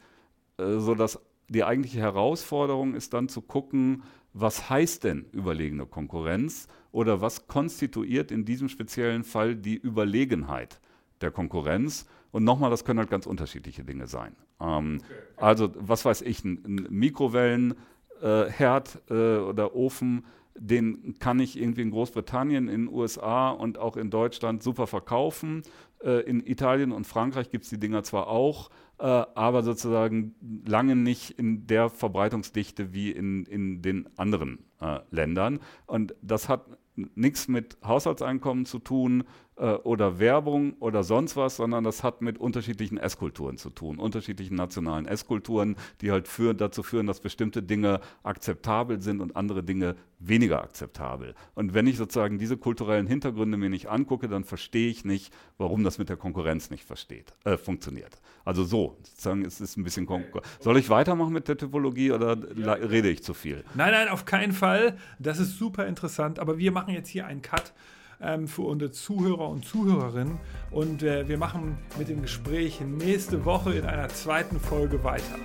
so 0.78 0.94
dass 0.94 1.18
die 1.48 1.64
eigentliche 1.64 2.00
Herausforderung 2.00 2.94
ist 2.94 3.12
dann 3.12 3.28
zu 3.28 3.42
gucken, 3.42 4.04
was 4.32 4.70
heißt 4.70 5.04
denn 5.04 5.26
überlegene 5.32 5.86
Konkurrenz 5.86 6.68
oder 6.92 7.20
was 7.20 7.48
konstituiert 7.48 8.30
in 8.30 8.44
diesem 8.44 8.68
speziellen 8.68 9.24
Fall 9.24 9.56
die 9.56 9.76
Überlegenheit 9.76 10.80
der 11.20 11.30
Konkurrenz 11.30 12.06
Und 12.32 12.44
nochmal, 12.44 12.70
das 12.70 12.84
können 12.84 13.00
halt 13.00 13.10
ganz 13.10 13.26
unterschiedliche 13.26 13.82
Dinge 13.82 14.06
sein. 14.06 14.36
Ähm, 14.60 15.00
okay. 15.02 15.14
Also, 15.36 15.72
was 15.76 16.04
weiß 16.04 16.22
ich, 16.22 16.44
ein, 16.44 16.62
ein 16.64 16.86
Mikrowellenherd 16.90 19.02
äh, 19.10 19.10
äh, 19.10 19.40
oder 19.40 19.74
Ofen, 19.74 20.24
den 20.54 21.16
kann 21.18 21.40
ich 21.40 21.58
irgendwie 21.58 21.82
in 21.82 21.90
Großbritannien, 21.90 22.68
in 22.68 22.86
den 22.86 22.94
USA 22.94 23.50
und 23.50 23.78
auch 23.78 23.96
in 23.96 24.10
Deutschland 24.10 24.62
super 24.62 24.86
verkaufen. 24.86 25.64
Äh, 26.02 26.20
in 26.20 26.46
Italien 26.46 26.92
und 26.92 27.06
Frankreich 27.06 27.50
gibt 27.50 27.64
es 27.64 27.70
die 27.70 27.78
Dinger 27.78 28.02
zwar 28.02 28.28
auch, 28.28 28.70
äh, 28.98 29.04
aber 29.04 29.62
sozusagen 29.62 30.34
lange 30.66 30.96
nicht 30.96 31.30
in 31.38 31.66
der 31.66 31.90
Verbreitungsdichte 31.90 32.92
wie 32.92 33.10
in, 33.10 33.44
in 33.44 33.82
den 33.82 34.08
anderen 34.16 34.64
äh, 34.80 35.00
Ländern. 35.10 35.60
Und 35.86 36.14
das 36.22 36.48
hat 36.48 36.66
nichts 37.14 37.48
mit 37.48 37.78
Haushaltseinkommen 37.84 38.66
zu 38.66 38.78
tun 38.78 39.24
äh, 39.60 39.74
oder 39.74 40.18
Werbung 40.18 40.74
oder 40.80 41.04
sonst 41.04 41.36
was, 41.36 41.56
sondern 41.56 41.84
das 41.84 42.02
hat 42.02 42.22
mit 42.22 42.38
unterschiedlichen 42.38 42.96
Esskulturen 42.96 43.58
zu 43.58 43.68
tun, 43.68 43.98
unterschiedlichen 43.98 44.54
nationalen 44.54 45.06
Esskulturen, 45.06 45.76
die 46.00 46.10
halt 46.10 46.28
für, 46.28 46.54
dazu 46.54 46.82
führen, 46.82 47.06
dass 47.06 47.20
bestimmte 47.20 47.62
Dinge 47.62 48.00
akzeptabel 48.22 49.02
sind 49.02 49.20
und 49.20 49.36
andere 49.36 49.62
Dinge 49.62 49.96
weniger 50.18 50.62
akzeptabel. 50.62 51.34
Und 51.54 51.74
wenn 51.74 51.86
ich 51.86 51.98
sozusagen 51.98 52.38
diese 52.38 52.56
kulturellen 52.56 53.06
Hintergründe 53.06 53.58
mir 53.58 53.68
nicht 53.68 53.88
angucke, 53.88 54.28
dann 54.28 54.44
verstehe 54.44 54.88
ich 54.88 55.04
nicht, 55.04 55.32
warum 55.58 55.84
das 55.84 55.98
mit 55.98 56.08
der 56.08 56.16
Konkurrenz 56.16 56.70
nicht 56.70 56.84
versteht, 56.84 57.34
äh, 57.44 57.58
funktioniert. 57.58 58.18
Also 58.44 58.64
so, 58.64 58.96
sozusagen 59.02 59.44
es 59.44 59.60
ist 59.60 59.76
ein 59.76 59.84
bisschen 59.84 60.06
Konkur 60.06 60.42
Soll 60.60 60.78
ich 60.78 60.88
weitermachen 60.88 61.32
mit 61.34 61.48
der 61.48 61.58
Typologie 61.58 62.12
oder 62.12 62.36
ja. 62.56 62.72
rede 62.72 63.10
ich 63.10 63.22
zu 63.22 63.34
viel? 63.34 63.64
Nein, 63.74 63.92
nein, 63.92 64.08
auf 64.08 64.24
keinen 64.24 64.52
Fall. 64.52 64.96
Das 65.18 65.38
ist 65.38 65.58
super 65.58 65.86
interessant, 65.86 66.38
aber 66.38 66.56
wir 66.56 66.72
machen 66.72 66.94
jetzt 66.94 67.08
hier 67.08 67.26
einen 67.26 67.42
Cut 67.42 67.74
ähm, 68.22 68.48
für 68.48 68.62
unsere 68.62 68.90
Zuhörer 68.90 69.48
und 69.48 69.64
Zuhörerinnen. 69.64 70.38
Und 70.70 71.02
äh, 71.02 71.28
wir 71.28 71.38
machen 71.38 71.78
mit 71.98 72.08
dem 72.08 72.22
Gespräch 72.22 72.80
nächste 72.80 73.44
Woche 73.44 73.74
in 73.74 73.84
einer 73.84 74.08
zweiten 74.08 74.60
Folge 74.60 75.02
weiter. 75.04 75.36